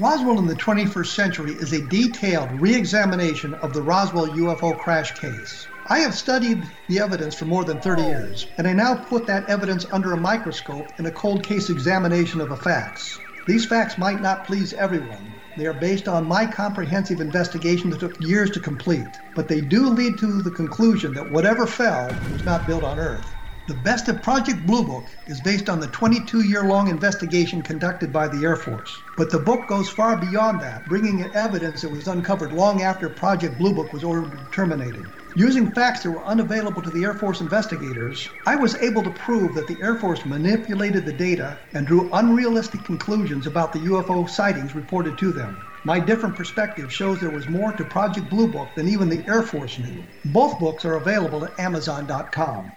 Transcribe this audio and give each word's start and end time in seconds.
Roswell 0.00 0.38
in 0.38 0.46
the 0.46 0.54
21st 0.54 1.12
century 1.12 1.54
is 1.54 1.72
a 1.72 1.84
detailed 1.84 2.52
re 2.52 2.72
examination 2.72 3.52
of 3.54 3.72
the 3.72 3.82
Roswell 3.82 4.28
UFO 4.28 4.78
crash 4.78 5.10
case. 5.14 5.66
I 5.86 5.98
have 5.98 6.14
studied 6.14 6.70
the 6.86 7.00
evidence 7.00 7.34
for 7.34 7.46
more 7.46 7.64
than 7.64 7.80
30 7.80 8.02
years, 8.02 8.46
and 8.56 8.68
I 8.68 8.74
now 8.74 8.94
put 8.94 9.26
that 9.26 9.46
evidence 9.46 9.84
under 9.90 10.12
a 10.12 10.16
microscope 10.16 10.92
in 11.00 11.06
a 11.06 11.10
cold 11.10 11.44
case 11.44 11.68
examination 11.68 12.40
of 12.40 12.48
the 12.48 12.56
facts. 12.56 13.18
These 13.46 13.66
facts 13.66 13.98
might 13.98 14.20
not 14.20 14.44
please 14.44 14.72
everyone. 14.72 15.40
They 15.56 15.66
are 15.66 15.74
based 15.74 16.06
on 16.06 16.28
my 16.28 16.46
comprehensive 16.46 17.18
investigation 17.20 17.90
that 17.90 17.98
took 17.98 18.20
years 18.20 18.52
to 18.52 18.60
complete, 18.60 19.18
but 19.34 19.48
they 19.48 19.62
do 19.62 19.88
lead 19.88 20.18
to 20.18 20.42
the 20.42 20.52
conclusion 20.52 21.14
that 21.14 21.28
whatever 21.28 21.66
fell 21.66 22.22
was 22.28 22.44
not 22.44 22.68
built 22.68 22.84
on 22.84 23.00
Earth. 23.00 23.34
The 23.68 23.74
best 23.74 24.08
of 24.08 24.22
Project 24.22 24.66
Blue 24.66 24.82
Book 24.82 25.04
is 25.26 25.42
based 25.42 25.68
on 25.68 25.78
the 25.78 25.88
22 25.88 26.40
year 26.40 26.62
long 26.62 26.88
investigation 26.88 27.60
conducted 27.60 28.10
by 28.10 28.26
the 28.26 28.42
Air 28.42 28.56
Force. 28.56 29.02
But 29.14 29.28
the 29.28 29.40
book 29.40 29.68
goes 29.68 29.90
far 29.90 30.16
beyond 30.16 30.62
that, 30.62 30.88
bringing 30.88 31.18
in 31.18 31.36
evidence 31.36 31.82
that 31.82 31.90
was 31.90 32.08
uncovered 32.08 32.54
long 32.54 32.80
after 32.80 33.10
Project 33.10 33.58
Blue 33.58 33.74
Book 33.74 33.92
was 33.92 34.02
ordered 34.02 34.50
terminated. 34.52 35.04
Using 35.34 35.70
facts 35.72 36.02
that 36.02 36.10
were 36.12 36.24
unavailable 36.24 36.80
to 36.80 36.90
the 36.90 37.04
Air 37.04 37.12
Force 37.12 37.42
investigators, 37.42 38.30
I 38.46 38.56
was 38.56 38.74
able 38.76 39.02
to 39.02 39.10
prove 39.10 39.52
that 39.52 39.66
the 39.66 39.76
Air 39.82 39.96
Force 39.96 40.24
manipulated 40.24 41.04
the 41.04 41.12
data 41.12 41.58
and 41.74 41.86
drew 41.86 42.08
unrealistic 42.14 42.84
conclusions 42.84 43.46
about 43.46 43.74
the 43.74 43.80
UFO 43.80 44.30
sightings 44.30 44.74
reported 44.74 45.18
to 45.18 45.30
them. 45.30 45.58
My 45.84 46.00
different 46.00 46.36
perspective 46.36 46.90
shows 46.90 47.20
there 47.20 47.28
was 47.28 47.48
more 47.48 47.72
to 47.72 47.84
Project 47.84 48.30
Blue 48.30 48.48
Book 48.48 48.74
than 48.76 48.88
even 48.88 49.10
the 49.10 49.22
Air 49.28 49.42
Force 49.42 49.78
knew. 49.78 50.02
Both 50.24 50.58
books 50.58 50.86
are 50.86 50.94
available 50.94 51.44
at 51.44 51.60
Amazon.com. 51.60 52.72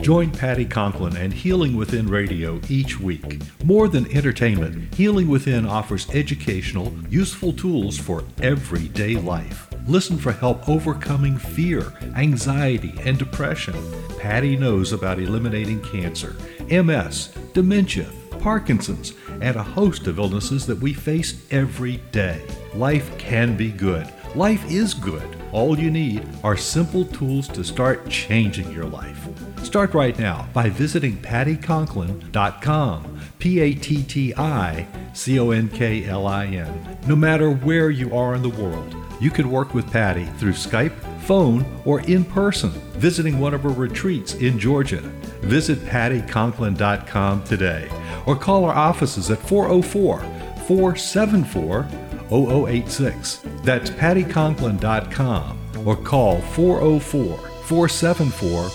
Join 0.00 0.30
Patti 0.30 0.64
Conklin 0.64 1.14
and 1.18 1.30
Healing 1.30 1.76
Within 1.76 2.06
Radio 2.06 2.58
each 2.70 2.98
week. 2.98 3.42
More 3.64 3.86
than 3.86 4.10
entertainment, 4.16 4.94
Healing 4.94 5.28
Within 5.28 5.66
offers 5.66 6.08
educational, 6.10 6.90
useful 7.10 7.52
tools 7.52 7.98
for 7.98 8.24
everyday 8.42 9.16
life. 9.16 9.68
Listen 9.86 10.16
for 10.16 10.32
help 10.32 10.66
overcoming 10.70 11.36
fear, 11.36 11.92
anxiety, 12.16 12.94
and 13.04 13.18
depression. 13.18 13.74
Patti 14.18 14.56
knows 14.56 14.92
about 14.92 15.18
eliminating 15.18 15.82
cancer, 15.82 16.34
MS, 16.70 17.34
dementia, 17.52 18.08
Parkinson's, 18.38 19.12
and 19.42 19.56
a 19.56 19.62
host 19.62 20.06
of 20.06 20.18
illnesses 20.18 20.64
that 20.64 20.78
we 20.78 20.94
face 20.94 21.46
every 21.50 21.98
day. 22.10 22.42
Life 22.74 23.16
can 23.18 23.54
be 23.54 23.70
good. 23.70 24.10
Life 24.34 24.64
is 24.70 24.94
good. 24.94 25.36
All 25.52 25.78
you 25.78 25.90
need 25.90 26.26
are 26.42 26.56
simple 26.56 27.04
tools 27.04 27.48
to 27.48 27.62
start 27.62 28.08
changing 28.08 28.70
your 28.72 28.86
life. 28.86 29.28
Start 29.62 29.94
right 29.94 30.18
now 30.18 30.48
by 30.52 30.68
visiting 30.68 31.16
patticonklin.com. 31.18 33.20
P 33.38 33.60
A 33.60 33.74
T 33.74 34.02
T 34.02 34.34
I 34.34 34.86
C 35.12 35.38
O 35.38 35.50
N 35.50 35.68
K 35.68 36.06
L 36.06 36.26
I 36.26 36.46
N. 36.46 36.98
No 37.06 37.14
matter 37.14 37.50
where 37.50 37.90
you 37.90 38.16
are 38.16 38.34
in 38.34 38.42
the 38.42 38.48
world, 38.48 38.96
you 39.20 39.30
can 39.30 39.50
work 39.50 39.74
with 39.74 39.90
Patti 39.90 40.24
through 40.38 40.52
Skype, 40.52 40.94
phone, 41.20 41.64
or 41.84 42.00
in 42.02 42.24
person, 42.24 42.70
visiting 42.70 43.38
one 43.38 43.54
of 43.54 43.62
her 43.62 43.70
retreats 43.70 44.34
in 44.34 44.58
Georgia. 44.58 45.00
Visit 45.42 45.78
patticonklin.com 45.80 47.44
today 47.44 47.88
or 48.26 48.36
call 48.36 48.64
our 48.64 48.74
offices 48.74 49.30
at 49.30 49.38
404 49.38 50.20
474 50.66 51.88
0086. 52.30 53.40
That's 53.62 53.90
patticonklin.com 53.90 55.58
or 55.86 55.96
call 55.96 56.40
404 56.40 57.49
474 57.70 58.68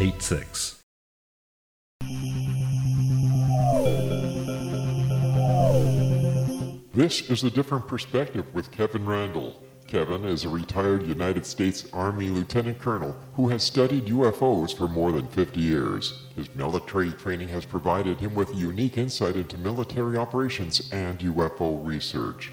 0086. 0.00 0.82
This 6.92 7.30
is 7.30 7.44
a 7.44 7.50
different 7.52 7.86
perspective 7.86 8.52
with 8.52 8.72
Kevin 8.72 9.06
Randle. 9.06 9.62
Kevin 9.86 10.24
is 10.24 10.42
a 10.42 10.48
retired 10.48 11.06
United 11.06 11.46
States 11.46 11.86
Army 11.92 12.28
lieutenant 12.28 12.80
colonel 12.80 13.14
who 13.34 13.48
has 13.50 13.62
studied 13.62 14.06
UFOs 14.06 14.76
for 14.76 14.88
more 14.88 15.12
than 15.12 15.28
50 15.28 15.60
years. 15.60 16.24
His 16.34 16.52
military 16.56 17.12
training 17.12 17.46
has 17.50 17.64
provided 17.64 18.18
him 18.18 18.34
with 18.34 18.52
unique 18.56 18.98
insight 18.98 19.36
into 19.36 19.56
military 19.56 20.16
operations 20.16 20.90
and 20.90 21.20
UFO 21.20 21.86
research. 21.86 22.50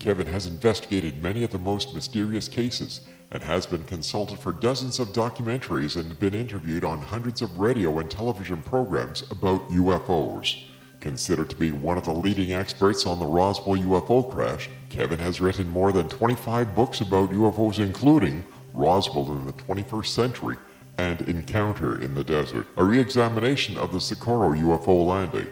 Kevin 0.00 0.26
has 0.26 0.48
investigated 0.48 1.22
many 1.22 1.44
of 1.44 1.52
the 1.52 1.58
most 1.58 1.94
mysterious 1.94 2.48
cases 2.48 3.02
and 3.32 3.42
has 3.42 3.64
been 3.66 3.82
consulted 3.84 4.38
for 4.38 4.52
dozens 4.52 5.00
of 5.00 5.08
documentaries 5.08 5.96
and 5.96 6.18
been 6.20 6.34
interviewed 6.34 6.84
on 6.84 7.00
hundreds 7.00 7.40
of 7.40 7.58
radio 7.58 7.98
and 7.98 8.10
television 8.10 8.62
programs 8.62 9.24
about 9.30 9.68
UFOs. 9.70 10.62
Considered 11.00 11.50
to 11.50 11.56
be 11.56 11.72
one 11.72 11.96
of 11.96 12.04
the 12.04 12.12
leading 12.12 12.52
experts 12.52 13.06
on 13.06 13.18
the 13.18 13.26
Roswell 13.26 13.78
UFO 13.78 14.30
crash, 14.30 14.68
Kevin 14.90 15.18
has 15.18 15.40
written 15.40 15.68
more 15.68 15.92
than 15.92 16.08
25 16.08 16.76
books 16.76 17.00
about 17.00 17.30
UFOs, 17.30 17.78
including 17.78 18.44
Roswell 18.74 19.32
in 19.32 19.46
the 19.46 19.52
21st 19.54 20.06
Century 20.06 20.56
and 20.98 21.22
Encounter 21.22 22.00
in 22.00 22.14
the 22.14 22.22
Desert, 22.22 22.66
a 22.76 22.84
re 22.84 23.00
examination 23.00 23.78
of 23.78 23.92
the 23.92 24.00
Socorro 24.00 24.52
UFO 24.52 25.06
landing. 25.06 25.48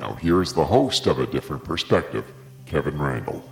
Now, 0.00 0.14
here's 0.14 0.52
the 0.52 0.64
host 0.64 1.06
of 1.06 1.20
A 1.20 1.26
Different 1.26 1.62
Perspective, 1.62 2.24
Kevin 2.66 2.98
Randle. 2.98 3.48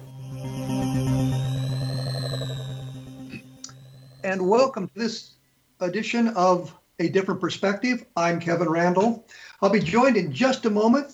And 4.22 4.48
welcome 4.48 4.88
to 4.88 4.98
this 4.98 5.32
edition 5.80 6.28
of 6.28 6.76
A 6.98 7.08
Different 7.08 7.40
Perspective. 7.40 8.04
I'm 8.16 8.38
Kevin 8.38 8.68
Randle. 8.68 9.26
I'll 9.62 9.70
be 9.70 9.80
joined 9.80 10.16
in 10.16 10.32
just 10.32 10.66
a 10.66 10.70
moment 10.70 11.12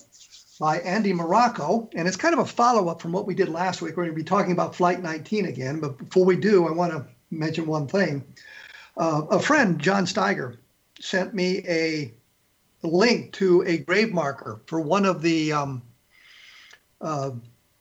by 0.59 0.79
Andy 0.79 1.13
Marocco, 1.13 1.89
and 1.95 2.07
it's 2.07 2.17
kind 2.17 2.33
of 2.33 2.39
a 2.39 2.45
follow 2.45 2.89
up 2.89 3.01
from 3.01 3.13
what 3.13 3.25
we 3.25 3.33
did 3.33 3.47
last 3.49 3.81
week. 3.81 3.95
We're 3.95 4.03
going 4.03 4.15
to 4.15 4.21
be 4.21 4.23
talking 4.23 4.51
about 4.51 4.75
Flight 4.75 5.01
19 5.01 5.45
again, 5.45 5.79
but 5.79 5.97
before 5.97 6.25
we 6.25 6.35
do, 6.35 6.67
I 6.67 6.71
want 6.71 6.91
to 6.91 7.05
mention 7.31 7.65
one 7.65 7.87
thing. 7.87 8.25
Uh, 8.97 9.21
a 9.29 9.39
friend, 9.39 9.79
John 9.79 10.05
Steiger, 10.05 10.57
sent 10.99 11.33
me 11.33 11.63
a 11.67 12.13
link 12.83 13.31
to 13.33 13.63
a 13.63 13.77
grave 13.77 14.11
marker 14.11 14.61
for 14.65 14.81
one 14.81 15.05
of 15.05 15.21
the 15.21 15.53
um, 15.53 15.81
uh, 16.99 17.31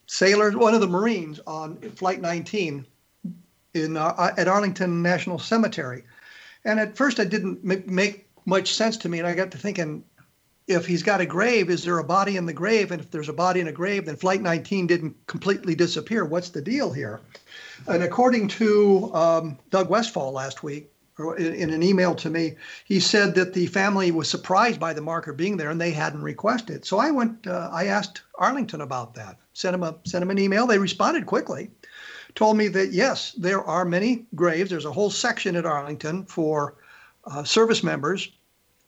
sailors, 0.06 0.54
one 0.54 0.74
of 0.74 0.80
the 0.80 0.86
Marines 0.86 1.40
on 1.46 1.78
Flight 1.80 2.20
19 2.20 2.86
in 3.76 3.96
uh, 3.96 4.34
at 4.36 4.48
Arlington 4.48 5.02
National 5.02 5.38
Cemetery. 5.38 6.02
And 6.64 6.80
at 6.80 6.96
first, 6.96 7.18
it 7.18 7.28
didn't 7.28 7.64
make, 7.64 8.26
much 8.44 8.74
sense 8.74 8.96
to 8.98 9.08
me, 9.08 9.18
and 9.18 9.26
I 9.26 9.34
got 9.34 9.50
to 9.52 9.58
thinking, 9.58 10.04
if 10.68 10.86
he's 10.86 11.02
got 11.02 11.20
a 11.20 11.26
grave, 11.26 11.68
is 11.68 11.84
there 11.84 11.98
a 11.98 12.04
body 12.04 12.36
in 12.36 12.46
the 12.46 12.52
grave? 12.52 12.92
And 12.92 13.00
if 13.00 13.10
there's 13.10 13.28
a 13.28 13.32
body 13.32 13.60
in 13.60 13.68
a 13.68 13.72
grave, 13.72 14.06
then 14.06 14.16
Flight 14.16 14.40
19 14.40 14.86
didn't 14.86 15.16
completely 15.26 15.74
disappear. 15.74 16.24
What's 16.24 16.50
the 16.50 16.62
deal 16.62 16.92
here? 16.92 17.20
And 17.86 18.02
according 18.02 18.48
to 18.48 19.14
um, 19.14 19.58
Doug 19.70 19.90
Westfall 19.90 20.32
last 20.32 20.62
week, 20.62 20.90
in, 21.38 21.70
an 21.70 21.82
email 21.82 22.14
to 22.16 22.30
me, 22.30 22.56
he 22.84 23.00
said 23.00 23.34
that 23.36 23.54
the 23.54 23.66
family 23.66 24.10
was 24.10 24.28
surprised 24.28 24.78
by 24.78 24.92
the 24.92 25.00
marker 25.00 25.32
being 25.32 25.56
there 25.56 25.70
and 25.70 25.80
they 25.80 25.90
hadn't 25.90 26.22
requested. 26.22 26.84
So 26.84 26.98
I 26.98 27.10
went, 27.10 27.46
uh, 27.46 27.70
I 27.72 27.86
asked 27.86 28.22
Arlington 28.38 28.82
about 28.82 29.14
that, 29.14 29.38
sent 29.54 29.74
him 29.74 29.82
a 29.82 29.96
sent 30.04 30.22
him 30.22 30.30
an 30.30 30.38
email. 30.38 30.66
They 30.66 30.78
responded 30.78 31.24
quickly 31.26 31.70
told 32.36 32.56
me 32.56 32.68
that 32.68 32.92
yes, 32.92 33.32
there 33.32 33.64
are 33.64 33.84
many 33.84 34.26
graves. 34.36 34.70
There's 34.70 34.84
a 34.84 34.92
whole 34.92 35.10
section 35.10 35.56
at 35.56 35.66
Arlington 35.66 36.26
for 36.26 36.74
uh, 37.24 37.42
service 37.42 37.82
members 37.82 38.30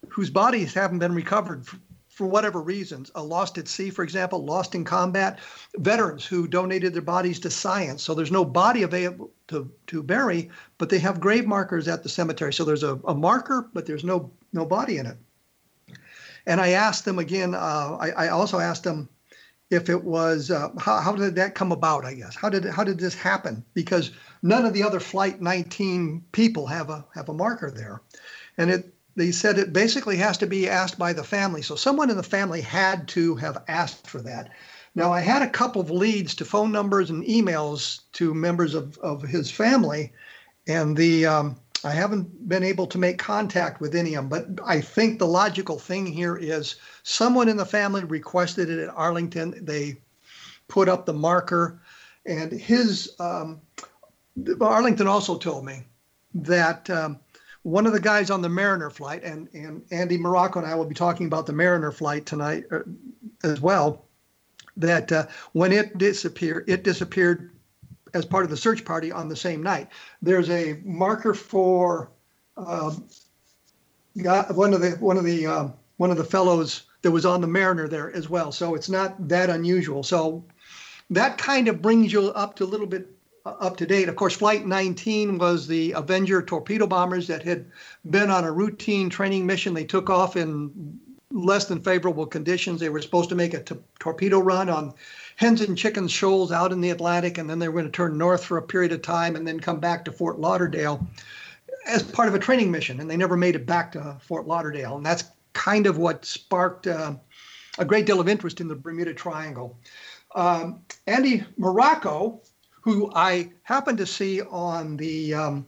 whose 0.08 0.30
bodies 0.30 0.72
haven't 0.74 1.00
been 1.00 1.14
recovered 1.14 1.66
for, 1.66 1.78
for 2.08 2.26
whatever 2.26 2.60
reasons. 2.60 3.10
A 3.14 3.22
lost 3.22 3.58
at 3.58 3.66
sea, 3.66 3.90
for 3.90 4.04
example, 4.04 4.44
lost 4.44 4.74
in 4.74 4.84
combat, 4.84 5.40
veterans 5.78 6.24
who 6.24 6.46
donated 6.46 6.92
their 6.92 7.02
bodies 7.02 7.40
to 7.40 7.50
science. 7.50 8.02
So 8.02 8.14
there's 8.14 8.30
no 8.30 8.44
body 8.44 8.82
available 8.82 9.30
to, 9.48 9.68
to 9.88 10.02
bury, 10.02 10.50
but 10.76 10.90
they 10.90 10.98
have 10.98 11.18
grave 11.18 11.46
markers 11.46 11.88
at 11.88 12.02
the 12.02 12.08
cemetery. 12.08 12.52
So 12.52 12.64
there's 12.64 12.84
a, 12.84 13.00
a 13.06 13.14
marker, 13.14 13.68
but 13.72 13.86
there's 13.86 14.04
no 14.04 14.30
no 14.52 14.64
body 14.64 14.98
in 14.98 15.06
it. 15.06 15.16
And 16.46 16.60
I 16.60 16.70
asked 16.70 17.04
them 17.04 17.18
again. 17.18 17.54
Uh, 17.54 17.96
I, 18.00 18.10
I 18.10 18.28
also 18.28 18.58
asked 18.58 18.84
them 18.84 19.08
if 19.70 19.88
it 19.88 20.02
was 20.02 20.50
uh, 20.50 20.70
how, 20.78 21.00
how 21.00 21.14
did 21.14 21.34
that 21.34 21.54
come 21.54 21.72
about 21.72 22.04
i 22.04 22.14
guess? 22.14 22.34
How 22.34 22.48
did 22.48 22.64
how 22.64 22.84
did 22.84 22.98
this 22.98 23.14
happen? 23.14 23.64
Because 23.74 24.10
none 24.42 24.64
of 24.64 24.72
the 24.72 24.82
other 24.82 25.00
flight 25.00 25.40
19 25.40 26.24
people 26.32 26.66
have 26.66 26.90
a 26.90 27.04
have 27.14 27.28
a 27.28 27.34
marker 27.34 27.70
there. 27.70 28.02
And 28.56 28.70
it 28.70 28.94
they 29.16 29.32
said 29.32 29.58
it 29.58 29.72
basically 29.72 30.16
has 30.16 30.38
to 30.38 30.46
be 30.46 30.68
asked 30.68 30.98
by 30.98 31.12
the 31.12 31.24
family. 31.24 31.60
So 31.62 31.74
someone 31.74 32.08
in 32.08 32.16
the 32.16 32.22
family 32.22 32.60
had 32.60 33.08
to 33.08 33.34
have 33.36 33.62
asked 33.68 34.06
for 34.06 34.20
that. 34.22 34.52
Now 34.94 35.12
i 35.12 35.20
had 35.20 35.42
a 35.42 35.50
couple 35.50 35.82
of 35.82 35.90
leads 35.90 36.34
to 36.36 36.44
phone 36.44 36.72
numbers 36.72 37.10
and 37.10 37.24
emails 37.24 38.00
to 38.12 38.32
members 38.34 38.74
of, 38.74 38.96
of 38.98 39.22
his 39.22 39.50
family. 39.50 40.12
And 40.66 40.96
the 40.96 41.26
um, 41.26 41.56
I 41.84 41.90
haven't 41.90 42.48
been 42.48 42.64
able 42.64 42.86
to 42.88 42.98
make 42.98 43.18
contact 43.18 43.80
with 43.80 43.94
any 43.94 44.14
of 44.14 44.28
them, 44.28 44.56
but 44.56 44.64
I 44.66 44.80
think 44.80 45.18
the 45.18 45.26
logical 45.26 45.78
thing 45.78 46.06
here 46.06 46.36
is 46.36 46.76
someone 47.02 47.48
in 47.48 47.56
the 47.56 47.64
family 47.64 48.04
requested 48.04 48.68
it 48.68 48.78
at 48.78 48.94
Arlington. 48.94 49.64
They 49.64 50.00
put 50.66 50.88
up 50.88 51.06
the 51.06 51.12
marker, 51.12 51.80
and 52.26 52.52
his 52.52 53.14
um, 53.20 53.60
Arlington 54.60 55.06
also 55.06 55.38
told 55.38 55.64
me 55.64 55.84
that 56.34 56.88
um, 56.90 57.18
one 57.62 57.86
of 57.86 57.92
the 57.92 58.00
guys 58.00 58.30
on 58.30 58.42
the 58.42 58.48
Mariner 58.48 58.90
flight, 58.90 59.22
and 59.22 59.48
and 59.52 59.84
Andy 59.90 60.18
Marocco 60.18 60.56
and 60.56 60.66
I 60.66 60.74
will 60.74 60.84
be 60.84 60.94
talking 60.94 61.26
about 61.26 61.46
the 61.46 61.52
Mariner 61.52 61.92
flight 61.92 62.26
tonight 62.26 62.64
uh, 62.70 62.80
as 63.44 63.60
well. 63.60 64.06
That 64.76 65.10
uh, 65.10 65.26
when 65.52 65.72
it 65.72 65.98
disappeared, 65.98 66.68
it 66.68 66.84
disappeared 66.84 67.50
as 68.18 68.26
part 68.26 68.44
of 68.44 68.50
the 68.50 68.56
search 68.56 68.84
party 68.84 69.10
on 69.10 69.28
the 69.28 69.36
same 69.36 69.62
night. 69.62 69.88
There's 70.20 70.50
a 70.50 70.80
marker 70.84 71.32
for 71.32 72.10
um, 72.56 73.08
one 74.14 74.74
of 74.74 74.80
the 74.80 74.96
one 75.00 75.16
of 75.16 75.24
the 75.24 75.46
um, 75.46 75.74
one 75.96 76.10
of 76.10 76.16
the 76.16 76.24
fellows 76.24 76.82
that 77.02 77.10
was 77.10 77.24
on 77.24 77.40
the 77.40 77.46
Mariner 77.46 77.88
there 77.88 78.12
as 78.14 78.28
well. 78.28 78.50
So 78.50 78.74
it's 78.74 78.88
not 78.88 79.28
that 79.28 79.50
unusual. 79.50 80.02
So 80.02 80.44
that 81.10 81.38
kind 81.38 81.68
of 81.68 81.80
brings 81.80 82.12
you 82.12 82.28
up 82.30 82.56
to 82.56 82.64
a 82.64 82.66
little 82.66 82.86
bit 82.86 83.08
uh, 83.46 83.50
up 83.60 83.76
to 83.76 83.86
date. 83.86 84.08
Of 84.08 84.16
course, 84.16 84.34
Flight 84.34 84.66
19 84.66 85.38
was 85.38 85.66
the 85.66 85.92
Avenger 85.92 86.42
torpedo 86.42 86.86
bombers 86.86 87.26
that 87.28 87.42
had 87.42 87.66
been 88.10 88.30
on 88.30 88.44
a 88.44 88.52
routine 88.52 89.08
training 89.08 89.46
mission. 89.46 89.74
They 89.74 89.84
took 89.84 90.10
off 90.10 90.36
in 90.36 90.98
less 91.30 91.66
than 91.66 91.80
favorable 91.80 92.26
conditions. 92.26 92.80
They 92.80 92.88
were 92.88 93.02
supposed 93.02 93.28
to 93.28 93.34
make 93.34 93.54
a 93.54 93.62
t- 93.62 93.76
torpedo 93.98 94.40
run 94.40 94.68
on 94.68 94.94
hens 95.38 95.60
and 95.60 95.78
chickens 95.78 96.10
shoals 96.10 96.50
out 96.50 96.72
in 96.72 96.80
the 96.80 96.90
Atlantic, 96.90 97.38
and 97.38 97.48
then 97.48 97.60
they 97.60 97.68
were 97.68 97.80
going 97.80 97.84
to 97.84 97.96
turn 97.96 98.18
north 98.18 98.44
for 98.44 98.58
a 98.58 98.62
period 98.62 98.90
of 98.90 99.00
time 99.02 99.36
and 99.36 99.46
then 99.46 99.60
come 99.60 99.78
back 99.78 100.04
to 100.04 100.10
Fort 100.10 100.40
Lauderdale 100.40 101.06
as 101.86 102.02
part 102.02 102.26
of 102.26 102.34
a 102.34 102.40
training 102.40 102.72
mission. 102.72 102.98
And 102.98 103.08
they 103.08 103.16
never 103.16 103.36
made 103.36 103.54
it 103.54 103.64
back 103.64 103.92
to 103.92 104.16
Fort 104.20 104.48
Lauderdale. 104.48 104.96
And 104.96 105.06
that's 105.06 105.22
kind 105.52 105.86
of 105.86 105.96
what 105.96 106.24
sparked 106.24 106.88
uh, 106.88 107.14
a 107.78 107.84
great 107.84 108.04
deal 108.04 108.18
of 108.18 108.28
interest 108.28 108.60
in 108.60 108.66
the 108.66 108.74
Bermuda 108.74 109.14
Triangle. 109.14 109.78
Um, 110.34 110.80
Andy 111.06 111.44
Marocco, 111.56 112.40
who 112.80 113.12
I 113.14 113.52
happened 113.62 113.98
to 113.98 114.06
see 114.06 114.42
on 114.42 114.96
the 114.96 115.34
um, 115.34 115.66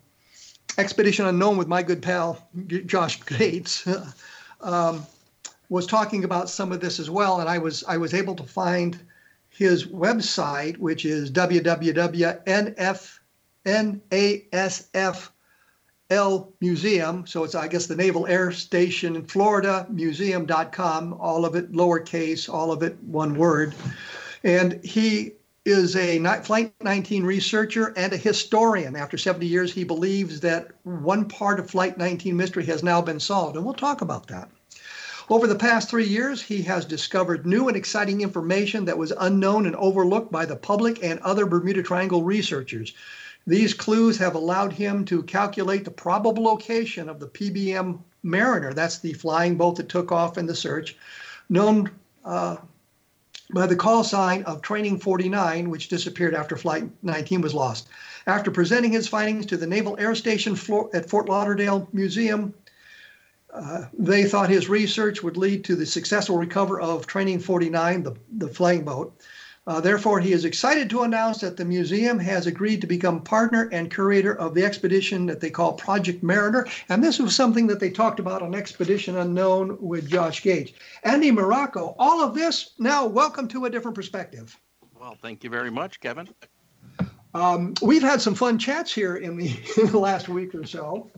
Expedition 0.78 1.26
Unknown 1.26 1.56
with 1.56 1.68
my 1.68 1.84
good 1.84 2.02
pal 2.02 2.44
Josh 2.86 3.24
Gates, 3.24 3.86
um, 4.62 5.06
was 5.68 5.86
talking 5.86 6.24
about 6.24 6.50
some 6.50 6.72
of 6.72 6.80
this 6.80 6.98
as 6.98 7.08
well, 7.08 7.38
and 7.38 7.48
I 7.48 7.58
was 7.58 7.84
I 7.84 7.98
was 7.98 8.14
able 8.14 8.34
to 8.34 8.42
find 8.42 8.98
his 9.50 9.86
website, 9.86 10.78
which 10.78 11.04
is 11.04 11.30
www.nfnasfl 11.30 11.72
museum. 16.60 17.26
So 17.26 17.44
it's, 17.44 17.54
I 17.54 17.68
guess, 17.68 17.86
the 17.86 17.96
Naval 17.96 18.26
Air 18.26 18.50
Station 18.52 19.16
in 19.16 19.26
Florida 19.26 19.86
museum.com, 19.90 21.14
all 21.14 21.44
of 21.44 21.54
it 21.54 21.72
lowercase, 21.72 22.52
all 22.52 22.72
of 22.72 22.82
it 22.82 23.00
one 23.02 23.36
word. 23.36 23.74
And 24.42 24.82
he 24.84 25.32
is 25.66 25.94
a 25.94 26.18
Flight 26.42 26.72
19 26.80 27.22
researcher 27.24 27.92
and 27.96 28.12
a 28.12 28.16
historian. 28.16 28.96
After 28.96 29.18
70 29.18 29.46
years, 29.46 29.72
he 29.72 29.84
believes 29.84 30.40
that 30.40 30.68
one 30.84 31.28
part 31.28 31.60
of 31.60 31.70
Flight 31.70 31.98
19 31.98 32.36
mystery 32.36 32.64
has 32.64 32.82
now 32.82 33.02
been 33.02 33.20
solved. 33.20 33.56
And 33.56 33.64
we'll 33.64 33.74
talk 33.74 34.00
about 34.00 34.26
that. 34.28 34.50
Over 35.30 35.46
the 35.46 35.54
past 35.54 35.88
three 35.88 36.08
years, 36.08 36.42
he 36.42 36.60
has 36.62 36.84
discovered 36.84 37.46
new 37.46 37.68
and 37.68 37.76
exciting 37.76 38.20
information 38.20 38.84
that 38.86 38.98
was 38.98 39.12
unknown 39.16 39.64
and 39.64 39.76
overlooked 39.76 40.32
by 40.32 40.44
the 40.44 40.56
public 40.56 41.04
and 41.04 41.20
other 41.20 41.46
Bermuda 41.46 41.84
Triangle 41.84 42.24
researchers. 42.24 42.94
These 43.46 43.72
clues 43.72 44.18
have 44.18 44.34
allowed 44.34 44.72
him 44.72 45.04
to 45.04 45.22
calculate 45.22 45.84
the 45.84 45.92
probable 45.92 46.42
location 46.42 47.08
of 47.08 47.20
the 47.20 47.28
PBM 47.28 48.00
Mariner, 48.24 48.74
that's 48.74 48.98
the 48.98 49.12
flying 49.12 49.56
boat 49.56 49.76
that 49.76 49.88
took 49.88 50.10
off 50.10 50.36
in 50.36 50.46
the 50.46 50.54
search, 50.54 50.96
known 51.48 51.88
uh, 52.24 52.56
by 53.54 53.68
the 53.68 53.76
call 53.76 54.02
sign 54.02 54.42
of 54.42 54.62
Training 54.62 54.98
49, 54.98 55.70
which 55.70 55.88
disappeared 55.88 56.34
after 56.34 56.56
Flight 56.56 56.90
19 57.04 57.40
was 57.40 57.54
lost. 57.54 57.88
After 58.26 58.50
presenting 58.50 58.90
his 58.90 59.06
findings 59.06 59.46
to 59.46 59.56
the 59.56 59.66
Naval 59.68 59.96
Air 59.96 60.16
Station 60.16 60.58
at 60.92 61.08
Fort 61.08 61.28
Lauderdale 61.28 61.88
Museum, 61.92 62.52
they 63.92 64.24
thought 64.24 64.50
his 64.50 64.68
research 64.68 65.22
would 65.22 65.36
lead 65.36 65.64
to 65.64 65.76
the 65.76 65.86
successful 65.86 66.36
recovery 66.36 66.82
of 66.82 67.06
Training 67.06 67.40
49, 67.40 68.02
the, 68.02 68.14
the 68.38 68.48
flying 68.48 68.84
boat. 68.84 69.20
Uh, 69.66 69.80
therefore, 69.80 70.18
he 70.18 70.32
is 70.32 70.44
excited 70.44 70.88
to 70.88 71.02
announce 71.02 71.38
that 71.40 71.56
the 71.56 71.64
museum 71.64 72.18
has 72.18 72.46
agreed 72.46 72.80
to 72.80 72.86
become 72.86 73.22
partner 73.22 73.68
and 73.72 73.92
curator 73.92 74.34
of 74.36 74.54
the 74.54 74.64
expedition 74.64 75.26
that 75.26 75.38
they 75.40 75.50
call 75.50 75.74
Project 75.74 76.22
Mariner. 76.22 76.66
And 76.88 77.04
this 77.04 77.18
was 77.18 77.36
something 77.36 77.66
that 77.66 77.78
they 77.78 77.90
talked 77.90 78.20
about 78.20 78.42
on 78.42 78.54
Expedition 78.54 79.18
Unknown 79.18 79.76
with 79.80 80.08
Josh 80.08 80.42
Gates. 80.42 80.72
Andy 81.04 81.30
Marocco, 81.30 81.94
all 81.98 82.22
of 82.22 82.34
this 82.34 82.70
now, 82.78 83.06
welcome 83.06 83.46
to 83.48 83.66
a 83.66 83.70
different 83.70 83.94
perspective. 83.94 84.58
Well, 84.98 85.16
thank 85.20 85.44
you 85.44 85.50
very 85.50 85.70
much, 85.70 86.00
Kevin. 86.00 86.28
Um, 87.32 87.74
we've 87.80 88.02
had 88.02 88.20
some 88.20 88.34
fun 88.34 88.58
chats 88.58 88.92
here 88.92 89.16
in 89.16 89.36
the, 89.36 89.48
in 89.80 89.86
the, 89.86 89.98
last 89.98 90.28
week 90.28 90.54
or 90.54 90.66
so, 90.66 91.10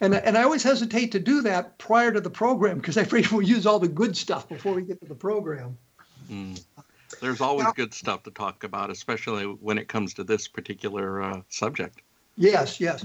and 0.00 0.14
and 0.14 0.38
I 0.38 0.42
always 0.42 0.62
hesitate 0.62 1.12
to 1.12 1.20
do 1.20 1.42
that 1.42 1.78
prior 1.78 2.12
to 2.12 2.20
the 2.20 2.30
program 2.30 2.78
because 2.78 2.96
I 2.96 3.02
afraid 3.02 3.28
we'll 3.28 3.42
use 3.42 3.66
all 3.66 3.78
the 3.78 3.88
good 3.88 4.16
stuff 4.16 4.48
before 4.48 4.74
we 4.74 4.82
get 4.82 5.00
to 5.02 5.08
the 5.08 5.14
program. 5.14 5.76
Mm. 6.30 6.62
There's 7.20 7.40
always 7.40 7.64
now, 7.64 7.72
good 7.72 7.92
stuff 7.92 8.22
to 8.22 8.30
talk 8.30 8.64
about, 8.64 8.90
especially 8.90 9.44
when 9.44 9.76
it 9.76 9.88
comes 9.88 10.14
to 10.14 10.24
this 10.24 10.48
particular 10.48 11.22
uh, 11.22 11.42
subject. 11.48 12.02
Yes, 12.36 12.80
yes. 12.80 13.04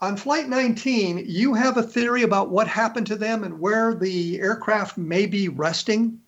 On 0.00 0.16
Flight 0.16 0.48
19, 0.48 1.24
you 1.26 1.54
have 1.54 1.76
a 1.76 1.82
theory 1.82 2.22
about 2.22 2.50
what 2.50 2.66
happened 2.68 3.06
to 3.06 3.16
them 3.16 3.44
and 3.44 3.60
where 3.60 3.94
the 3.94 4.38
aircraft 4.40 4.98
may 4.98 5.24
be 5.24 5.48
resting. 5.48 6.20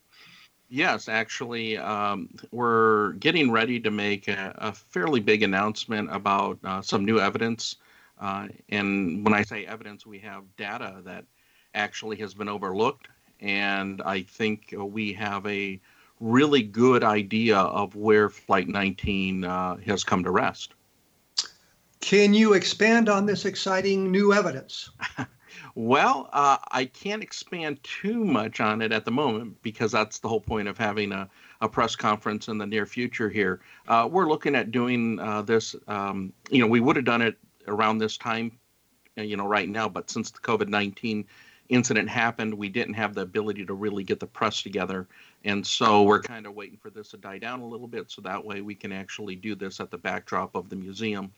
Yes, 0.69 1.07
actually, 1.07 1.77
um, 1.77 2.29
we're 2.51 3.13
getting 3.13 3.51
ready 3.51 3.79
to 3.79 3.89
make 3.89 4.27
a, 4.27 4.53
a 4.57 4.73
fairly 4.73 5.21
big 5.21 5.41
announcement 5.43 6.13
about 6.13 6.59
uh, 6.63 6.81
some 6.81 7.05
new 7.05 7.19
evidence. 7.19 7.77
Uh, 8.19 8.47
and 8.69 9.23
when 9.23 9.33
I 9.33 9.43
say 9.43 9.65
evidence, 9.65 10.05
we 10.05 10.19
have 10.19 10.43
data 10.57 11.01
that 11.05 11.23
actually 11.73 12.17
has 12.17 12.33
been 12.33 12.49
overlooked, 12.49 13.07
and 13.39 14.01
I 14.01 14.23
think 14.23 14.73
we 14.77 15.13
have 15.13 15.45
a 15.45 15.79
really 16.19 16.63
good 16.63 17.03
idea 17.03 17.57
of 17.57 17.95
where 17.95 18.29
Flight 18.29 18.67
19 18.67 19.45
uh, 19.45 19.77
has 19.85 20.03
come 20.03 20.23
to 20.23 20.31
rest. 20.31 20.73
Can 22.01 22.33
you 22.33 22.53
expand 22.53 23.07
on 23.07 23.25
this 23.25 23.45
exciting 23.45 24.11
new 24.11 24.33
evidence? 24.33 24.89
well, 25.77 26.27
uh, 26.33 26.57
I 26.71 26.85
can't 26.85 27.21
expand 27.21 27.83
too 27.83 28.25
much 28.25 28.59
on 28.59 28.81
it 28.81 28.91
at 28.91 29.05
the 29.05 29.11
moment 29.11 29.61
because 29.61 29.91
that's 29.91 30.17
the 30.17 30.27
whole 30.27 30.41
point 30.41 30.67
of 30.67 30.75
having 30.75 31.11
a, 31.11 31.29
a 31.61 31.69
press 31.69 31.95
conference 31.95 32.47
in 32.47 32.57
the 32.57 32.65
near 32.65 32.87
future 32.87 33.29
here. 33.29 33.61
Uh, 33.87 34.09
we're 34.11 34.27
looking 34.27 34.55
at 34.55 34.71
doing 34.71 35.19
uh, 35.19 35.43
this. 35.43 35.75
Um, 35.87 36.33
you 36.49 36.59
know, 36.59 36.65
we 36.65 36.79
would 36.79 36.95
have 36.95 37.05
done 37.05 37.21
it 37.21 37.37
around 37.67 37.99
this 37.99 38.17
time, 38.17 38.57
uh, 39.19 39.21
you 39.21 39.37
know, 39.37 39.45
right 39.45 39.69
now, 39.69 39.87
but 39.87 40.09
since 40.09 40.31
the 40.31 40.39
COVID 40.39 40.67
19 40.67 41.23
incident 41.69 42.09
happened, 42.09 42.55
we 42.55 42.69
didn't 42.69 42.95
have 42.95 43.13
the 43.13 43.21
ability 43.21 43.63
to 43.67 43.75
really 43.75 44.03
get 44.03 44.19
the 44.19 44.25
press 44.25 44.63
together. 44.63 45.07
And 45.45 45.65
so 45.65 46.01
we're 46.01 46.23
kind 46.23 46.47
of 46.47 46.55
waiting 46.55 46.79
for 46.79 46.89
this 46.89 47.09
to 47.09 47.17
die 47.17 47.37
down 47.37 47.59
a 47.59 47.67
little 47.67 47.87
bit 47.87 48.09
so 48.09 48.23
that 48.23 48.43
way 48.43 48.61
we 48.61 48.73
can 48.73 48.91
actually 48.91 49.35
do 49.35 49.53
this 49.53 49.79
at 49.79 49.91
the 49.91 49.97
backdrop 49.99 50.55
of 50.55 50.69
the 50.69 50.75
museum 50.75 51.31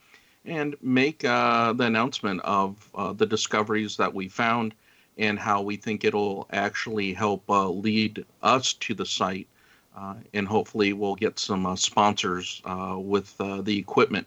and 0.46 0.76
make 0.82 1.24
uh, 1.26 1.74
the 1.74 1.86
announcement 1.86 2.42
of 2.44 2.90
uh, 2.96 3.14
the 3.14 3.26
discoveries 3.26 3.98
that 3.98 4.14
we 4.14 4.28
found 4.28 4.74
and 5.18 5.38
how 5.38 5.62
we 5.62 5.76
think 5.76 6.04
it'll 6.04 6.48
actually 6.52 7.14
help 7.14 7.44
uh, 7.50 7.68
lead 7.68 8.26
us 8.42 8.74
to 8.74 8.94
the 8.94 9.06
site. 9.06 9.48
Uh, 9.96 10.16
and 10.34 10.48
hopefully, 10.48 10.94
we'll 10.94 11.16
get 11.16 11.38
some 11.38 11.66
uh, 11.66 11.76
sponsors 11.76 12.62
uh, 12.64 12.96
with 12.98 13.36
the 13.38 13.78
equipment 13.78 14.26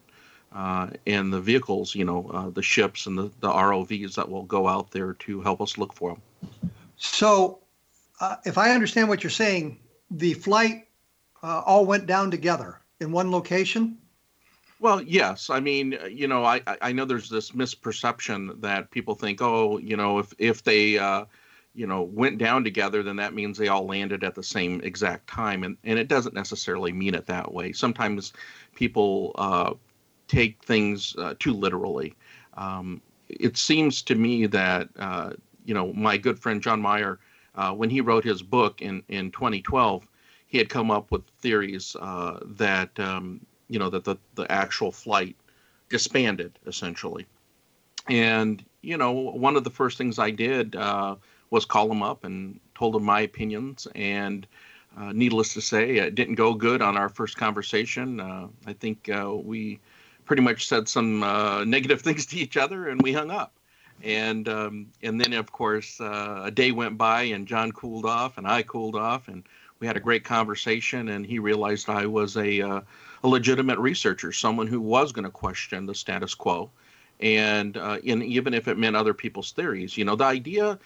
and 1.06 1.32
the 1.32 1.40
vehicles, 1.40 1.94
you 1.94 2.04
know, 2.04 2.50
the 2.54 2.62
ships 2.62 3.06
and 3.06 3.16
the, 3.16 3.30
the 3.40 3.48
ROVs 3.48 4.14
that 4.14 4.28
will 4.28 4.42
go 4.42 4.68
out 4.68 4.90
there 4.90 5.14
to 5.14 5.40
help 5.40 5.62
us 5.62 5.78
look 5.78 5.94
for 5.94 6.10
them. 6.10 6.70
So, 6.96 7.60
if 8.44 8.58
I 8.58 8.72
understand 8.72 9.08
what 9.08 9.24
you're 9.24 9.30
saying, 9.30 9.78
the 10.10 10.34
flight 10.34 10.88
all 11.42 11.86
went 11.86 12.06
down 12.06 12.30
together 12.30 12.80
in 13.00 13.12
one 13.12 13.30
location? 13.30 13.96
Well, 14.82 15.00
yes. 15.00 15.48
I 15.48 15.60
mean, 15.60 15.94
uh, 16.02 16.06
you 16.06 16.26
know, 16.26 16.44
I 16.44 16.60
I 16.82 16.90
know 16.92 17.04
there's 17.04 17.28
this 17.28 17.52
misperception 17.52 18.60
that 18.62 18.90
people 18.90 19.14
think, 19.14 19.40
oh, 19.40 19.78
you 19.78 19.96
know, 19.96 20.18
if 20.18 20.34
if 20.38 20.64
they 20.64 20.98
uh, 20.98 21.26
you 21.72 21.86
know 21.86 22.02
went 22.02 22.38
down 22.38 22.64
together, 22.64 23.04
then 23.04 23.14
that 23.16 23.32
means 23.32 23.56
they 23.56 23.68
all 23.68 23.86
landed 23.86 24.24
at 24.24 24.34
the 24.34 24.42
same 24.42 24.80
exact 24.80 25.28
time, 25.28 25.62
and 25.62 25.76
and 25.84 26.00
it 26.00 26.08
doesn't 26.08 26.34
necessarily 26.34 26.90
mean 26.92 27.14
it 27.14 27.26
that 27.26 27.52
way. 27.54 27.70
Sometimes 27.72 28.32
people 28.74 29.30
uh, 29.36 29.74
take 30.26 30.60
things 30.64 31.14
uh, 31.16 31.34
too 31.38 31.52
literally. 31.52 32.14
Um, 32.54 33.02
it 33.28 33.56
seems 33.56 34.02
to 34.02 34.16
me 34.16 34.46
that 34.46 34.88
uh, 34.98 35.30
you 35.64 35.74
know 35.74 35.92
my 35.92 36.16
good 36.16 36.40
friend 36.40 36.60
John 36.60 36.82
Myhre, 36.82 37.18
uh, 37.54 37.72
when 37.72 37.88
he 37.88 38.00
wrote 38.00 38.24
his 38.24 38.42
book 38.42 38.82
in 38.82 39.04
in 39.08 39.30
2012, 39.30 40.08
he 40.48 40.58
had 40.58 40.68
come 40.68 40.90
up 40.90 41.12
with 41.12 41.22
theories 41.40 41.94
that 42.58 42.90
um, 42.98 43.46
you 43.72 43.78
know 43.78 43.88
that 43.88 44.04
the 44.04 44.16
the 44.34 44.50
actual 44.52 44.92
flight 44.92 45.34
disbanded 45.88 46.58
essentially. 46.66 47.26
And 48.08 48.62
you 48.82 48.98
know 48.98 49.12
one 49.12 49.56
of 49.56 49.64
the 49.64 49.70
first 49.70 49.96
things 49.96 50.18
i 50.18 50.30
did 50.30 50.76
uh, 50.76 51.16
was 51.50 51.64
call 51.64 51.90
him 51.90 52.02
up 52.02 52.24
and 52.24 52.60
told 52.74 52.94
him 52.94 53.04
my 53.04 53.20
opinions. 53.20 53.88
And 53.94 54.46
uh, 54.98 55.12
needless 55.12 55.54
to 55.54 55.62
say 55.62 55.96
it 55.96 56.14
didn't 56.14 56.34
go 56.34 56.52
good 56.52 56.82
on 56.82 56.98
our 56.98 57.08
first 57.08 57.38
conversation. 57.38 58.20
Uh, 58.20 58.48
i 58.66 58.74
think 58.74 59.08
uh, 59.08 59.32
we 59.32 59.80
pretty 60.26 60.42
much 60.42 60.68
said 60.68 60.86
some 60.86 61.22
uh, 61.22 61.64
negative 61.64 62.02
things 62.06 62.26
to 62.26 62.36
each 62.36 62.58
other 62.58 62.88
and 62.88 63.00
we 63.00 63.12
hung 63.12 63.30
up. 63.30 63.54
And 64.04 64.48
um, 64.48 64.88
and 65.02 65.18
then 65.18 65.32
of 65.32 65.50
course 65.50 65.98
uh, 65.98 66.42
a 66.44 66.50
day 66.50 66.72
went 66.72 66.98
by 66.98 67.22
and 67.22 67.48
john 67.48 67.72
cooled 67.72 68.04
off 68.04 68.36
and 68.36 68.46
i 68.46 68.62
cooled 68.62 68.96
off 68.96 69.28
and 69.28 69.44
we 69.80 69.86
had 69.86 69.96
a 69.96 70.00
great 70.08 70.24
conversation 70.24 71.08
and 71.08 71.24
he 71.24 71.38
realized 71.38 71.88
i 71.88 72.04
was 72.06 72.36
a 72.36 72.84
a 73.24 73.28
legitimate 73.28 73.78
researcher, 73.78 74.32
someone 74.32 74.66
who 74.66 74.80
was 74.80 75.12
going 75.12 75.24
to 75.24 75.30
question 75.30 75.86
the 75.86 75.94
status 75.94 76.34
quo, 76.34 76.70
and 77.20 77.76
uh, 77.76 77.98
in, 78.02 78.22
even 78.22 78.54
if 78.54 78.68
it 78.68 78.78
meant 78.78 78.96
other 78.96 79.14
people's 79.14 79.52
theories. 79.52 79.96
You 79.96 80.04
know, 80.04 80.16
the 80.16 80.24
idea 80.24 80.78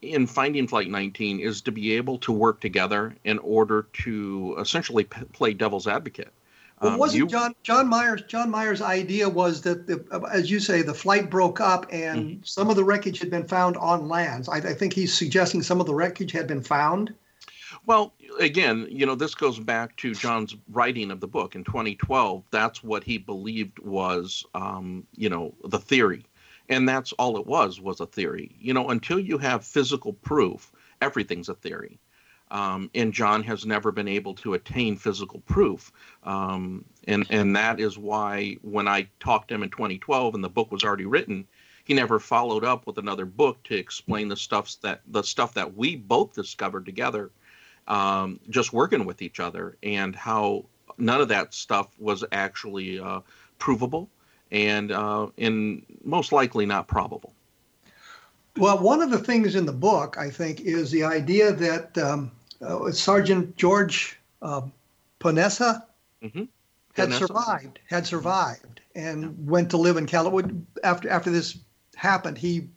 in 0.00 0.26
finding 0.26 0.66
Flight 0.66 0.90
19 0.90 1.40
is 1.40 1.60
to 1.62 1.72
be 1.72 1.92
able 1.92 2.18
to 2.18 2.32
work 2.32 2.60
together 2.60 3.14
in 3.24 3.38
order 3.38 3.86
to 4.04 4.56
essentially 4.58 5.04
p- 5.04 5.24
play 5.32 5.54
devil's 5.54 5.86
advocate. 5.86 6.32
Well, 6.80 6.94
um, 6.94 6.98
wasn't 6.98 7.18
you, 7.18 7.26
John 7.28 7.54
John 7.62 7.88
Myers 7.88 8.22
John 8.26 8.50
Myhre's 8.50 8.82
idea 8.82 9.28
was 9.28 9.62
that, 9.62 9.86
the, 9.86 10.28
as 10.32 10.50
you 10.50 10.58
say, 10.58 10.82
the 10.82 10.94
flight 10.94 11.30
broke 11.30 11.60
up 11.60 11.86
and 11.92 12.18
mm-hmm. 12.18 12.42
some 12.42 12.68
of 12.68 12.76
the 12.76 12.82
wreckage 12.82 13.20
had 13.20 13.30
been 13.30 13.46
found 13.46 13.76
on 13.76 14.08
land. 14.08 14.48
I, 14.50 14.56
I, 14.56 14.74
think 14.74 14.92
he's 14.92 15.14
suggesting 15.14 15.62
some 15.62 15.80
of 15.80 15.86
the 15.86 15.94
wreckage 15.94 16.32
had 16.32 16.48
been 16.48 16.62
found. 16.62 17.14
Well, 17.84 18.14
again, 18.38 18.86
you 18.90 19.06
know, 19.06 19.16
this 19.16 19.34
goes 19.34 19.58
back 19.58 19.96
to 19.98 20.14
John's 20.14 20.54
writing 20.70 21.10
of 21.10 21.20
the 21.20 21.26
book 21.26 21.56
in 21.56 21.64
2012. 21.64 22.44
That's 22.50 22.82
what 22.84 23.02
he 23.02 23.18
believed 23.18 23.80
was, 23.80 24.44
um, 24.54 25.04
you 25.16 25.28
know, 25.28 25.54
the 25.64 25.80
theory, 25.80 26.24
and 26.68 26.88
that's 26.88 27.12
all 27.14 27.36
it 27.38 27.46
was 27.46 27.80
was 27.80 28.00
a 28.00 28.06
theory. 28.06 28.54
You 28.60 28.72
know, 28.72 28.90
until 28.90 29.18
you 29.18 29.36
have 29.38 29.64
physical 29.64 30.12
proof, 30.12 30.70
everything's 31.00 31.48
a 31.48 31.54
theory. 31.54 31.98
Um, 32.52 32.88
and 32.94 33.12
John 33.12 33.42
has 33.44 33.66
never 33.66 33.90
been 33.90 34.08
able 34.08 34.34
to 34.36 34.54
attain 34.54 34.96
physical 34.96 35.40
proof, 35.40 35.90
um, 36.22 36.84
and 37.08 37.26
and 37.30 37.56
that 37.56 37.80
is 37.80 37.98
why 37.98 38.58
when 38.62 38.86
I 38.86 39.08
talked 39.18 39.48
to 39.48 39.54
him 39.54 39.64
in 39.64 39.70
2012 39.70 40.34
and 40.36 40.44
the 40.44 40.48
book 40.48 40.70
was 40.70 40.84
already 40.84 41.06
written, 41.06 41.48
he 41.84 41.94
never 41.94 42.20
followed 42.20 42.64
up 42.64 42.86
with 42.86 42.98
another 42.98 43.24
book 43.24 43.62
to 43.64 43.74
explain 43.74 44.28
the 44.28 44.36
stuffs 44.36 44.76
that 44.76 45.00
the 45.08 45.22
stuff 45.22 45.54
that 45.54 45.74
we 45.76 45.96
both 45.96 46.34
discovered 46.34 46.86
together 46.86 47.32
um, 47.88 48.40
just 48.50 48.72
working 48.72 49.04
with 49.04 49.22
each 49.22 49.40
other 49.40 49.76
and 49.82 50.14
how 50.14 50.64
none 50.98 51.20
of 51.20 51.28
that 51.28 51.54
stuff 51.54 51.88
was 51.98 52.24
actually 52.32 52.98
uh, 52.98 53.20
provable 53.58 54.08
and 54.50 54.92
uh, 54.92 55.28
and 55.38 55.84
most 56.04 56.32
likely 56.32 56.66
not 56.66 56.86
probable. 56.86 57.32
Well, 58.58 58.78
one 58.78 59.00
of 59.00 59.10
the 59.10 59.18
things 59.18 59.54
in 59.54 59.64
the 59.64 59.72
book, 59.72 60.16
I 60.18 60.28
think, 60.28 60.60
is 60.60 60.90
the 60.90 61.04
idea 61.04 61.52
that 61.52 61.96
um, 61.96 62.30
uh, 62.60 62.90
Sergeant 62.92 63.56
George 63.56 64.18
uh, 64.42 64.62
Paonessa 65.20 65.84
mm-hmm. 66.22 66.44
had 66.92 67.14
survived, 67.14 67.78
had 67.88 68.06
survived, 68.06 68.82
and 68.94 69.22
yeah. 69.22 69.28
went 69.38 69.70
to 69.70 69.78
live 69.78 69.96
in 69.96 70.06
California. 70.06 70.54
After 70.84 71.08
after 71.08 71.30
this 71.30 71.58
happened, 71.96 72.36
he 72.36 72.68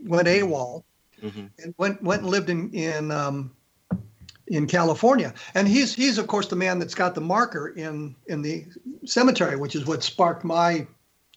went 0.00 0.28
AWOL 0.28 0.84
mm-hmm. 1.22 1.46
and 1.58 1.74
went 1.76 2.02
went 2.02 2.22
and 2.22 2.30
lived 2.30 2.48
in 2.48 2.70
in 2.72 3.10
um, 3.10 3.55
in 4.48 4.66
California. 4.66 5.34
And 5.54 5.66
he's 5.66 5.94
he's 5.94 6.18
of 6.18 6.26
course 6.26 6.48
the 6.48 6.56
man 6.56 6.78
that's 6.78 6.94
got 6.94 7.14
the 7.14 7.20
marker 7.20 7.68
in 7.68 8.14
in 8.26 8.42
the 8.42 8.66
cemetery, 9.04 9.56
which 9.56 9.74
is 9.74 9.86
what 9.86 10.02
sparked 10.02 10.44
my 10.44 10.86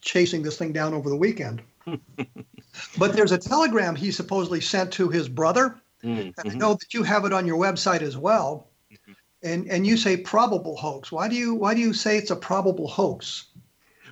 chasing 0.02 0.42
this 0.42 0.58
thing 0.58 0.72
down 0.72 0.94
over 0.94 1.10
the 1.10 1.16
weekend. 1.16 1.62
but 2.98 3.14
there's 3.14 3.32
a 3.32 3.38
telegram 3.38 3.96
he 3.96 4.12
supposedly 4.12 4.62
sent 4.62 4.92
to 4.94 5.10
his 5.10 5.28
brother. 5.28 5.76
Mm-hmm. 6.04 6.48
I 6.48 6.54
know 6.54 6.74
that 6.76 6.94
you 6.94 7.04
have 7.04 7.26
it 7.26 7.34
on 7.34 7.46
your 7.46 7.58
website 7.58 8.02
as 8.02 8.18
well. 8.18 8.68
Mm-hmm. 8.92 9.12
And 9.44 9.68
and 9.68 9.88
you 9.88 9.98
say 9.98 10.18
probable 10.18 10.76
hoax. 10.76 11.12
Why 11.12 11.28
do 11.28 11.36
you 11.36 11.56
why 11.56 11.74
do 11.74 11.82
you 11.82 11.94
say 11.94 12.18
it's 12.18 12.32
a 12.32 12.36
probable 12.36 12.88
hoax? 12.88 13.46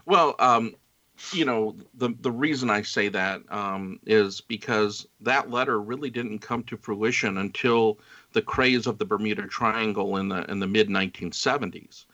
Well, 0.06 0.36
um, 0.40 0.74
you 1.34 1.46
know 1.46 1.76
the 1.96 2.10
the 2.22 2.32
reason 2.32 2.70
I 2.70 2.82
say 2.82 3.10
that 3.10 3.42
um, 3.50 4.00
is 4.06 4.42
because 4.42 5.08
that 5.22 5.50
letter 5.50 5.82
really 5.82 6.10
didn't 6.10 6.40
come 6.40 6.64
to 6.64 6.78
fruition 6.78 7.38
until 7.38 8.00
the 8.34 8.42
craze 8.42 8.88
of 8.88 8.98
the 8.98 9.06
Bermuda 9.06 9.48
Triangle 9.48 10.18
in 10.18 10.30
the 10.30 10.50
in 10.52 10.60
the 10.60 10.68
mid 10.68 10.90
1970s. 10.90 12.06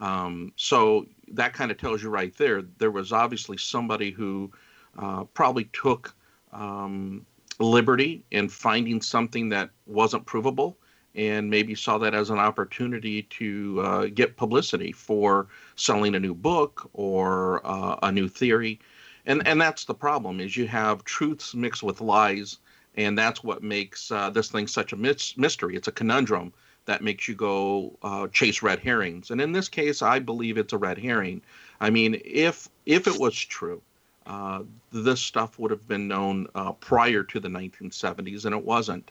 Um, 0.00 0.52
so 0.56 1.06
that 1.28 1.52
kind 1.52 1.70
of 1.70 1.78
tells 1.78 2.02
you 2.02 2.08
right 2.08 2.34
there. 2.36 2.62
There 2.78 2.90
was 2.90 3.12
obviously 3.12 3.58
somebody 3.58 4.10
who 4.10 4.50
uh, 4.98 5.24
probably 5.24 5.64
took 5.72 6.14
um, 6.52 7.26
liberty 7.58 8.24
in 8.30 8.48
finding 8.48 9.02
something 9.02 9.50
that 9.50 9.70
wasn't 9.86 10.24
provable, 10.24 10.78
and 11.14 11.50
maybe 11.50 11.74
saw 11.74 11.98
that 11.98 12.14
as 12.14 12.30
an 12.30 12.38
opportunity 12.38 13.22
to 13.24 13.80
uh, 13.80 14.06
get 14.06 14.36
publicity 14.36 14.92
for 14.92 15.48
selling 15.76 16.14
a 16.14 16.20
new 16.20 16.34
book 16.34 16.88
or 16.92 17.60
uh, 17.64 17.96
a 18.02 18.10
new 18.10 18.28
theory. 18.28 18.80
And 19.26 19.46
and 19.46 19.60
that's 19.60 19.84
the 19.84 19.94
problem 19.94 20.40
is 20.40 20.56
you 20.56 20.66
have 20.68 21.04
truths 21.04 21.54
mixed 21.54 21.82
with 21.82 22.00
lies 22.00 22.58
and 22.96 23.16
that's 23.16 23.42
what 23.44 23.62
makes 23.62 24.10
uh, 24.10 24.30
this 24.30 24.50
thing 24.50 24.66
such 24.66 24.92
a 24.92 24.96
mystery. 24.96 25.76
It's 25.76 25.88
a 25.88 25.92
conundrum 25.92 26.52
that 26.86 27.02
makes 27.02 27.28
you 27.28 27.34
go 27.34 27.96
uh, 28.02 28.26
chase 28.28 28.62
red 28.62 28.80
herrings. 28.80 29.30
And 29.30 29.40
in 29.40 29.52
this 29.52 29.68
case, 29.68 30.02
I 30.02 30.18
believe 30.18 30.58
it's 30.58 30.72
a 30.72 30.78
red 30.78 30.98
herring. 30.98 31.42
I 31.80 31.90
mean, 31.90 32.20
if 32.24 32.68
if 32.86 33.06
it 33.06 33.18
was 33.18 33.38
true, 33.38 33.80
uh, 34.26 34.62
this 34.92 35.20
stuff 35.20 35.58
would 35.58 35.70
have 35.70 35.86
been 35.86 36.08
known 36.08 36.46
uh, 36.54 36.72
prior 36.72 37.22
to 37.24 37.40
the 37.40 37.48
1970s, 37.48 38.44
and 38.44 38.54
it 38.54 38.64
wasn't. 38.64 39.10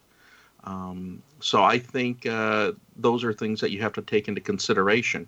Um, 0.63 1.21
so 1.39 1.63
I 1.63 1.79
think 1.79 2.25
uh, 2.25 2.74
those 2.98 3.24
are 3.24 3.33
things 3.33 3.62
that 3.62 3.71
you 3.71 3.81
have 3.81 3.93
to 3.93 4.01
take 4.01 4.27
into 4.27 4.41
consideration. 4.41 5.27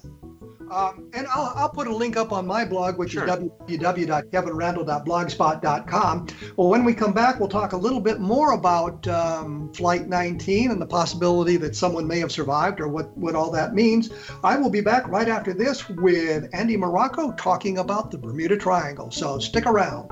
Um, 0.71 1.09
and 1.13 1.27
I'll, 1.27 1.51
I'll 1.55 1.69
put 1.69 1.87
a 1.87 1.95
link 1.95 2.17
up 2.17 2.31
on 2.31 2.45
my 2.45 2.65
blog, 2.65 2.97
which 2.97 3.11
Sure. 3.11 3.23
is 3.25 3.29
www.kevinrandle.blogspot.com. 3.29 6.27
Well, 6.57 6.69
when 6.69 6.83
we 6.83 6.93
come 6.93 7.13
back, 7.13 7.39
we'll 7.39 7.49
talk 7.49 7.73
a 7.73 7.77
little 7.77 7.99
bit 7.99 8.19
more 8.19 8.53
about 8.53 9.07
um, 9.07 9.71
Flight 9.73 10.07
19 10.07 10.71
and 10.71 10.81
the 10.81 10.85
possibility 10.85 11.57
that 11.57 11.75
someone 11.75 12.07
may 12.07 12.19
have 12.19 12.31
survived 12.31 12.79
or 12.79 12.87
what, 12.87 13.15
what 13.17 13.35
all 13.35 13.51
that 13.51 13.73
means. 13.73 14.09
I 14.43 14.57
will 14.57 14.69
be 14.69 14.81
back 14.81 15.07
right 15.07 15.27
after 15.27 15.53
this 15.53 15.87
with 15.89 16.47
Andy 16.53 16.77
Marocco 16.77 17.35
talking 17.37 17.79
about 17.79 18.11
the 18.11 18.17
Bermuda 18.17 18.57
Triangle. 18.57 19.11
So 19.11 19.39
stick 19.39 19.65
around. 19.65 20.09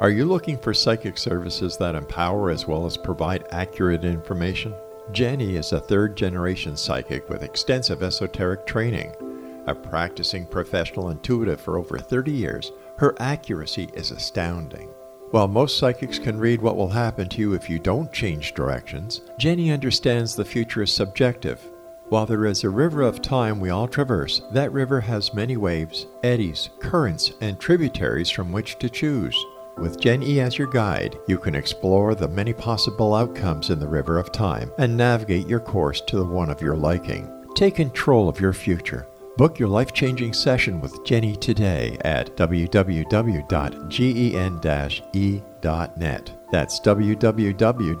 Are 0.00 0.08
you 0.08 0.24
looking 0.24 0.56
for 0.56 0.72
psychic 0.72 1.18
services 1.18 1.76
that 1.76 1.94
empower 1.94 2.50
as 2.50 2.66
well 2.66 2.86
as 2.86 2.96
provide 2.96 3.44
accurate 3.50 4.02
information? 4.02 4.72
Jenny 5.12 5.56
is 5.56 5.72
a 5.72 5.78
third 5.78 6.16
generation 6.16 6.74
psychic 6.74 7.28
with 7.28 7.42
extensive 7.42 8.02
esoteric 8.02 8.64
training. 8.64 9.14
A 9.66 9.74
practicing 9.74 10.46
professional 10.46 11.10
intuitive 11.10 11.60
for 11.60 11.76
over 11.76 11.98
30 11.98 12.32
years, 12.32 12.72
her 12.96 13.14
accuracy 13.20 13.90
is 13.92 14.10
astounding. 14.10 14.88
While 15.32 15.48
most 15.48 15.76
psychics 15.76 16.18
can 16.18 16.38
read 16.38 16.62
what 16.62 16.78
will 16.78 16.88
happen 16.88 17.28
to 17.28 17.40
you 17.42 17.52
if 17.52 17.68
you 17.68 17.78
don't 17.78 18.10
change 18.10 18.54
directions, 18.54 19.20
Jenny 19.38 19.70
understands 19.70 20.34
the 20.34 20.46
future 20.46 20.80
is 20.80 20.90
subjective. 20.90 21.60
While 22.08 22.24
there 22.24 22.46
is 22.46 22.64
a 22.64 22.70
river 22.70 23.02
of 23.02 23.20
time 23.20 23.60
we 23.60 23.68
all 23.68 23.86
traverse, 23.86 24.40
that 24.52 24.72
river 24.72 25.02
has 25.02 25.34
many 25.34 25.58
waves, 25.58 26.06
eddies, 26.22 26.70
currents, 26.78 27.34
and 27.42 27.60
tributaries 27.60 28.30
from 28.30 28.50
which 28.50 28.78
to 28.78 28.88
choose. 28.88 29.36
With 29.80 29.98
Gen 29.98 30.22
E 30.22 30.40
as 30.40 30.58
your 30.58 30.68
guide, 30.68 31.18
you 31.26 31.38
can 31.38 31.54
explore 31.54 32.14
the 32.14 32.28
many 32.28 32.52
possible 32.52 33.14
outcomes 33.14 33.70
in 33.70 33.78
the 33.78 33.88
river 33.88 34.18
of 34.18 34.30
time 34.30 34.70
and 34.76 34.94
navigate 34.94 35.48
your 35.48 35.60
course 35.60 36.02
to 36.02 36.16
the 36.16 36.24
one 36.24 36.50
of 36.50 36.60
your 36.60 36.76
liking. 36.76 37.26
Take 37.54 37.76
control 37.76 38.28
of 38.28 38.38
your 38.38 38.52
future. 38.52 39.06
Book 39.38 39.58
your 39.58 39.68
life 39.68 39.94
changing 39.94 40.34
session 40.34 40.82
with 40.82 41.02
Jenny 41.04 41.34
today 41.34 41.96
at 42.02 42.36
www.gen-e.net. 42.36 42.70
That's 46.52 46.80
www.gen-e.net. 46.80 48.00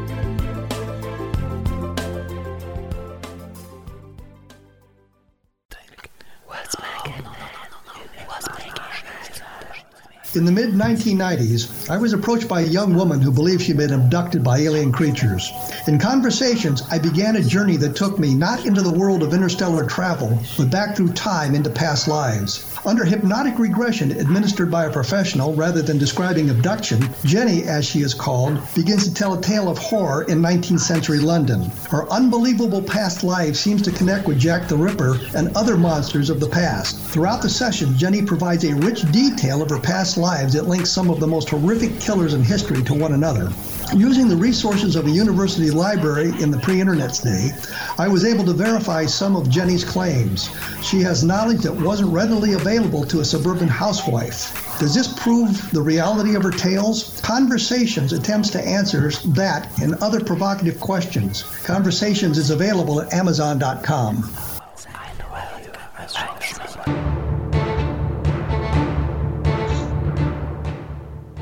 In 10.33 10.45
the 10.45 10.51
mid 10.51 10.69
1990s, 10.73 11.89
I 11.89 11.97
was 11.97 12.13
approached 12.13 12.47
by 12.47 12.61
a 12.61 12.65
young 12.65 12.95
woman 12.95 13.19
who 13.19 13.31
believed 13.31 13.63
she'd 13.63 13.75
been 13.75 13.91
abducted 13.91 14.41
by 14.41 14.59
alien 14.59 14.93
creatures. 14.93 15.51
In 15.87 15.99
conversations, 15.99 16.83
I 16.89 16.99
began 16.99 17.35
a 17.35 17.43
journey 17.43 17.75
that 17.77 17.97
took 17.97 18.17
me 18.17 18.33
not 18.33 18.65
into 18.65 18.81
the 18.81 18.93
world 18.93 19.23
of 19.23 19.33
interstellar 19.33 19.85
travel, 19.85 20.39
but 20.57 20.71
back 20.71 20.95
through 20.95 21.11
time 21.11 21.53
into 21.53 21.69
past 21.69 22.07
lives. 22.07 22.65
Under 22.85 23.03
hypnotic 23.03 23.59
regression 23.59 24.11
administered 24.11 24.71
by 24.71 24.85
a 24.85 24.91
professional 24.91 25.53
rather 25.53 25.81
than 25.81 25.97
describing 25.97 26.49
abduction, 26.49 27.09
Jenny, 27.25 27.63
as 27.63 27.85
she 27.85 27.99
is 27.99 28.13
called, 28.13 28.57
begins 28.73 29.03
to 29.03 29.13
tell 29.13 29.33
a 29.33 29.41
tale 29.41 29.67
of 29.67 29.77
horror 29.77 30.23
in 30.23 30.39
19th 30.39 30.79
century 30.79 31.19
London. 31.19 31.69
Her 31.89 32.09
unbelievable 32.09 32.81
past 32.81 33.23
life 33.25 33.57
seems 33.57 33.81
to 33.81 33.91
connect 33.91 34.27
with 34.27 34.39
Jack 34.39 34.69
the 34.69 34.77
Ripper 34.77 35.19
and 35.35 35.55
other 35.57 35.75
monsters 35.75 36.29
of 36.29 36.39
the 36.39 36.49
past. 36.49 36.97
Throughout 37.11 37.41
the 37.41 37.49
session, 37.49 37.97
Jenny 37.97 38.21
provides 38.21 38.63
a 38.63 38.73
rich 38.73 39.01
detail 39.11 39.61
of 39.61 39.69
her 39.69 39.79
past 39.79 40.20
lives 40.21 40.53
that 40.53 40.67
links 40.67 40.89
some 40.89 41.09
of 41.09 41.19
the 41.19 41.27
most 41.27 41.49
horrific 41.49 41.99
killers 41.99 42.33
in 42.33 42.43
history 42.43 42.81
to 42.83 42.93
one 42.93 43.13
another. 43.13 43.51
Using 43.93 44.29
the 44.29 44.37
resources 44.37 44.95
of 44.95 45.07
a 45.07 45.11
university 45.11 45.69
library 45.71 46.29
in 46.41 46.51
the 46.51 46.59
pre 46.59 46.79
internet 46.79 47.19
day, 47.21 47.49
I 47.97 48.07
was 48.07 48.23
able 48.23 48.45
to 48.45 48.53
verify 48.53 49.05
some 49.05 49.35
of 49.35 49.49
Jenny's 49.49 49.83
claims. 49.83 50.49
She 50.81 51.01
has 51.01 51.23
knowledge 51.23 51.63
that 51.63 51.73
wasn't 51.73 52.13
readily 52.13 52.53
available 52.53 53.03
to 53.05 53.19
a 53.19 53.25
suburban 53.25 53.67
housewife. 53.67 54.77
Does 54.79 54.95
this 54.95 55.07
prove 55.07 55.69
the 55.71 55.81
reality 55.81 56.35
of 56.35 56.43
her 56.43 56.51
tales? 56.51 57.19
Conversations 57.21 58.13
attempts 58.13 58.49
to 58.51 58.61
answer 58.61 59.11
that 59.33 59.69
and 59.81 59.95
other 59.95 60.23
provocative 60.23 60.79
questions. 60.79 61.43
Conversations 61.63 62.37
is 62.37 62.49
available 62.49 63.01
at 63.01 63.11
Amazon.com. 63.13 64.50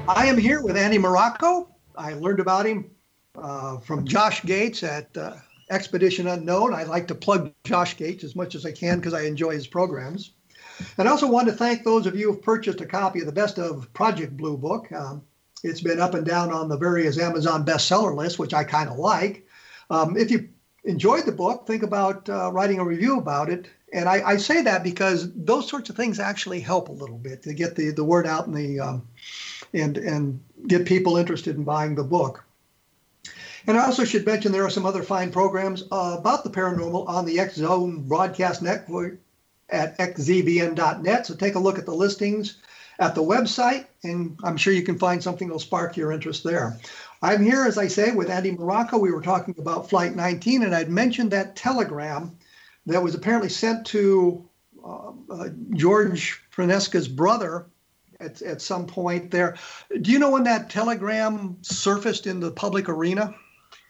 I 0.09 0.25
am 0.25 0.39
here 0.39 0.63
with 0.63 0.75
Andy 0.75 0.97
Marocco. 0.97 1.67
I 1.95 2.13
learned 2.13 2.39
about 2.39 2.65
him 2.65 2.89
uh, 3.35 3.77
from 3.77 4.07
Josh 4.07 4.41
Gates 4.41 4.81
at 4.81 5.15
uh, 5.15 5.35
Expedition 5.69 6.25
Unknown. 6.25 6.73
I 6.73 6.81
like 6.81 7.07
to 7.09 7.15
plug 7.15 7.53
Josh 7.63 7.95
Gates 7.95 8.23
as 8.23 8.35
much 8.35 8.55
as 8.55 8.65
I 8.65 8.71
can 8.71 8.97
because 8.97 9.13
I 9.13 9.25
enjoy 9.25 9.51
his 9.51 9.67
programs. 9.67 10.31
And 10.97 11.07
I 11.07 11.11
also 11.11 11.29
want 11.29 11.47
to 11.47 11.53
thank 11.53 11.83
those 11.83 12.07
of 12.07 12.15
you 12.15 12.25
who 12.25 12.33
have 12.33 12.41
purchased 12.41 12.81
a 12.81 12.87
copy 12.87 13.19
of 13.19 13.27
the 13.27 13.31
Best 13.31 13.59
of 13.59 13.93
Project 13.93 14.35
Blue 14.35 14.57
book. 14.57 14.91
Um, 14.91 15.21
it's 15.63 15.81
been 15.81 16.01
up 16.01 16.15
and 16.15 16.25
down 16.25 16.51
on 16.51 16.69
the 16.69 16.77
various 16.77 17.19
Amazon 17.19 17.63
bestseller 17.63 18.15
lists, 18.15 18.39
which 18.39 18.55
I 18.55 18.63
kind 18.63 18.89
of 18.89 18.97
like. 18.97 19.45
Um, 19.91 20.17
if 20.17 20.31
you 20.31 20.49
enjoyed 20.85 21.27
the 21.27 21.31
book, 21.31 21.67
think 21.67 21.83
about 21.83 22.27
uh, 22.29 22.51
writing 22.51 22.79
a 22.79 22.83
review 22.83 23.19
about 23.19 23.51
it. 23.51 23.67
And 23.93 24.09
I, 24.09 24.23
I, 24.25 24.37
say 24.37 24.63
that 24.63 24.83
because 24.83 25.31
those 25.33 25.67
sorts 25.67 25.91
of 25.91 25.95
things 25.95 26.19
actually 26.19 26.61
help 26.61 26.89
a 26.89 26.93
little 26.93 27.17
bit 27.17 27.43
to 27.43 27.53
get 27.53 27.75
the, 27.75 27.91
the 27.91 28.03
word 28.03 28.25
out 28.25 28.47
in 28.47 28.53
the 28.53 28.79
um, 28.79 29.07
and 29.73 29.97
and 29.97 30.39
get 30.67 30.85
people 30.85 31.17
interested 31.17 31.55
in 31.55 31.63
buying 31.63 31.95
the 31.95 32.03
book. 32.03 32.43
And 33.67 33.77
I 33.77 33.85
also 33.85 34.05
should 34.05 34.25
mention 34.25 34.51
there 34.51 34.65
are 34.65 34.69
some 34.69 34.85
other 34.85 35.03
fine 35.03 35.31
programs 35.31 35.83
uh, 35.91 36.15
about 36.19 36.43
the 36.43 36.49
paranormal 36.49 37.07
on 37.07 37.25
the 37.25 37.39
X 37.39 37.55
Zone 37.55 38.07
broadcast 38.07 38.61
network 38.61 39.19
at 39.69 39.97
xzbn.net. 39.99 41.27
So 41.27 41.35
take 41.35 41.55
a 41.55 41.59
look 41.59 41.77
at 41.77 41.85
the 41.85 41.93
listings 41.93 42.57
at 42.99 43.15
the 43.15 43.23
website, 43.23 43.85
and 44.03 44.37
I'm 44.43 44.57
sure 44.57 44.73
you 44.73 44.83
can 44.83 44.97
find 44.97 45.21
something 45.21 45.47
that'll 45.47 45.59
spark 45.59 45.95
your 45.95 46.11
interest 46.11 46.43
there. 46.43 46.77
I'm 47.21 47.43
here, 47.43 47.65
as 47.65 47.77
I 47.77 47.87
say, 47.87 48.11
with 48.11 48.29
Andy 48.29 48.51
Marocco. 48.51 48.99
We 48.99 49.11
were 49.11 49.21
talking 49.21 49.55
about 49.57 49.89
Flight 49.89 50.15
19, 50.15 50.63
and 50.63 50.75
I'd 50.75 50.89
mentioned 50.89 51.31
that 51.31 51.55
telegram 51.55 52.37
that 52.85 53.03
was 53.03 53.15
apparently 53.15 53.49
sent 53.49 53.85
to 53.87 54.47
uh, 54.83 55.11
uh, 55.29 55.49
George 55.75 56.41
Paonessa's 56.51 57.07
brother 57.07 57.67
at, 58.19 58.41
at 58.41 58.61
some 58.61 58.85
point 58.85 59.31
there. 59.31 59.57
Do 60.01 60.11
you 60.11 60.19
know 60.19 60.31
when 60.31 60.43
that 60.43 60.69
telegram 60.69 61.57
surfaced 61.61 62.27
in 62.27 62.39
the 62.39 62.51
public 62.51 62.89
arena? 62.89 63.33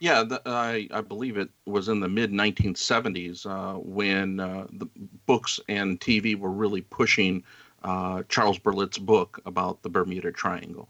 Yeah, 0.00 0.22
the, 0.22 0.40
I, 0.46 0.88
I 0.92 1.02
believe 1.02 1.36
it 1.36 1.50
was 1.66 1.88
in 1.88 2.00
the 2.00 2.08
mid 2.08 2.32
1970s 2.32 3.46
uh, 3.46 3.78
when 3.78 4.40
uh, 4.40 4.66
the 4.72 4.86
books 5.26 5.60
and 5.68 6.00
TV 6.00 6.38
were 6.38 6.50
really 6.50 6.80
pushing 6.80 7.44
uh, 7.82 8.22
Charles 8.28 8.58
Berlitz' 8.58 8.98
book 8.98 9.40
about 9.44 9.82
the 9.82 9.90
Bermuda 9.90 10.32
Triangle. 10.32 10.88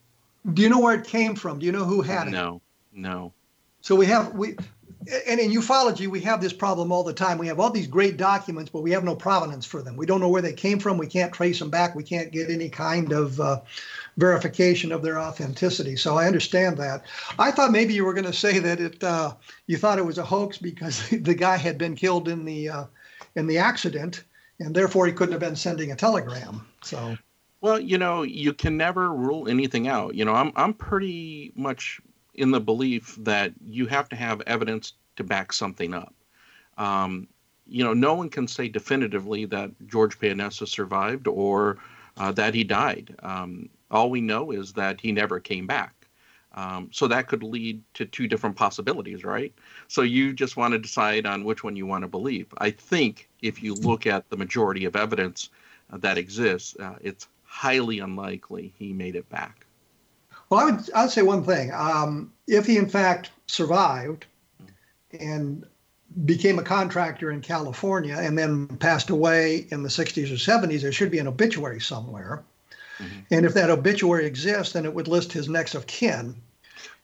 Do 0.54 0.62
you 0.62 0.68
know 0.68 0.80
where 0.80 0.98
it 0.98 1.06
came 1.06 1.34
from? 1.34 1.58
Do 1.58 1.66
you 1.66 1.72
know 1.72 1.84
who 1.84 2.02
had 2.02 2.28
it? 2.28 2.30
No, 2.30 2.60
no. 2.92 3.32
So 3.80 3.94
we 3.96 4.06
have 4.06 4.32
we, 4.34 4.56
and 5.26 5.40
in 5.40 5.50
ufology 5.50 6.06
we 6.06 6.20
have 6.20 6.40
this 6.40 6.52
problem 6.52 6.92
all 6.92 7.02
the 7.02 7.12
time. 7.12 7.38
We 7.38 7.46
have 7.46 7.58
all 7.58 7.70
these 7.70 7.86
great 7.86 8.16
documents, 8.16 8.70
but 8.70 8.82
we 8.82 8.90
have 8.90 9.04
no 9.04 9.16
provenance 9.16 9.64
for 9.64 9.82
them. 9.82 9.96
We 9.96 10.06
don't 10.06 10.20
know 10.20 10.28
where 10.28 10.42
they 10.42 10.52
came 10.52 10.78
from. 10.78 10.98
We 10.98 11.06
can't 11.06 11.32
trace 11.32 11.58
them 11.58 11.70
back. 11.70 11.94
We 11.94 12.02
can't 12.02 12.30
get 12.30 12.50
any 12.50 12.68
kind 12.68 13.12
of 13.12 13.40
uh, 13.40 13.60
verification 14.18 14.92
of 14.92 15.02
their 15.02 15.18
authenticity. 15.18 15.96
So 15.96 16.18
I 16.18 16.26
understand 16.26 16.76
that. 16.78 17.04
I 17.38 17.50
thought 17.50 17.72
maybe 17.72 17.94
you 17.94 18.04
were 18.04 18.12
going 18.12 18.26
to 18.26 18.32
say 18.32 18.58
that 18.58 18.80
it 18.80 19.02
uh, 19.02 19.34
you 19.66 19.78
thought 19.78 19.98
it 19.98 20.06
was 20.06 20.18
a 20.18 20.24
hoax 20.24 20.58
because 20.58 21.08
the 21.10 21.34
guy 21.34 21.56
had 21.56 21.78
been 21.78 21.96
killed 21.96 22.28
in 22.28 22.44
the 22.44 22.68
uh, 22.68 22.84
in 23.36 23.46
the 23.46 23.58
accident, 23.58 24.24
and 24.58 24.74
therefore 24.74 25.06
he 25.06 25.12
couldn't 25.12 25.32
have 25.32 25.40
been 25.40 25.56
sending 25.56 25.92
a 25.92 25.96
telegram. 25.96 26.66
So. 26.82 27.16
Well, 27.62 27.78
you 27.78 27.98
know, 27.98 28.22
you 28.22 28.54
can 28.54 28.78
never 28.78 29.12
rule 29.12 29.46
anything 29.46 29.86
out. 29.86 30.14
You 30.14 30.24
know, 30.24 30.34
I'm 30.34 30.50
I'm 30.56 30.72
pretty 30.72 31.52
much 31.54 32.00
in 32.34 32.50
the 32.50 32.60
belief 32.60 33.16
that 33.20 33.52
you 33.64 33.86
have 33.86 34.08
to 34.08 34.16
have 34.16 34.40
evidence 34.42 34.94
to 35.16 35.24
back 35.24 35.52
something 35.52 35.94
up. 35.94 36.14
Um, 36.78 37.28
you 37.66 37.84
know, 37.84 37.92
no 37.92 38.14
one 38.14 38.28
can 38.28 38.48
say 38.48 38.68
definitively 38.68 39.44
that 39.46 39.70
George 39.86 40.18
Paonessa 40.18 40.66
survived 40.66 41.28
or 41.28 41.78
uh, 42.16 42.32
that 42.32 42.54
he 42.54 42.64
died. 42.64 43.14
Um, 43.22 43.68
all 43.90 44.10
we 44.10 44.20
know 44.20 44.50
is 44.50 44.72
that 44.72 45.00
he 45.00 45.12
never 45.12 45.40
came 45.40 45.66
back. 45.66 45.94
Um, 46.52 46.88
so 46.92 47.06
that 47.06 47.28
could 47.28 47.44
lead 47.44 47.80
to 47.94 48.06
two 48.06 48.26
different 48.26 48.56
possibilities, 48.56 49.22
right? 49.22 49.54
So 49.86 50.02
you 50.02 50.32
just 50.32 50.56
want 50.56 50.72
to 50.72 50.78
decide 50.78 51.24
on 51.24 51.44
which 51.44 51.62
one 51.62 51.76
you 51.76 51.86
want 51.86 52.02
to 52.02 52.08
believe. 52.08 52.46
I 52.58 52.70
think 52.70 53.28
if 53.40 53.62
you 53.62 53.74
look 53.74 54.06
at 54.06 54.28
the 54.30 54.36
majority 54.36 54.84
of 54.84 54.96
evidence 54.96 55.50
uh, 55.92 55.98
that 55.98 56.18
exists, 56.18 56.76
uh, 56.80 56.96
it's 57.00 57.28
highly 57.44 58.00
unlikely 58.00 58.72
he 58.76 58.92
made 58.92 59.14
it 59.14 59.28
back. 59.28 59.64
Well, 60.50 60.60
I 60.60 60.64
would 60.64 60.90
I 60.92 61.02
would 61.02 61.12
say 61.12 61.22
one 61.22 61.44
thing. 61.44 61.72
Um, 61.72 62.32
if 62.46 62.66
he 62.66 62.76
in 62.76 62.88
fact 62.88 63.30
survived 63.46 64.26
and 65.18 65.64
became 66.24 66.58
a 66.58 66.62
contractor 66.62 67.30
in 67.30 67.40
California 67.40 68.16
and 68.18 68.36
then 68.36 68.66
passed 68.66 69.10
away 69.10 69.66
in 69.70 69.84
the 69.84 69.88
60s 69.88 70.30
or 70.30 70.34
70s, 70.34 70.82
there 70.82 70.92
should 70.92 71.10
be 71.10 71.20
an 71.20 71.28
obituary 71.28 71.80
somewhere. 71.80 72.42
Mm-hmm. 72.98 73.20
And 73.30 73.46
if 73.46 73.54
that 73.54 73.70
obituary 73.70 74.26
exists, 74.26 74.72
then 74.72 74.84
it 74.84 74.92
would 74.92 75.06
list 75.06 75.32
his 75.32 75.48
next 75.48 75.76
of 75.76 75.86
kin, 75.86 76.34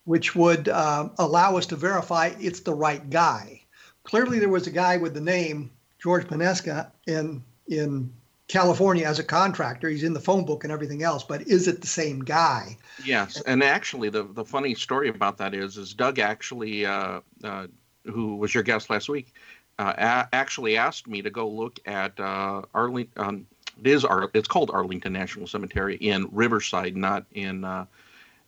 which 0.05 0.35
would 0.35 0.69
uh, 0.69 1.09
allow 1.19 1.57
us 1.57 1.67
to 1.67 1.77
verify 1.77 2.33
it's 2.41 2.61
the 2.61 2.75
right 2.75 3.09
guy. 3.09 3.63
Clearly, 4.03 4.41
there 4.41 4.49
was 4.49 4.67
a 4.67 4.73
guy 4.73 4.97
with 4.97 5.15
the 5.15 5.21
name 5.21 5.71
George 6.01 6.27
Paonessa 6.27 6.91
in 7.07 7.43
in 7.69 8.13
California 8.49 9.05
as 9.05 9.19
a 9.19 9.25
contractor. 9.25 9.89
He's 9.89 10.05
in 10.05 10.13
the 10.13 10.21
phone 10.21 10.45
book 10.45 10.65
and 10.65 10.73
everything 10.73 11.03
else, 11.03 11.25
but 11.25 11.43
is 11.43 11.67
it 11.67 11.81
the 11.81 11.87
same 11.87 12.21
guy? 12.21 12.77
Yes, 13.05 13.41
and 13.43 13.63
actually, 13.63 14.09
the 14.09 14.23
the 14.23 14.45
funny 14.45 14.75
story 14.75 15.09
about 15.09 15.39
that 15.39 15.55
is, 15.55 15.77
is 15.77 15.95
Doug 15.95 16.19
actually, 16.19 16.87
uh, 16.87 17.21
uh, 17.43 17.67
who 18.05 18.37
was 18.37 18.55
your 18.55 18.63
guest 18.63 18.89
last 18.89 19.09
week, 19.09 19.35
uh, 19.79 19.93
a- 19.97 20.35
actually 20.35 20.77
asked 20.77 21.09
me 21.09 21.23
to 21.23 21.31
go 21.31 21.49
look 21.49 21.81
at 21.87 22.19
uh, 22.21 22.63
Arlington. 22.73 23.23
Um, 23.23 23.47
it 23.81 23.89
is 23.89 24.05
Ar- 24.05 24.31
it's 24.33 24.49
called 24.49 24.71
Arlington 24.71 25.13
National 25.13 25.47
Cemetery 25.47 25.97
in 25.97 26.29
Riverside, 26.33 26.97
not 26.97 27.27
in 27.33 27.65
uh, 27.65 27.87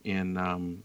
in 0.04 0.36
um, 0.36 0.82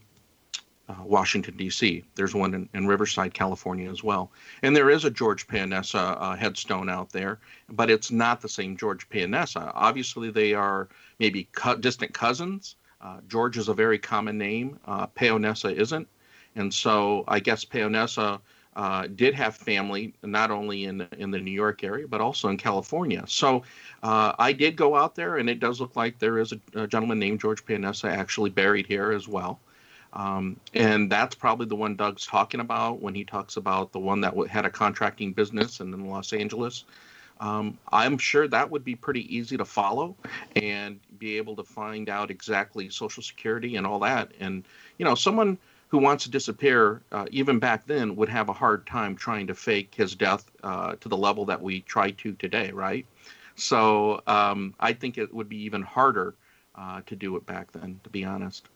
uh, 0.88 0.94
Washington, 1.02 1.56
D.C. 1.56 2.04
There's 2.14 2.34
one 2.34 2.54
in, 2.54 2.68
in, 2.74 2.86
Riverside, 2.86 3.32
California 3.32 3.90
as 3.90 4.04
well. 4.04 4.30
And 4.62 4.76
there 4.76 4.90
is 4.90 5.04
a 5.04 5.10
George 5.10 5.46
Paonessa 5.46 6.16
uh, 6.20 6.36
headstone 6.36 6.88
out 6.88 7.10
there, 7.10 7.38
but 7.70 7.90
it's 7.90 8.10
not 8.10 8.40
the 8.40 8.48
same 8.48 8.76
George 8.76 9.08
Paonessa. 9.08 9.72
Obviously, 9.74 10.30
they 10.30 10.52
are 10.52 10.88
maybe 11.18 11.48
co- 11.52 11.76
distant 11.76 12.12
cousins. 12.12 12.76
Uh, 13.00 13.18
George 13.28 13.56
is 13.56 13.68
a 13.68 13.74
very 13.74 13.98
common 13.98 14.36
name, 14.36 14.78
uh, 14.86 15.06
Paonessa 15.06 15.74
isn't. 15.74 16.08
And 16.56 16.72
so 16.72 17.24
I 17.28 17.40
guess 17.40 17.64
Paonessa 17.64 18.40
uh, 18.76 19.06
did 19.14 19.34
have 19.34 19.56
family 19.56 20.14
not 20.22 20.50
only 20.50 20.84
in, 20.84 21.06
in 21.18 21.30
the 21.30 21.38
New 21.38 21.50
York 21.50 21.84
area, 21.84 22.06
but 22.08 22.20
also 22.20 22.48
in 22.48 22.56
California. 22.56 23.24
So 23.26 23.62
uh, 24.02 24.32
I 24.38 24.52
did 24.52 24.76
go 24.76 24.96
out 24.96 25.14
there, 25.14 25.36
and 25.36 25.48
it 25.48 25.60
does 25.60 25.80
look 25.80 25.96
like 25.96 26.18
there 26.18 26.38
is 26.38 26.52
a, 26.52 26.60
a 26.74 26.86
gentleman 26.86 27.18
named 27.18 27.40
George 27.40 27.64
Paonessa 27.64 28.10
actually 28.10 28.50
buried 28.50 28.86
here 28.86 29.12
as 29.12 29.28
well. 29.28 29.60
Um, 30.14 30.58
and 30.74 31.10
that's 31.10 31.34
probably 31.34 31.66
the 31.66 31.74
one 31.74 31.96
Doug's 31.96 32.24
talking 32.26 32.60
about 32.60 33.02
when 33.02 33.14
he 33.14 33.24
talks 33.24 33.56
about 33.56 33.92
the 33.92 33.98
one 33.98 34.20
that 34.20 34.34
had 34.48 34.64
a 34.64 34.70
contracting 34.70 35.32
business 35.32 35.80
and 35.80 35.92
in 35.92 36.08
Los 36.08 36.32
Angeles. 36.32 36.84
Um, 37.40 37.76
I'm 37.92 38.16
sure 38.16 38.46
that 38.46 38.70
would 38.70 38.84
be 38.84 38.94
pretty 38.94 39.36
easy 39.36 39.56
to 39.56 39.64
follow 39.64 40.14
and 40.54 41.00
be 41.18 41.36
able 41.36 41.56
to 41.56 41.64
find 41.64 42.08
out 42.08 42.30
exactly 42.30 42.88
Social 42.88 43.24
Security 43.24 43.74
and 43.74 43.84
all 43.84 43.98
that. 44.00 44.30
And, 44.38 44.62
you 44.98 45.04
know, 45.04 45.16
someone 45.16 45.58
who 45.88 45.98
wants 45.98 46.24
to 46.24 46.30
disappear, 46.30 47.02
uh, 47.10 47.26
even 47.32 47.58
back 47.58 47.86
then, 47.86 48.14
would 48.14 48.28
have 48.28 48.48
a 48.48 48.52
hard 48.52 48.86
time 48.86 49.16
trying 49.16 49.48
to 49.48 49.54
fake 49.54 49.92
his 49.94 50.14
death 50.14 50.50
uh, 50.62 50.94
to 51.00 51.08
the 51.08 51.16
level 51.16 51.44
that 51.44 51.60
we 51.60 51.80
try 51.82 52.12
to 52.12 52.32
today, 52.34 52.70
right? 52.70 53.04
So 53.56 54.22
um, 54.28 54.74
I 54.78 54.92
think 54.92 55.18
it 55.18 55.34
would 55.34 55.48
be 55.48 55.58
even 55.58 55.82
harder 55.82 56.34
uh, 56.76 57.00
to 57.06 57.16
do 57.16 57.36
it 57.36 57.46
back 57.46 57.72
then, 57.72 58.00
to 58.04 58.10
be 58.10 58.24
honest. 58.24 58.68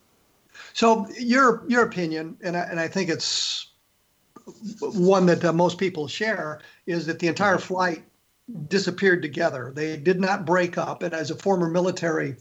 So 0.72 1.08
your 1.18 1.64
your 1.68 1.84
opinion, 1.84 2.36
and 2.42 2.56
I, 2.56 2.60
and 2.60 2.80
I 2.80 2.88
think 2.88 3.10
it's 3.10 3.68
one 4.80 5.26
that 5.26 5.44
uh, 5.44 5.52
most 5.52 5.78
people 5.78 6.08
share, 6.08 6.60
is 6.86 7.06
that 7.06 7.18
the 7.18 7.28
entire 7.28 7.58
flight 7.58 8.02
disappeared 8.68 9.22
together. 9.22 9.72
They 9.74 9.96
did 9.96 10.20
not 10.20 10.46
break 10.46 10.78
up. 10.78 11.02
And 11.02 11.12
as 11.12 11.30
a 11.30 11.36
former 11.36 11.68
military 11.68 12.36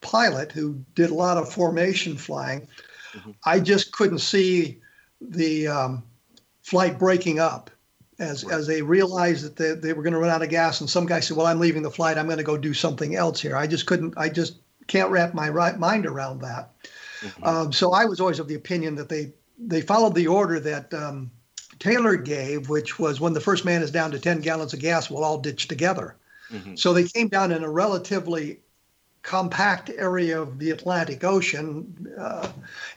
pilot 0.00 0.52
who 0.52 0.84
did 0.94 1.10
a 1.10 1.14
lot 1.14 1.36
of 1.36 1.52
formation 1.52 2.16
flying, 2.16 2.66
mm-hmm. 3.12 3.30
I 3.44 3.60
just 3.60 3.92
couldn't 3.92 4.18
see 4.18 4.80
the 5.20 5.68
um, 5.68 6.02
flight 6.62 6.98
breaking 6.98 7.38
up 7.38 7.70
as 8.18 8.44
right. 8.44 8.54
as 8.54 8.66
they 8.66 8.82
realized 8.82 9.44
that 9.44 9.56
they, 9.56 9.72
they 9.74 9.92
were 9.92 10.02
going 10.02 10.12
to 10.12 10.18
run 10.18 10.30
out 10.30 10.42
of 10.42 10.48
gas. 10.48 10.80
And 10.80 10.90
some 10.90 11.06
guy 11.06 11.20
said, 11.20 11.36
"Well, 11.36 11.46
I'm 11.46 11.60
leaving 11.60 11.82
the 11.82 11.90
flight. 11.90 12.18
I'm 12.18 12.26
going 12.26 12.38
to 12.38 12.44
go 12.44 12.56
do 12.56 12.74
something 12.74 13.14
else 13.14 13.40
here." 13.40 13.56
I 13.56 13.66
just 13.66 13.86
couldn't. 13.86 14.14
I 14.16 14.28
just 14.28 14.56
can't 14.86 15.10
wrap 15.10 15.34
my 15.34 15.48
right 15.48 15.78
mind 15.78 16.06
around 16.06 16.40
that. 16.42 16.70
Mm-hmm. 17.24 17.44
Um, 17.44 17.72
so 17.72 17.92
I 17.92 18.04
was 18.04 18.20
always 18.20 18.38
of 18.38 18.48
the 18.48 18.54
opinion 18.54 18.94
that 18.96 19.08
they 19.08 19.32
they 19.58 19.80
followed 19.80 20.14
the 20.14 20.26
order 20.26 20.60
that 20.60 20.92
um, 20.92 21.30
Taylor 21.78 22.16
gave, 22.16 22.68
which 22.68 22.98
was 22.98 23.20
when 23.20 23.32
the 23.32 23.40
first 23.40 23.64
man 23.64 23.82
is 23.82 23.90
down 23.90 24.10
to 24.10 24.18
10 24.18 24.40
gallons 24.40 24.74
of 24.74 24.80
gas, 24.80 25.10
we'll 25.10 25.24
all 25.24 25.38
ditch 25.38 25.68
together. 25.68 26.16
Mm-hmm. 26.50 26.74
So 26.76 26.92
they 26.92 27.04
came 27.04 27.28
down 27.28 27.52
in 27.52 27.62
a 27.62 27.70
relatively 27.70 28.60
compact 29.22 29.90
area 29.96 30.40
of 30.40 30.58
the 30.58 30.70
Atlantic 30.70 31.24
Ocean. 31.24 32.14
Uh, 32.18 32.48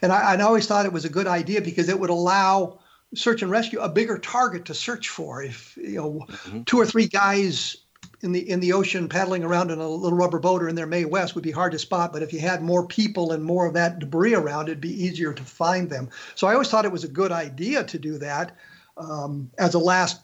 and 0.02 0.12
I, 0.12 0.34
I, 0.34 0.40
always 0.42 0.66
thought 0.66 0.84
it 0.84 0.92
was 0.92 1.06
a 1.06 1.08
good 1.08 1.26
idea 1.26 1.62
because 1.62 1.88
it 1.88 1.98
would 1.98 2.10
allow 2.10 2.80
search 3.14 3.40
and 3.40 3.50
rescue 3.50 3.80
a 3.80 3.88
bigger 3.88 4.18
target 4.18 4.66
to 4.66 4.74
search 4.74 5.08
for. 5.08 5.42
If 5.42 5.76
you 5.78 5.96
know, 5.96 6.26
mm-hmm. 6.28 6.62
two 6.64 6.78
or 6.78 6.84
three 6.84 7.06
guys 7.06 7.78
in 8.22 8.32
the 8.32 8.50
in 8.50 8.60
the 8.60 8.72
ocean 8.72 9.08
paddling 9.08 9.44
around 9.44 9.70
in 9.70 9.78
a 9.78 9.88
little 9.88 10.16
rubber 10.16 10.38
boat 10.38 10.62
or 10.62 10.68
in 10.68 10.74
their 10.74 10.86
Mae 10.86 11.04
West 11.04 11.34
would 11.34 11.44
be 11.44 11.50
hard 11.50 11.72
to 11.72 11.78
spot. 11.78 12.12
But 12.12 12.22
if 12.22 12.32
you 12.32 12.40
had 12.40 12.62
more 12.62 12.86
people 12.86 13.32
and 13.32 13.44
more 13.44 13.66
of 13.66 13.74
that 13.74 13.98
debris 13.98 14.34
around, 14.34 14.68
it'd 14.68 14.80
be 14.80 15.04
easier 15.04 15.32
to 15.32 15.42
find 15.42 15.88
them. 15.88 16.08
So 16.34 16.46
I 16.46 16.52
always 16.52 16.68
thought 16.68 16.84
it 16.84 16.92
was 16.92 17.04
a 17.04 17.08
good 17.08 17.32
idea 17.32 17.84
to 17.84 17.98
do 17.98 18.18
that 18.18 18.56
um, 18.96 19.50
as 19.58 19.74
a 19.74 19.78
last. 19.78 20.22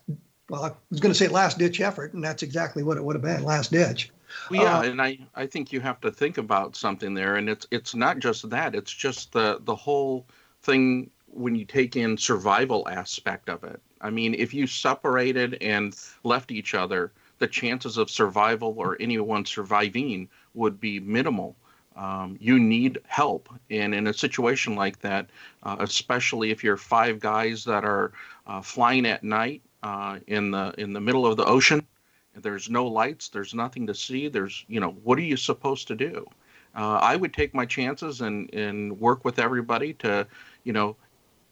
Well, 0.48 0.64
I 0.64 0.72
was 0.90 1.00
going 1.00 1.12
to 1.12 1.18
say 1.18 1.28
last 1.28 1.58
ditch 1.58 1.80
effort, 1.80 2.12
and 2.12 2.22
that's 2.22 2.42
exactly 2.42 2.82
what 2.82 2.98
it 2.98 3.04
would 3.04 3.16
have 3.16 3.22
been, 3.22 3.44
last 3.44 3.72
ditch. 3.72 4.10
Well, 4.50 4.62
yeah, 4.62 4.78
uh, 4.78 4.82
and 4.82 5.00
I, 5.00 5.18
I 5.34 5.46
think 5.46 5.72
you 5.72 5.80
have 5.80 6.00
to 6.00 6.10
think 6.10 6.38
about 6.38 6.76
something 6.76 7.14
there, 7.14 7.36
and 7.36 7.48
it's 7.48 7.66
it's 7.70 7.94
not 7.94 8.18
just 8.18 8.50
that; 8.50 8.74
it's 8.74 8.92
just 8.92 9.32
the 9.32 9.60
the 9.64 9.74
whole 9.74 10.26
thing 10.62 11.10
when 11.28 11.54
you 11.54 11.64
take 11.64 11.96
in 11.96 12.16
survival 12.16 12.88
aspect 12.88 13.48
of 13.48 13.64
it. 13.64 13.80
I 14.00 14.10
mean, 14.10 14.34
if 14.34 14.52
you 14.52 14.66
separated 14.66 15.54
and 15.62 15.96
left 16.24 16.50
each 16.50 16.74
other, 16.74 17.12
the 17.38 17.46
chances 17.46 17.98
of 17.98 18.10
survival 18.10 18.74
or 18.76 18.96
anyone 19.00 19.44
surviving 19.44 20.28
would 20.54 20.80
be 20.80 21.00
minimal. 21.00 21.56
Um, 21.96 22.36
you 22.40 22.58
need 22.58 22.98
help. 23.06 23.48
And 23.70 23.94
in 23.94 24.06
a 24.08 24.14
situation 24.14 24.74
like 24.74 25.00
that, 25.00 25.30
uh, 25.62 25.76
especially 25.78 26.50
if 26.50 26.64
you're 26.64 26.76
five 26.76 27.20
guys 27.20 27.64
that 27.64 27.84
are 27.84 28.12
uh, 28.46 28.60
flying 28.60 29.06
at 29.06 29.22
night 29.22 29.62
uh, 29.82 30.18
in 30.26 30.50
the 30.50 30.74
in 30.78 30.92
the 30.92 31.00
middle 31.00 31.26
of 31.26 31.36
the 31.36 31.44
ocean, 31.44 31.86
there's 32.34 32.68
no 32.68 32.86
lights, 32.86 33.28
there's 33.28 33.54
nothing 33.54 33.86
to 33.86 33.94
see. 33.94 34.28
There's 34.28 34.64
you 34.66 34.80
know 34.80 34.96
what 35.04 35.18
are 35.18 35.22
you 35.22 35.36
supposed 35.36 35.86
to 35.88 35.94
do? 35.94 36.26
Uh, 36.74 36.98
I 37.00 37.14
would 37.14 37.32
take 37.32 37.54
my 37.54 37.64
chances 37.64 38.20
and 38.20 38.52
and 38.52 38.98
work 38.98 39.24
with 39.24 39.38
everybody 39.38 39.92
to 39.94 40.26
you 40.64 40.72
know 40.72 40.96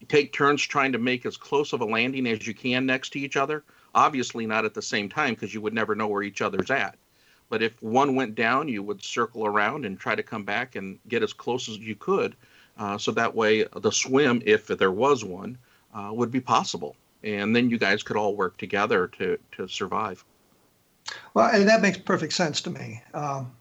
take 0.09 0.33
turns 0.33 0.63
trying 0.63 0.93
to 0.93 0.99
make 0.99 1.25
as 1.25 1.37
close 1.37 1.73
of 1.73 1.81
a 1.81 1.85
landing 1.85 2.27
as 2.27 2.47
you 2.47 2.55
can 2.55 2.87
next 2.87 3.11
to 3.11 3.21
each 3.21 3.37
other. 3.37 3.63
Obviously, 3.95 4.47
not 4.47 4.65
at 4.65 4.75
the 4.75 4.83
same 4.83 5.09
time 5.09 5.35
because 5.35 5.53
you 5.53 5.61
would 5.61 5.75
never 5.75 5.95
know 5.95 6.09
where 6.09 6.23
each 6.23 6.41
other's 6.41 6.71
at. 6.71 6.97
But 7.49 7.63
if 7.63 7.81
one 7.83 8.15
went 8.15 8.35
down, 8.35 8.69
you 8.69 8.83
would 8.83 9.05
circle 9.05 9.45
around 9.45 9.85
and 9.85 9.99
try 9.99 10.15
to 10.15 10.23
come 10.23 10.45
back 10.45 10.75
and 10.75 10.99
get 11.09 11.23
as 11.23 11.35
close 11.35 11.69
as 11.69 11.79
you 11.79 11.95
could. 11.95 12.35
Uh, 12.79 12.97
so 12.97 13.13
that 13.13 13.35
way, 13.35 13.65
the 13.77 13.93
swim, 13.93 14.43
if 14.47 14.67
there 14.67 14.91
was 14.91 15.23
one, 15.23 15.59
uh, 15.93 16.11
would 16.13 16.31
be 16.31 16.41
possible. 16.41 16.97
And 17.23 17.55
then 17.55 17.69
you 17.69 17.79
guys 17.79 18.03
could 18.03 18.17
all 18.17 18.35
work 18.35 18.57
together 18.57 19.09
to, 19.19 19.39
to 19.53 19.69
survive. 19.69 20.25
Well, 21.35 21.51
and 21.53 21.69
that 21.69 21.83
makes 21.83 21.99
perfect 21.99 22.33
sense 22.33 22.63
to 22.63 22.71
me. 22.71 23.03
Um, 23.13 23.53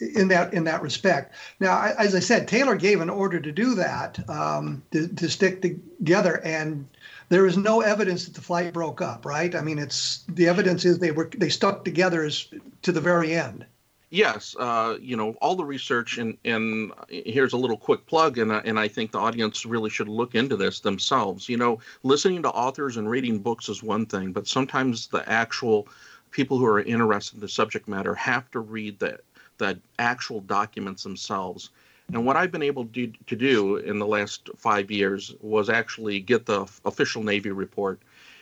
in 0.00 0.28
that 0.28 0.52
in 0.54 0.64
that 0.64 0.82
respect. 0.82 1.34
Now, 1.60 1.94
as 1.96 2.14
I 2.14 2.18
said, 2.18 2.48
Taylor 2.48 2.74
gave 2.74 3.00
an 3.00 3.10
order 3.10 3.38
to 3.38 3.52
do 3.52 3.74
that 3.76 4.18
um, 4.28 4.82
to, 4.90 5.06
to 5.06 5.28
stick 5.28 5.62
together, 5.62 6.40
and 6.44 6.88
there 7.32 7.46
is 7.46 7.56
no 7.56 7.80
evidence 7.80 8.26
that 8.26 8.34
the 8.34 8.42
flight 8.42 8.74
broke 8.74 9.00
up. 9.00 9.24
Right? 9.24 9.54
I 9.54 9.62
mean, 9.62 9.78
it's 9.78 10.24
the 10.28 10.46
evidence 10.48 10.84
is 10.84 10.98
they 10.98 11.12
were 11.12 11.30
they 11.36 11.48
stuck 11.48 11.84
together 11.84 12.24
as, 12.24 12.46
to 12.82 12.92
the 12.92 13.00
very 13.00 13.32
end. 13.32 13.64
Yes, 14.10 14.54
uh, 14.58 14.98
you 15.00 15.16
know 15.16 15.30
all 15.40 15.56
the 15.56 15.64
research, 15.64 16.18
and 16.18 16.36
and 16.44 16.92
here's 17.08 17.54
a 17.54 17.56
little 17.56 17.78
quick 17.78 18.04
plug, 18.04 18.36
and 18.36 18.52
and 18.52 18.78
I 18.78 18.86
think 18.86 19.10
the 19.10 19.18
audience 19.18 19.64
really 19.64 19.88
should 19.88 20.08
look 20.08 20.34
into 20.34 20.58
this 20.58 20.80
themselves. 20.80 21.48
You 21.48 21.56
know, 21.56 21.80
listening 22.02 22.42
to 22.42 22.50
authors 22.50 22.98
and 22.98 23.08
reading 23.08 23.38
books 23.38 23.70
is 23.70 23.82
one 23.82 24.04
thing, 24.04 24.32
but 24.32 24.46
sometimes 24.46 25.06
the 25.06 25.26
actual 25.26 25.88
people 26.30 26.58
who 26.58 26.66
are 26.66 26.80
interested 26.80 27.36
in 27.36 27.40
the 27.40 27.48
subject 27.48 27.88
matter 27.88 28.14
have 28.14 28.50
to 28.50 28.60
read 28.60 28.98
the 28.98 29.18
the 29.56 29.80
actual 29.98 30.42
documents 30.42 31.02
themselves. 31.02 31.70
And 32.08 32.26
what 32.26 32.36
I've 32.36 32.52
been 32.52 32.62
able 32.62 32.86
to, 32.86 33.12
to 33.26 33.36
do 33.36 33.76
in 33.76 33.98
the 33.98 34.06
last 34.06 34.50
five 34.56 34.90
years 34.90 35.34
was 35.40 35.70
actually 35.70 36.20
get 36.20 36.46
the 36.46 36.66
official 36.84 37.22
Navy 37.22 37.50
report. 37.50 38.00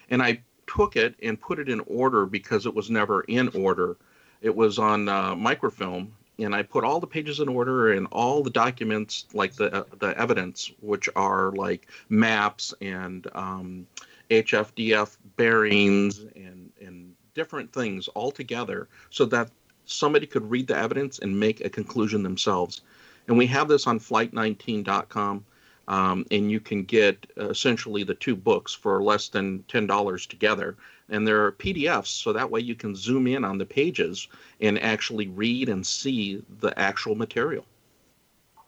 And 0.08 0.22
I 0.22 0.42
took 0.66 0.96
it 0.96 1.14
and 1.22 1.40
put 1.40 1.58
it 1.58 1.68
in 1.68 1.80
order 1.86 2.26
because 2.26 2.66
it 2.66 2.74
was 2.74 2.90
never 2.90 3.22
in 3.22 3.48
order. 3.48 3.96
It 4.40 4.54
was 4.54 4.78
on 4.78 5.08
uh, 5.08 5.34
microfilm, 5.34 6.12
and 6.38 6.54
I 6.54 6.62
put 6.62 6.84
all 6.84 7.00
the 7.00 7.06
pages 7.06 7.40
in 7.40 7.48
order 7.48 7.92
and 7.92 8.06
all 8.10 8.42
the 8.42 8.50
documents, 8.50 9.26
like 9.34 9.54
the 9.54 9.86
the 9.98 10.18
evidence, 10.18 10.72
which 10.80 11.08
are 11.14 11.52
like 11.52 11.88
maps 12.08 12.72
and 12.80 13.26
um, 13.34 13.86
HFDF 14.30 15.16
bearings 15.36 16.20
and 16.34 16.70
and 16.80 17.14
different 17.34 17.72
things 17.72 18.08
all 18.08 18.30
together, 18.30 18.88
so 19.10 19.24
that 19.26 19.50
somebody 19.84 20.26
could 20.26 20.48
read 20.48 20.66
the 20.66 20.76
evidence 20.76 21.18
and 21.18 21.38
make 21.38 21.60
a 21.64 21.68
conclusion 21.68 22.22
themselves. 22.22 22.80
And 23.30 23.38
we 23.38 23.46
have 23.46 23.68
this 23.68 23.86
on 23.86 24.00
flight19.com. 24.00 25.44
Um, 25.86 26.26
and 26.32 26.50
you 26.50 26.58
can 26.58 26.82
get 26.82 27.26
uh, 27.38 27.48
essentially 27.48 28.02
the 28.02 28.14
two 28.14 28.34
books 28.34 28.74
for 28.74 29.02
less 29.02 29.28
than 29.28 29.64
$10 29.68 30.28
together. 30.28 30.76
And 31.08 31.26
there 31.26 31.44
are 31.44 31.52
PDFs, 31.52 32.08
so 32.08 32.32
that 32.32 32.50
way 32.50 32.60
you 32.60 32.74
can 32.74 32.94
zoom 32.94 33.28
in 33.28 33.44
on 33.44 33.58
the 33.58 33.64
pages 33.64 34.26
and 34.60 34.80
actually 34.82 35.28
read 35.28 35.68
and 35.68 35.86
see 35.86 36.42
the 36.58 36.76
actual 36.76 37.14
material. 37.14 37.64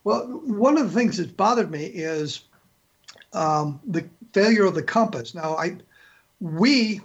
Well, 0.04 0.26
one 0.44 0.78
of 0.78 0.92
the 0.92 0.98
things 0.98 1.16
that's 1.16 1.30
bothered 1.30 1.70
me 1.70 1.86
is 1.86 2.42
um, 3.32 3.80
the 3.84 4.08
failure 4.32 4.64
of 4.64 4.74
the 4.74 4.82
compass. 4.82 5.34
Now, 5.34 5.56
I 5.56 5.76
we 6.40 7.00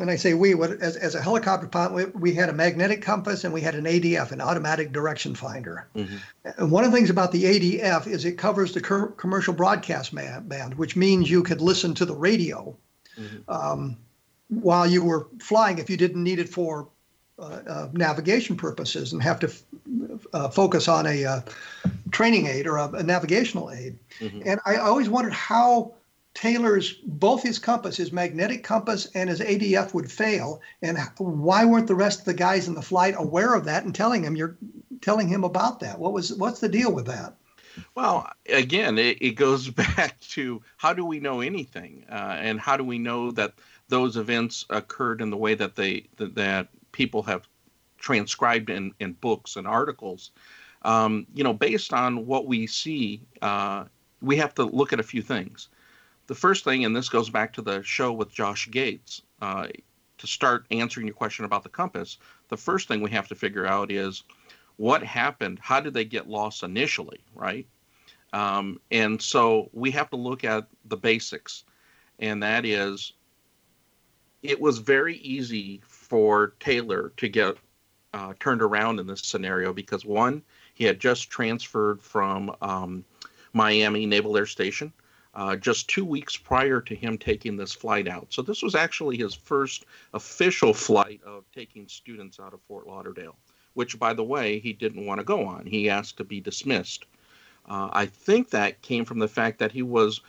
when 0.00 0.08
I 0.08 0.16
say 0.16 0.32
we, 0.32 0.54
as, 0.54 0.96
as 0.96 1.14
a 1.14 1.20
helicopter 1.20 1.66
pilot, 1.66 1.92
we, 1.92 2.30
we, 2.30 2.34
had 2.34 2.48
a 2.48 2.54
magnetic 2.54 3.02
compass 3.02 3.44
and 3.44 3.52
we 3.52 3.60
had 3.60 3.74
an 3.74 3.84
ADF, 3.84 4.32
an 4.32 4.40
automatic 4.40 4.92
direction 4.92 5.34
finder. 5.34 5.88
Mm-hmm. 5.94 6.16
And 6.56 6.70
one 6.70 6.84
of 6.84 6.90
the 6.90 6.96
things 6.96 7.10
about 7.10 7.32
the 7.32 7.44
ADF 7.44 8.06
is 8.06 8.24
it 8.24 8.38
covers 8.38 8.72
the 8.72 8.80
cur- 8.80 9.08
commercial 9.08 9.52
broadcast 9.52 10.14
band, 10.14 10.78
which 10.78 10.96
means 10.96 11.30
you 11.30 11.42
could 11.42 11.60
listen 11.60 11.92
to 11.96 12.06
the 12.06 12.14
radio 12.14 12.74
mm-hmm. 13.18 13.50
um, 13.52 13.98
while 14.48 14.86
you 14.86 15.04
were 15.04 15.28
flying 15.38 15.76
if 15.76 15.90
you 15.90 15.98
didn't 15.98 16.24
need 16.24 16.38
it 16.38 16.48
for 16.48 16.88
uh, 17.38 17.60
uh, 17.68 17.88
navigation 17.92 18.56
purposes 18.56 19.12
and 19.12 19.22
have 19.22 19.38
to 19.40 19.48
f- 19.48 20.26
uh, 20.32 20.48
focus 20.48 20.88
on 20.88 21.06
a 21.06 21.26
uh, 21.26 21.40
training 22.10 22.46
aid 22.46 22.66
or 22.66 22.78
a, 22.78 22.88
a 22.92 23.02
navigational 23.02 23.70
aid. 23.70 23.98
Mm-hmm. 24.18 24.40
And 24.46 24.60
I 24.64 24.76
always 24.76 25.10
wondered 25.10 25.34
how 25.34 25.92
Taylor's 26.40 26.94
both 27.04 27.42
his 27.42 27.58
compass, 27.58 27.98
his 27.98 28.12
magnetic 28.12 28.64
compass 28.64 29.04
and 29.14 29.28
his 29.28 29.40
ADF 29.40 29.92
would 29.92 30.10
fail, 30.10 30.62
and 30.80 30.96
why 31.18 31.66
weren't 31.66 31.86
the 31.86 31.94
rest 31.94 32.20
of 32.20 32.24
the 32.24 32.32
guys 32.32 32.66
in 32.66 32.72
the 32.72 32.80
flight 32.80 33.14
aware 33.18 33.52
of 33.52 33.66
that 33.66 33.84
and 33.84 33.94
telling 33.94 34.24
him 34.24 34.36
you're 34.36 34.56
telling 35.02 35.28
him 35.28 35.44
about 35.44 35.80
that? 35.80 35.98
What 35.98 36.14
was 36.14 36.32
what's 36.32 36.60
the 36.60 36.68
deal 36.70 36.94
with 36.94 37.04
that? 37.08 37.36
Well, 37.94 38.26
again, 38.48 38.96
it, 38.96 39.18
it 39.20 39.32
goes 39.32 39.68
back 39.96 40.18
to 40.30 40.62
how 40.78 40.94
do 40.94 41.04
we 41.04 41.20
know 41.20 41.42
anything, 41.42 42.06
uh, 42.10 42.38
and 42.40 42.58
how 42.58 42.78
do 42.78 42.84
we 42.84 42.98
know 42.98 43.30
that 43.32 43.52
those 43.88 44.16
events 44.16 44.64
occurred 44.70 45.20
in 45.20 45.28
the 45.28 45.36
way 45.36 45.54
that 45.54 45.76
they 45.76 46.06
that, 46.16 46.36
that 46.36 46.68
people 46.92 47.22
have 47.24 47.46
transcribed 47.98 48.70
in, 48.70 48.94
in 48.98 49.12
books 49.12 49.56
and 49.56 49.66
articles. 49.66 50.30
Um, 50.86 51.26
you 51.34 51.44
know, 51.44 51.52
based 51.52 51.92
on 51.92 52.24
what 52.24 52.46
we 52.46 52.66
see, 52.66 53.20
uh, 53.42 53.84
we 54.22 54.36
have 54.36 54.54
to 54.54 54.64
look 54.64 54.94
at 54.94 55.00
a 55.00 55.02
few 55.02 55.20
things 55.20 55.68
the 56.30 56.36
first 56.36 56.62
thing, 56.62 56.84
and 56.84 56.94
this 56.94 57.08
goes 57.08 57.28
back 57.28 57.52
to 57.54 57.60
the 57.60 57.82
show 57.82 58.12
with 58.12 58.32
Josh 58.32 58.70
Gates, 58.70 59.22
uh, 59.42 59.66
to 60.18 60.26
start 60.28 60.64
answering 60.70 61.08
your 61.08 61.16
question 61.16 61.44
about 61.44 61.64
the 61.64 61.68
compass, 61.68 62.18
the 62.50 62.56
first 62.56 62.86
thing 62.86 63.00
we 63.00 63.10
have 63.10 63.26
to 63.26 63.34
figure 63.34 63.66
out 63.66 63.90
is 63.90 64.22
what 64.76 65.02
happened? 65.02 65.58
How 65.60 65.80
did 65.80 65.92
they 65.92 66.04
get 66.04 66.28
lost 66.28 66.62
initially, 66.62 67.18
right? 67.34 67.66
Um, 68.32 68.80
and 68.92 69.20
so 69.20 69.70
we 69.72 69.90
have 69.90 70.08
to 70.10 70.16
look 70.16 70.44
at 70.44 70.68
the 70.84 70.96
basics, 70.96 71.64
and 72.20 72.40
that 72.44 72.64
is 72.64 73.12
it 74.44 74.60
was 74.60 74.78
very 74.78 75.16
easy 75.16 75.82
for 75.84 76.54
Taylor 76.60 77.12
to 77.16 77.28
get 77.28 77.56
uh, 78.14 78.34
turned 78.38 78.62
around 78.62 79.00
in 79.00 79.08
this 79.08 79.22
scenario 79.22 79.72
because 79.72 80.04
one, 80.04 80.42
he 80.74 80.84
had 80.84 81.00
just 81.00 81.28
transferred 81.28 82.00
from 82.00 82.54
um, 82.62 83.04
Miami 83.52 84.06
Naval 84.06 84.36
Air 84.36 84.46
Station 84.46 84.92
uh, 85.34 85.56
just 85.56 85.88
two 85.88 86.04
weeks 86.04 86.36
prior 86.36 86.80
to 86.80 86.94
him 86.94 87.16
taking 87.16 87.56
this 87.56 87.72
flight 87.72 88.08
out. 88.08 88.26
So 88.30 88.42
this 88.42 88.62
was 88.62 88.74
actually 88.74 89.16
his 89.16 89.34
first 89.34 89.84
official 90.12 90.74
flight 90.74 91.20
of 91.24 91.44
taking 91.54 91.86
students 91.88 92.40
out 92.40 92.52
of 92.52 92.60
Fort 92.62 92.86
Lauderdale, 92.86 93.36
which, 93.74 93.98
by 93.98 94.12
the 94.12 94.24
way, 94.24 94.58
he 94.58 94.72
didn't 94.72 95.06
want 95.06 95.20
to 95.20 95.24
go 95.24 95.44
on. 95.44 95.66
He 95.66 95.88
asked 95.88 96.16
to 96.16 96.24
be 96.24 96.40
dismissed. 96.40 97.06
Uh, 97.68 97.88
I 97.92 98.06
think 98.06 98.50
that 98.50 98.82
came 98.82 99.04
from 99.04 99.20
the 99.20 99.28
fact 99.28 99.58
that 99.60 99.72
he 99.72 99.82
was 99.82 100.20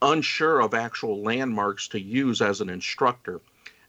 unsure 0.00 0.60
of 0.60 0.72
actual 0.74 1.22
landmarks 1.22 1.88
to 1.88 2.00
use 2.00 2.40
as 2.40 2.60
an 2.60 2.70
instructor. 2.70 3.40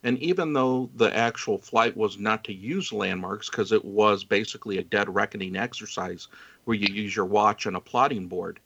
And 0.02 0.18
even 0.18 0.52
though 0.52 0.90
the 0.94 1.14
actual 1.14 1.58
flight 1.58 1.96
was 1.96 2.18
not 2.18 2.44
to 2.44 2.52
use 2.52 2.92
landmarks 2.92 3.50
because 3.50 3.72
it 3.72 3.84
was 3.84 4.22
basically 4.24 4.78
a 4.78 4.84
dead 4.84 5.12
reckoning 5.12 5.56
exercise 5.56 6.28
where 6.64 6.76
you 6.76 6.92
use 6.92 7.16
your 7.16 7.24
watch 7.24 7.66
and 7.66 7.76
a 7.76 7.80
plotting 7.80 8.28
board, 8.28 8.60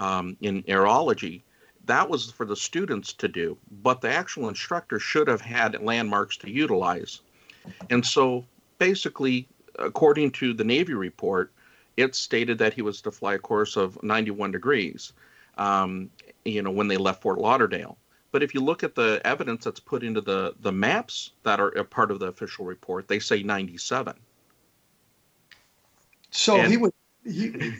um, 0.00 0.36
in 0.40 0.62
aerology, 0.64 1.42
that 1.84 2.08
was 2.08 2.30
for 2.30 2.44
the 2.44 2.56
students 2.56 3.12
to 3.14 3.28
do, 3.28 3.56
but 3.82 4.00
the 4.00 4.10
actual 4.10 4.48
instructor 4.48 4.98
should 4.98 5.28
have 5.28 5.40
had 5.40 5.80
landmarks 5.82 6.36
to 6.38 6.50
utilize. 6.50 7.20
And 7.90 8.04
so 8.04 8.44
basically, 8.78 9.46
according 9.78 10.32
to 10.32 10.52
the 10.52 10.64
Navy 10.64 10.94
report, 10.94 11.52
it 11.96 12.14
stated 12.14 12.58
that 12.58 12.74
he 12.74 12.82
was 12.82 13.00
to 13.02 13.10
fly 13.10 13.34
a 13.34 13.38
course 13.38 13.76
of 13.76 14.02
91 14.02 14.52
degrees, 14.52 15.12
um, 15.58 16.10
you 16.44 16.62
know, 16.62 16.70
when 16.70 16.88
they 16.88 16.96
left 16.96 17.22
Fort 17.22 17.38
Lauderdale. 17.38 17.98
But 18.32 18.42
if 18.42 18.54
you 18.54 18.60
look 18.60 18.84
at 18.84 18.94
the 18.94 19.20
evidence 19.24 19.64
that's 19.64 19.80
put 19.80 20.02
into 20.02 20.20
the, 20.20 20.54
the 20.60 20.72
maps 20.72 21.32
that 21.42 21.60
are 21.60 21.70
a 21.70 21.84
part 21.84 22.10
of 22.10 22.20
the 22.20 22.26
official 22.26 22.64
report, 22.64 23.08
they 23.08 23.18
say 23.18 23.42
97. 23.42 24.14
So 26.30 26.56
and, 26.56 26.70
he 26.70 26.76
was 26.76 26.92
he, 27.24 27.72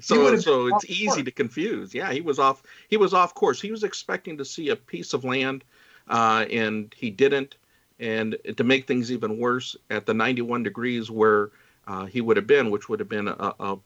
so 0.00 0.36
so 0.36 0.66
it's 0.68 0.84
easy 0.86 1.06
course. 1.06 1.22
to 1.22 1.30
confuse. 1.30 1.94
Yeah, 1.94 2.12
he 2.12 2.20
was 2.20 2.38
off. 2.38 2.62
He 2.88 2.96
was 2.96 3.12
off 3.12 3.34
course. 3.34 3.60
He 3.60 3.70
was 3.70 3.84
expecting 3.84 4.38
to 4.38 4.44
see 4.44 4.70
a 4.70 4.76
piece 4.76 5.12
of 5.12 5.24
land, 5.24 5.64
uh, 6.08 6.46
and 6.50 6.92
he 6.96 7.10
didn't. 7.10 7.56
And 8.00 8.36
to 8.56 8.64
make 8.64 8.86
things 8.86 9.12
even 9.12 9.38
worse, 9.38 9.76
at 9.90 10.06
the 10.06 10.14
91 10.14 10.62
degrees 10.62 11.10
where 11.10 11.50
uh, 11.86 12.06
he 12.06 12.20
would 12.20 12.36
have 12.36 12.46
been, 12.46 12.70
which 12.70 12.88
would 12.88 12.98
have 13.00 13.08
been 13.08 13.28
a, 13.28 13.54
a 13.60 13.78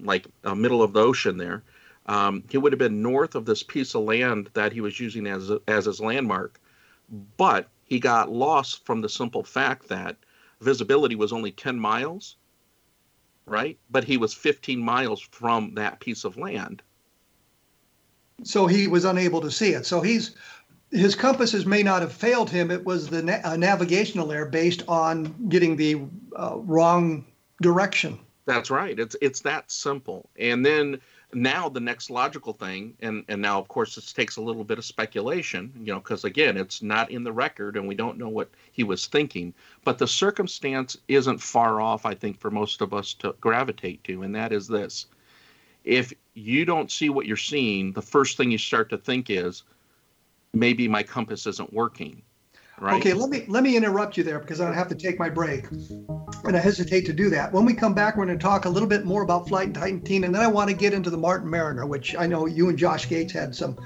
like 0.00 0.26
a 0.44 0.54
middle 0.54 0.82
of 0.82 0.92
the 0.92 1.00
ocean 1.00 1.36
there, 1.36 1.62
um, 2.06 2.44
he 2.50 2.58
would 2.58 2.72
have 2.72 2.78
been 2.78 3.02
north 3.02 3.34
of 3.34 3.46
this 3.46 3.62
piece 3.62 3.94
of 3.94 4.02
land 4.02 4.50
that 4.54 4.72
he 4.72 4.80
was 4.80 5.00
using 5.00 5.26
as 5.26 5.50
as 5.66 5.86
his 5.86 6.00
landmark. 6.00 6.60
But 7.36 7.68
he 7.84 7.98
got 7.98 8.30
lost 8.30 8.84
from 8.84 9.00
the 9.00 9.08
simple 9.08 9.42
fact 9.42 9.88
that 9.88 10.16
visibility 10.60 11.14
was 11.14 11.32
only 11.32 11.52
10 11.52 11.78
miles 11.78 12.36
right? 13.46 13.78
But 13.90 14.04
he 14.04 14.16
was 14.16 14.34
15 14.34 14.78
miles 14.80 15.20
from 15.20 15.74
that 15.74 16.00
piece 16.00 16.24
of 16.24 16.36
land. 16.36 16.82
So 18.42 18.66
he 18.66 18.88
was 18.88 19.04
unable 19.04 19.40
to 19.42 19.50
see 19.50 19.70
it. 19.70 19.86
So 19.86 20.00
he's 20.00 20.34
his 20.90 21.14
compasses 21.14 21.66
may 21.66 21.82
not 21.82 22.02
have 22.02 22.12
failed 22.12 22.50
him. 22.50 22.70
It 22.70 22.84
was 22.84 23.08
the 23.08 23.22
na- 23.22 23.56
navigational 23.56 24.30
error 24.30 24.46
based 24.46 24.82
on 24.86 25.34
getting 25.48 25.76
the 25.76 26.02
uh, 26.36 26.56
wrong 26.56 27.24
direction. 27.60 28.18
That's 28.46 28.70
right. 28.70 28.98
It's 28.98 29.16
it's 29.20 29.40
that 29.40 29.70
simple. 29.70 30.30
And 30.38 30.64
then 30.64 31.00
now 31.34 31.68
the 31.68 31.80
next 31.80 32.10
logical 32.10 32.52
thing 32.52 32.94
and 33.00 33.24
and 33.28 33.40
now 33.40 33.58
of 33.58 33.68
course 33.68 33.94
this 33.94 34.12
takes 34.12 34.36
a 34.36 34.40
little 34.40 34.64
bit 34.64 34.78
of 34.78 34.84
speculation 34.84 35.72
you 35.78 35.92
know 35.92 35.98
because 35.98 36.24
again 36.24 36.56
it's 36.56 36.82
not 36.82 37.10
in 37.10 37.24
the 37.24 37.32
record 37.32 37.76
and 37.76 37.86
we 37.86 37.94
don't 37.94 38.18
know 38.18 38.28
what 38.28 38.50
he 38.72 38.84
was 38.84 39.06
thinking 39.06 39.52
but 39.84 39.98
the 39.98 40.06
circumstance 40.06 40.96
isn't 41.08 41.38
far 41.38 41.80
off 41.80 42.06
i 42.06 42.14
think 42.14 42.38
for 42.38 42.50
most 42.50 42.80
of 42.80 42.94
us 42.94 43.14
to 43.14 43.34
gravitate 43.40 44.02
to 44.04 44.22
and 44.22 44.34
that 44.34 44.52
is 44.52 44.68
this. 44.68 45.06
If 45.84 46.14
you 46.32 46.64
don't 46.64 46.90
see 46.90 47.10
what 47.10 47.26
you're 47.26 47.36
seeing 47.36 47.92
the 47.92 48.02
first 48.02 48.36
thing 48.36 48.50
you 48.50 48.58
start 48.58 48.88
to 48.90 48.98
think 48.98 49.28
is 49.28 49.64
maybe 50.54 50.88
my 50.88 51.02
compass 51.02 51.46
isn't 51.46 51.72
working 51.72 52.22
Right. 52.80 52.96
Okay, 52.96 53.12
let 53.12 53.30
me 53.30 53.44
let 53.46 53.62
me 53.62 53.76
interrupt 53.76 54.16
you 54.16 54.24
there 54.24 54.40
because 54.40 54.60
I 54.60 54.74
have 54.74 54.88
to 54.88 54.96
take 54.96 55.16
my 55.16 55.28
break, 55.28 55.70
and 55.70 56.56
I 56.56 56.58
hesitate 56.58 57.06
to 57.06 57.12
do 57.12 57.30
that. 57.30 57.52
When 57.52 57.64
we 57.64 57.72
come 57.72 57.94
back, 57.94 58.16
we're 58.16 58.26
going 58.26 58.36
to 58.36 58.42
talk 58.42 58.64
a 58.64 58.68
little 58.68 58.88
bit 58.88 59.04
more 59.04 59.22
about 59.22 59.46
Flight 59.46 59.76
19, 59.76 60.24
and 60.24 60.34
then 60.34 60.42
I 60.42 60.48
want 60.48 60.70
to 60.70 60.76
get 60.76 60.92
into 60.92 61.08
the 61.08 61.16
Martin 61.16 61.48
Mariner, 61.48 61.86
which 61.86 62.16
I 62.16 62.26
know 62.26 62.46
you 62.46 62.68
and 62.68 62.76
Josh 62.76 63.08
Gates 63.08 63.32
had 63.32 63.54
some 63.54 63.78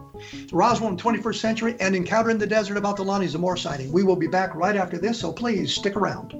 Roswell 0.53 0.91
in 0.91 0.97
the 0.97 1.03
21st 1.03 1.37
Century, 1.37 1.77
and 1.81 1.95
Encounter 1.95 2.31
in 2.31 2.39
the 2.39 2.47
Desert 2.47 2.77
about 2.77 2.97
the 2.97 3.05
Lonnie 3.05 3.27
Zamora 3.27 3.59
sighting. 3.59 3.82
We 3.91 4.03
will 4.03 4.17
be 4.17 4.27
back 4.27 4.55
right 4.55 4.77
after 4.77 4.99
this, 4.99 5.21
so 5.21 5.33
please 5.33 5.75
stick 5.75 5.97
around. 5.97 6.35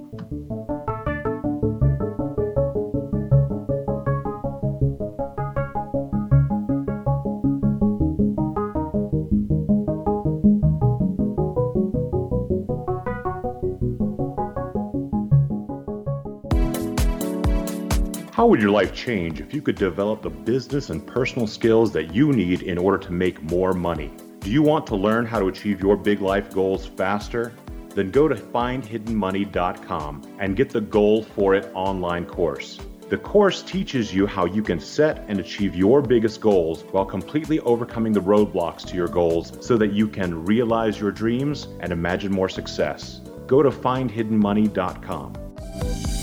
How 18.33 18.47
would 18.47 18.59
your 18.59 18.71
life 18.71 18.93
change 18.93 19.39
if 19.39 19.53
you 19.53 19.61
could 19.61 19.75
develop 19.75 20.21
the 20.21 20.29
business 20.29 20.89
and 20.89 21.05
personal 21.05 21.47
skills 21.47 21.93
that 21.93 22.13
you 22.13 22.33
need 22.33 22.63
in 22.63 22.77
order 22.77 22.97
to 22.97 23.11
make 23.13 23.41
more 23.43 23.73
money? 23.73 24.11
Do 24.43 24.51
you 24.51 24.61
want 24.61 24.85
to 24.87 24.95
learn 24.97 25.25
how 25.25 25.39
to 25.39 25.47
achieve 25.47 25.81
your 25.81 25.95
big 25.95 26.19
life 26.19 26.53
goals 26.53 26.85
faster? 26.85 27.53
Then 27.95 28.11
go 28.11 28.27
to 28.27 28.35
findhiddenmoney.com 28.35 30.35
and 30.37 30.57
get 30.57 30.69
the 30.69 30.81
Goal 30.81 31.23
for 31.23 31.55
It 31.55 31.71
online 31.73 32.25
course. 32.25 32.77
The 33.07 33.17
course 33.17 33.61
teaches 33.61 34.13
you 34.13 34.27
how 34.27 34.43
you 34.43 34.61
can 34.61 34.81
set 34.81 35.23
and 35.29 35.39
achieve 35.39 35.75
your 35.75 36.01
biggest 36.01 36.41
goals 36.41 36.83
while 36.91 37.05
completely 37.05 37.61
overcoming 37.61 38.11
the 38.11 38.21
roadblocks 38.21 38.85
to 38.87 38.97
your 38.97 39.07
goals 39.07 39.65
so 39.65 39.77
that 39.77 39.93
you 39.93 40.09
can 40.09 40.43
realize 40.43 40.99
your 40.99 41.11
dreams 41.11 41.69
and 41.79 41.93
imagine 41.93 42.33
more 42.33 42.49
success. 42.49 43.21
Go 43.47 43.63
to 43.63 43.69
findhiddenmoney.com. 43.69 46.22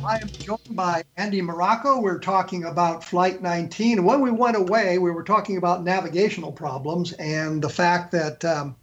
I 0.05 0.17
am 0.17 0.27
joined 0.27 0.75
by 0.75 1.03
Andy 1.17 1.41
Marocco. 1.41 1.99
We're 1.99 2.19
talking 2.19 2.63
about 2.63 3.03
Flight 3.03 3.41
19. 3.41 4.03
When 4.03 4.21
we 4.21 4.29
went 4.29 4.55
away, 4.55 4.99
we 4.99 5.09
were 5.09 5.23
talking 5.23 5.57
about 5.57 5.83
navigational 5.83 6.51
problems 6.51 7.13
and 7.13 7.59
the 7.59 7.69
fact 7.69 8.11
that 8.11 8.45
um, 8.45 8.75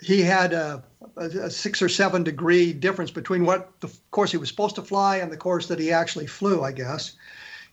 he 0.00 0.22
had 0.22 0.52
a, 0.52 0.84
a, 1.16 1.50
six 1.50 1.82
or 1.82 1.88
seven 1.88 2.22
degree 2.22 2.72
difference 2.72 3.10
between 3.10 3.44
what 3.44 3.72
the 3.80 3.92
course 4.12 4.30
he 4.30 4.36
was 4.36 4.48
supposed 4.48 4.76
to 4.76 4.82
fly 4.82 5.16
and 5.16 5.32
the 5.32 5.36
course 5.36 5.66
that 5.66 5.80
he 5.80 5.90
actually 5.90 6.28
flew, 6.28 6.62
I 6.62 6.70
guess. 6.70 7.16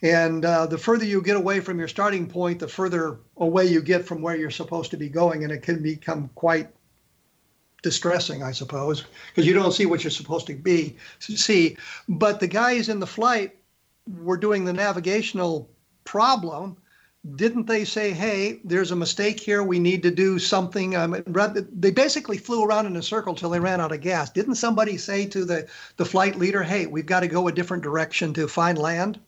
And 0.01 0.43
uh, 0.43 0.65
the 0.65 0.80
further 0.80 1.05
you 1.05 1.21
get 1.21 1.38
away 1.38 1.59
from 1.59 1.78
your 1.78 1.88
starting 1.88 2.28
point, 2.28 2.57
the 2.57 2.67
further 2.67 3.19
away 3.38 3.67
you 3.67 3.84
get 3.84 4.03
from 4.03 4.23
where 4.23 4.36
you're 4.36 4.49
supposed 4.49 4.89
to 4.91 4.97
be 4.97 5.09
going, 5.09 5.43
and 5.43 5.53
it 5.53 5.61
can 5.61 5.84
become 5.84 6.32
quite 6.34 6.69
distressing, 7.86 8.41
I 8.41 8.51
suppose, 8.51 9.05
because 9.29 9.45
you 9.45 9.53
don't 9.53 9.71
see 9.71 9.86
what 9.86 10.03
you're 10.03 10.09
supposed 10.09 10.47
to 10.47 10.55
be 10.55 10.97
see. 11.19 11.77
But 12.09 12.39
the 12.39 12.47
guys 12.47 12.89
in 12.89 12.99
the 12.99 13.05
flight 13.05 13.55
were 14.23 14.38
doing 14.38 14.65
the 14.65 14.73
navigational 14.73 15.69
problem 16.03 16.77
didn't 17.36 17.67
they 17.67 17.86
say, 17.86 18.11
"Hey, 18.11 18.59
there's 18.63 18.91
a 18.91 18.95
mistake 18.95 19.39
here. 19.39 19.63
We 19.63 19.79
need 19.79 20.03
to 20.03 20.11
do 20.11 20.38
something"? 20.38 20.95
Um, 20.95 21.23
they 21.71 21.91
basically 21.91 22.38
flew 22.38 22.63
around 22.63 22.86
in 22.86 22.95
a 22.95 23.03
circle 23.03 23.33
till 23.33 23.49
they 23.49 23.59
ran 23.59 23.81
out 23.81 23.91
of 23.91 24.01
gas. 24.01 24.29
Didn't 24.29 24.55
somebody 24.55 24.97
say 24.97 25.25
to 25.27 25.45
the 25.45 25.67
the 25.97 26.05
flight 26.05 26.38
leader, 26.38 26.63
"Hey, 26.63 26.86
we've 26.86 27.05
got 27.05 27.21
to 27.21 27.27
go 27.27 27.47
a 27.47 27.51
different 27.51 27.83
direction 27.83 28.33
to 28.33 28.47
find 28.47 28.77
land"? 28.77 29.19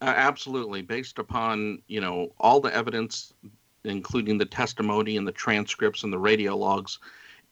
absolutely, 0.00 0.82
based 0.82 1.18
upon 1.18 1.82
you 1.86 2.00
know 2.00 2.32
all 2.38 2.60
the 2.60 2.74
evidence, 2.74 3.32
including 3.84 4.38
the 4.38 4.44
testimony 4.46 5.16
and 5.16 5.28
the 5.28 5.32
transcripts 5.32 6.02
and 6.02 6.12
the 6.12 6.18
radio 6.18 6.56
logs, 6.56 6.98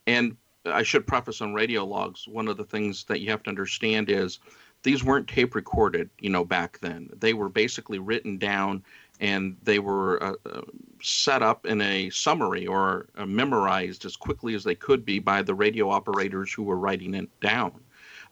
and 0.07 0.37
I 0.65 0.83
should 0.83 1.07
preface 1.07 1.41
on 1.41 1.55
radio 1.55 1.85
logs. 1.85 2.29
One 2.29 2.49
of 2.49 2.57
the 2.57 2.65
things 2.65 3.05
that 3.05 3.21
you 3.21 3.31
have 3.31 3.43
to 3.45 3.51
understand 3.51 4.11
is 4.11 4.39
these 4.83 5.05
weren't 5.05 5.29
tape 5.29 5.55
recorded, 5.55 6.11
you 6.21 6.31
know, 6.31 6.45
back 6.45 6.79
then. 6.81 7.11
They 7.19 7.35
were 7.35 7.49
basically 7.49 7.99
written 7.99 8.39
down 8.39 8.83
and 9.21 9.57
they 9.63 9.79
were 9.79 10.23
uh, 10.23 10.35
uh, 10.47 10.63
set 11.01 11.43
up 11.43 11.67
in 11.67 11.81
a 11.81 12.11
summary 12.11 12.67
or 12.67 13.07
uh, 13.17 13.27
memorized 13.27 14.05
as 14.05 14.17
quickly 14.17 14.55
as 14.55 14.65
they 14.65 14.75
could 14.75 15.05
be 15.05 15.19
by 15.19 15.43
the 15.43 15.55
radio 15.55 15.89
operators 15.89 16.53
who 16.53 16.65
were 16.65 16.79
writing 16.79 17.15
it 17.15 17.29
down. 17.41 17.73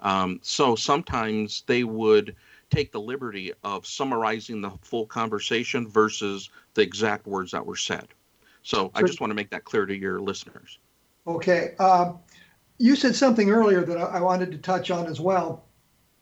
Um, 0.00 0.40
so 0.42 0.74
sometimes 0.74 1.62
they 1.66 1.84
would 1.84 2.34
take 2.70 2.92
the 2.92 3.00
liberty 3.00 3.52
of 3.64 3.86
summarizing 3.86 4.60
the 4.60 4.70
full 4.82 5.06
conversation 5.06 5.88
versus 5.88 6.50
the 6.74 6.82
exact 6.82 7.26
words 7.26 7.50
that 7.52 7.66
were 7.66 7.76
said. 7.76 8.08
So 8.62 8.90
I 8.94 9.02
just 9.02 9.20
want 9.20 9.30
to 9.30 9.34
make 9.34 9.50
that 9.50 9.64
clear 9.64 9.86
to 9.86 9.96
your 9.96 10.20
listeners. 10.20 10.78
Okay. 11.26 11.74
Um, 11.78 12.18
you 12.78 12.96
said 12.96 13.14
something 13.14 13.50
earlier 13.50 13.84
that 13.84 13.98
I 13.98 14.20
wanted 14.20 14.50
to 14.52 14.58
touch 14.58 14.90
on 14.90 15.06
as 15.06 15.20
well. 15.20 15.64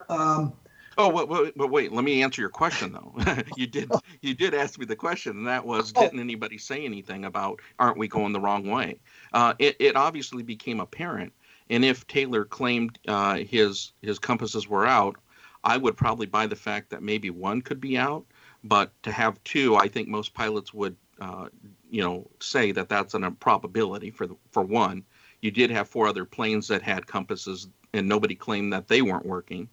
Um, 0.08 0.52
oh, 0.96 1.08
wait, 1.08 1.28
wait, 1.28 1.56
wait, 1.56 1.70
wait, 1.70 1.92
Let 1.92 2.04
me 2.04 2.22
answer 2.22 2.40
your 2.40 2.50
question 2.50 2.92
though. 2.92 3.14
you 3.56 3.66
did 3.66 3.90
you 4.22 4.34
did 4.34 4.54
ask 4.54 4.78
me 4.78 4.84
the 4.84 4.96
question, 4.96 5.36
and 5.36 5.46
that 5.46 5.64
was, 5.64 5.92
oh. 5.94 6.02
didn't 6.02 6.20
anybody 6.20 6.58
say 6.58 6.84
anything 6.84 7.24
about 7.24 7.60
aren't 7.78 7.98
we 7.98 8.08
going 8.08 8.32
the 8.32 8.40
wrong 8.40 8.68
way? 8.68 8.98
Uh, 9.32 9.54
it, 9.58 9.76
it 9.78 9.96
obviously 9.96 10.42
became 10.42 10.80
apparent, 10.80 11.32
and 11.70 11.84
if 11.84 12.06
Taylor 12.06 12.44
claimed 12.44 12.98
uh, 13.06 13.36
his 13.36 13.92
his 14.02 14.18
compasses 14.18 14.68
were 14.68 14.86
out, 14.86 15.16
I 15.64 15.76
would 15.76 15.96
probably 15.96 16.26
buy 16.26 16.46
the 16.46 16.56
fact 16.56 16.90
that 16.90 17.02
maybe 17.02 17.30
one 17.30 17.62
could 17.62 17.80
be 17.80 17.98
out, 17.98 18.24
but 18.64 18.92
to 19.02 19.12
have 19.12 19.42
two, 19.44 19.76
I 19.76 19.88
think 19.88 20.08
most 20.08 20.34
pilots 20.34 20.72
would, 20.72 20.96
uh, 21.20 21.48
you 21.90 22.02
know, 22.02 22.28
say 22.40 22.72
that 22.72 22.88
that's 22.88 23.14
an 23.14 23.24
improbability 23.24 24.10
for 24.10 24.26
the, 24.26 24.36
for 24.50 24.62
one. 24.62 25.04
You 25.40 25.50
did 25.50 25.70
have 25.70 25.88
four 25.88 26.08
other 26.08 26.24
planes 26.24 26.68
that 26.68 26.82
had 26.82 27.06
compasses, 27.06 27.68
and 27.92 28.08
nobody 28.08 28.34
claimed 28.34 28.72
that 28.72 28.88
they 28.88 29.02
weren't 29.02 29.26
working. 29.26 29.68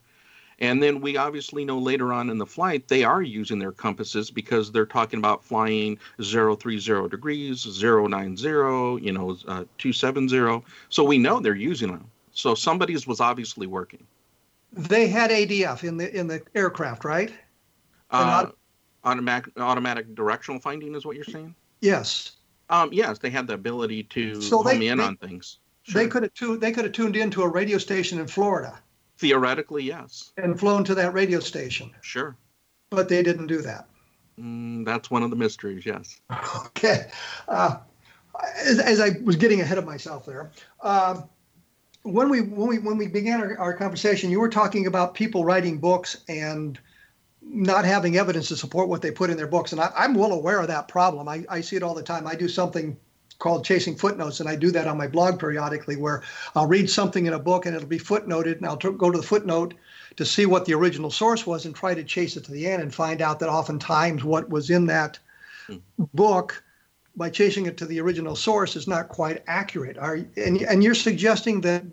And 0.60 0.82
then 0.82 1.02
we 1.02 1.18
obviously 1.18 1.66
know 1.66 1.78
later 1.78 2.14
on 2.14 2.30
in 2.30 2.38
the 2.38 2.46
flight 2.46 2.88
they 2.88 3.04
are 3.04 3.22
using 3.22 3.60
their 3.60 3.74
compasses 3.74 4.32
because 4.32 4.72
they're 4.72 4.86
talking 4.86 5.20
about 5.20 5.44
flying 5.44 6.00
030 6.22 7.10
degrees, 7.10 7.66
090, 7.82 8.44
you 9.04 9.12
know, 9.12 9.38
uh, 9.48 9.66
270. 9.78 10.64
So 10.90 11.04
we 11.04 11.18
know 11.18 11.40
they're 11.40 11.56
using 11.56 11.92
them. 11.92 12.10
So 12.32 12.56
somebody's 12.56 13.06
was 13.06 13.20
obviously 13.20 13.68
working. 13.68 14.06
They 14.72 15.08
had 15.08 15.32
ADF 15.32 15.84
in 15.84 15.98
the 15.98 16.14
in 16.14 16.28
the 16.28 16.42
aircraft, 16.54 17.06
right? 17.06 17.34
Uh, 18.12 18.48
automatic 19.06 19.58
automatic 19.58 20.14
directional 20.16 20.60
finding 20.60 20.96
is 20.96 21.06
what 21.06 21.16
you're 21.16 21.24
saying? 21.24 21.56
Yes. 21.86 22.34
Um, 22.70 22.90
yes, 22.92 23.20
they 23.20 23.30
had 23.30 23.48
the 23.48 23.54
ability 23.54 24.04
to 24.04 24.42
so 24.42 24.64
home 24.64 24.80
they, 24.80 24.88
in 24.88 24.98
they, 24.98 25.04
on 25.04 25.18
things. 25.18 25.60
Sure. 25.84 26.02
They 26.02 26.10
could 26.10 26.24
have 26.24 26.34
tu- 26.34 26.58
they 26.58 26.72
could 26.72 26.86
have 26.86 26.94
tuned 26.94 27.16
into 27.16 27.44
a 27.44 27.48
radio 27.48 27.78
station 27.78 28.20
in 28.20 28.28
Florida 28.28 28.82
Theoretically, 29.18 29.84
yes. 29.84 30.34
And 30.38 30.60
flown 30.60 30.84
to 30.86 30.96
that 30.96 31.14
radio 31.14 31.40
station. 31.40 31.92
Sure. 32.02 32.36
But 32.90 33.08
they 33.08 33.24
didn't 33.24 33.48
do 33.48 33.62
that. 33.62 33.88
Mm, 34.40 34.86
that's 34.86 35.10
one 35.10 35.24
of 35.24 35.30
the 35.30 35.36
mysteries, 35.36 35.86
yes. 35.86 36.20
Okay. 36.68 37.10
Uh, 37.48 37.78
as, 38.58 38.80
as, 38.80 39.00
I 39.00 39.12
was 39.24 39.38
getting 39.38 39.62
ahead 39.62 39.78
of 39.78 39.86
myself 39.86 40.26
there, 40.26 40.52
uh, 40.82 41.22
when 42.04 42.30
we 42.30 42.42
when 42.42 42.68
we 42.68 42.80
when 42.80 42.98
we 42.98 43.08
began 43.08 43.40
our, 43.40 43.58
our 43.58 43.74
conversation, 43.74 44.30
you 44.30 44.42
were 44.42 44.50
talking 44.50 44.88
about 44.88 45.14
people 45.14 45.46
writing 45.46 45.80
books 45.80 46.18
and 46.28 46.78
not 47.48 47.86
having 47.86 48.18
evidence 48.18 48.48
to 48.50 48.58
support 48.58 48.90
what 48.90 49.02
they 49.02 49.12
put 49.12 49.30
in 49.30 49.38
their 49.38 49.48
books. 49.48 49.72
And 49.72 49.80
I, 49.80 49.92
am 49.98 50.14
well 50.14 50.34
aware 50.34 50.60
of 50.60 50.68
that 50.68 50.88
problem. 50.88 51.28
I, 51.28 51.46
I 51.50 51.62
see 51.62 51.76
it 51.76 51.84
all 51.84 51.94
the 51.94 52.04
time. 52.04 52.28
I 52.28 52.36
do 52.36 52.48
something 52.48 52.98
called 53.40 53.66
Chasing 53.66 53.96
Footnotes, 53.96 54.40
and 54.40 54.50
I 54.50 54.56
do 54.56 54.72
that 54.72 54.88
on 54.88 54.98
my 54.98 55.08
blog 55.08 55.40
periodically, 55.40 55.96
where 55.96 56.24
I'll 56.56 56.68
read 56.68 56.90
something 56.90 57.26
in 57.26 57.34
a 57.34 57.40
book 57.40 57.66
and 57.66 57.76
it'll 57.76 57.88
be 57.88 58.00
footnoted, 58.00 58.58
and 58.58 58.66
I'll 58.66 58.78
t- 58.78 58.92
go 58.92 59.12
to 59.12 59.18
the 59.18 59.24
footnote 59.24 59.74
to 60.16 60.26
see 60.26 60.46
what 60.46 60.66
the 60.66 60.74
original 60.74 61.12
source 61.12 61.46
was 61.46 61.66
and 61.66 61.76
try 61.76 61.94
to 61.94 62.04
chase 62.04 62.38
it 62.38 62.46
to 62.46 62.52
the 62.52 62.68
end 62.68 62.82
and 62.82 62.94
find 62.94 63.22
out 63.22 63.40
that 63.40 63.50
oftentimes 63.50 64.24
what 64.24 64.50
was 64.50 64.70
in 64.70 64.86
that 64.88 65.20
hmm. 65.68 65.78
book 66.14 66.64
by 67.18 67.30
chasing 67.30 67.66
it 67.66 67.78
to 67.78 67.86
the 67.86 68.00
original 68.00 68.36
source 68.36 68.76
is 68.76 68.88
not 68.88 69.10
quite 69.10 69.44
accurate. 69.48 69.98
Are 69.98 70.20
and 70.38 70.62
and 70.62 70.84
you're 70.84 70.96
suggesting 70.96 71.62
that 71.62 71.84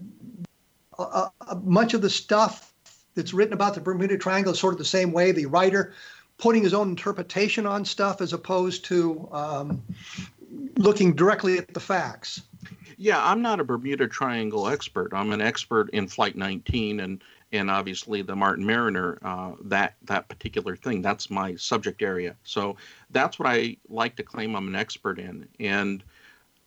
uh, 0.98 1.28
uh, 1.40 1.54
much 1.62 1.94
of 1.94 2.02
the 2.02 2.10
stuff 2.10 2.71
that's 3.14 3.34
written 3.34 3.52
about 3.52 3.74
the 3.74 3.80
Bermuda 3.80 4.18
Triangle 4.18 4.52
is 4.52 4.58
sort 4.58 4.74
of 4.74 4.78
the 4.78 4.84
same 4.84 5.12
way 5.12 5.32
the 5.32 5.46
writer 5.46 5.94
putting 6.38 6.62
his 6.62 6.74
own 6.74 6.90
interpretation 6.90 7.66
on 7.66 7.84
stuff 7.84 8.20
as 8.20 8.32
opposed 8.32 8.84
to 8.86 9.28
um, 9.32 9.82
looking 10.76 11.14
directly 11.14 11.58
at 11.58 11.72
the 11.72 11.80
facts. 11.80 12.42
Yeah, 12.96 13.24
I'm 13.24 13.42
not 13.42 13.60
a 13.60 13.64
Bermuda 13.64 14.08
Triangle 14.08 14.68
expert. 14.68 15.12
I'm 15.12 15.32
an 15.32 15.40
expert 15.40 15.90
in 15.90 16.08
Flight 16.08 16.36
19 16.36 17.00
and 17.00 17.22
and 17.52 17.70
obviously 17.70 18.22
the 18.22 18.34
Martin 18.34 18.64
Mariner. 18.64 19.18
Uh, 19.22 19.52
that 19.64 19.94
that 20.04 20.28
particular 20.28 20.74
thing. 20.74 21.02
That's 21.02 21.30
my 21.30 21.54
subject 21.56 22.02
area. 22.02 22.36
So 22.44 22.76
that's 23.10 23.38
what 23.38 23.48
I 23.48 23.76
like 23.88 24.16
to 24.16 24.22
claim 24.22 24.54
I'm 24.54 24.68
an 24.68 24.74
expert 24.74 25.18
in. 25.18 25.46
And 25.60 26.02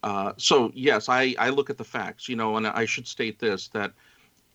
uh, 0.03 0.33
so 0.37 0.71
yes, 0.75 1.09
I 1.09 1.35
I 1.39 1.49
look 1.49 1.69
at 1.69 1.77
the 1.77 1.83
facts. 1.83 2.29
You 2.29 2.35
know, 2.35 2.57
and 2.57 2.67
I 2.67 2.85
should 2.85 3.07
state 3.07 3.39
this 3.39 3.69
that 3.69 3.93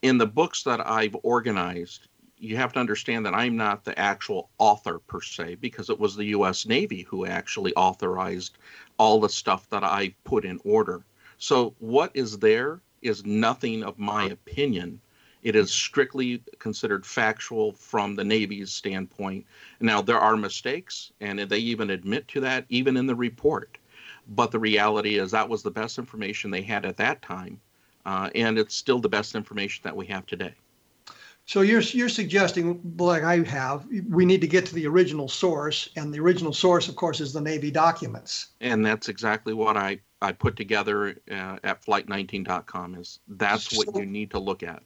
in 0.02 0.18
the 0.18 0.26
books 0.26 0.62
that 0.64 0.86
I've 0.86 1.16
organized, 1.22 2.08
you 2.38 2.56
have 2.56 2.72
to 2.72 2.80
understand 2.80 3.26
that 3.26 3.34
I'm 3.34 3.56
not 3.56 3.84
the 3.84 3.98
actual 3.98 4.50
author 4.58 4.98
per 4.98 5.20
se, 5.20 5.56
because 5.56 5.90
it 5.90 6.00
was 6.00 6.16
the 6.16 6.26
U.S. 6.26 6.66
Navy 6.66 7.02
who 7.02 7.26
actually 7.26 7.74
authorized 7.74 8.56
all 8.96 9.20
the 9.20 9.28
stuff 9.28 9.68
that 9.70 9.84
I 9.84 10.14
put 10.24 10.44
in 10.44 10.58
order. 10.64 11.04
So 11.38 11.74
what 11.78 12.10
is 12.14 12.38
there 12.38 12.80
is 13.02 13.24
nothing 13.24 13.82
of 13.82 13.98
my 13.98 14.24
opinion. 14.24 15.00
It 15.42 15.56
is 15.56 15.70
strictly 15.70 16.42
considered 16.58 17.06
factual 17.06 17.72
from 17.72 18.14
the 18.14 18.24
Navy's 18.24 18.72
standpoint. 18.72 19.46
Now, 19.80 20.02
there 20.02 20.18
are 20.18 20.36
mistakes, 20.36 21.12
and 21.20 21.38
they 21.38 21.58
even 21.58 21.90
admit 21.90 22.28
to 22.28 22.40
that, 22.40 22.66
even 22.68 22.96
in 22.96 23.06
the 23.06 23.14
report. 23.14 23.78
But 24.28 24.50
the 24.50 24.58
reality 24.58 25.18
is 25.18 25.30
that 25.30 25.48
was 25.48 25.62
the 25.62 25.70
best 25.70 25.98
information 25.98 26.50
they 26.50 26.62
had 26.62 26.84
at 26.84 26.98
that 26.98 27.22
time, 27.22 27.60
uh, 28.06 28.30
and 28.34 28.58
it's 28.58 28.74
still 28.74 28.98
the 28.98 29.08
best 29.08 29.34
information 29.34 29.82
that 29.84 29.96
we 29.96 30.06
have 30.06 30.26
today. 30.26 30.54
So 31.46 31.62
you're 31.62 31.80
you're 31.80 32.08
suggesting, 32.08 32.80
like 32.96 33.24
I 33.24 33.42
have, 33.42 33.84
we 34.08 34.24
need 34.24 34.40
to 34.40 34.46
get 34.46 34.66
to 34.66 34.74
the 34.74 34.86
original 34.86 35.28
source, 35.28 35.88
and 35.96 36.14
the 36.14 36.20
original 36.20 36.52
source, 36.52 36.88
of 36.88 36.94
course, 36.94 37.20
is 37.20 37.32
the 37.32 37.40
Navy 37.40 37.72
documents. 37.72 38.48
And 38.60 38.86
that's 38.86 39.08
exactly 39.08 39.52
what 39.52 39.76
I 39.76 40.00
I 40.22 40.32
put 40.32 40.54
together 40.54 41.16
uh, 41.30 41.56
at 41.64 41.84
flight19.com. 41.84 42.94
Is 42.94 43.18
that's 43.26 43.76
what 43.76 43.94
you 43.96 44.06
need 44.06 44.30
to 44.30 44.38
look 44.38 44.62
at. 44.62 44.82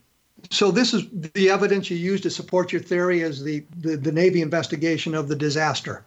So 0.50 0.70
this 0.70 0.94
is 0.94 1.04
the 1.34 1.50
evidence 1.50 1.90
you 1.90 1.96
use 1.96 2.20
to 2.22 2.30
support 2.30 2.72
your 2.72 2.82
theory 2.82 3.22
as 3.22 3.42
the, 3.42 3.64
the, 3.76 3.96
the 3.96 4.12
Navy 4.12 4.42
investigation 4.42 5.14
of 5.14 5.28
the 5.28 5.36
disaster. 5.36 6.04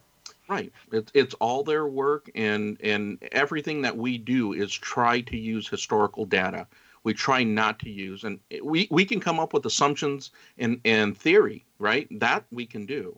Right. 0.49 0.72
It's 0.91 1.12
it's 1.14 1.34
all 1.36 1.64
their 1.64 1.88
work, 1.88 2.32
and 2.34 2.78
and 2.82 3.18
everything 3.32 3.82
that 3.82 3.95
we 3.95 4.18
do 4.18 4.53
is 4.53 4.74
try 4.74 5.22
to 5.22 5.38
use 5.38 5.68
historical 5.68 6.26
data 6.26 6.68
we 7.08 7.14
try 7.14 7.41
not 7.41 7.80
to 7.80 7.89
use. 7.89 8.26
And 8.26 8.38
we, 8.62 8.86
we 8.91 9.05
can 9.05 9.22
come 9.22 9.39
up 9.39 9.53
with 9.53 9.66
assumptions 9.66 10.32
and, 10.58 10.82
and 10.84 11.18
theory 11.18 11.64
right? 11.80 12.08
That 12.20 12.43
we 12.51 12.66
can 12.66 12.86
do. 12.86 13.18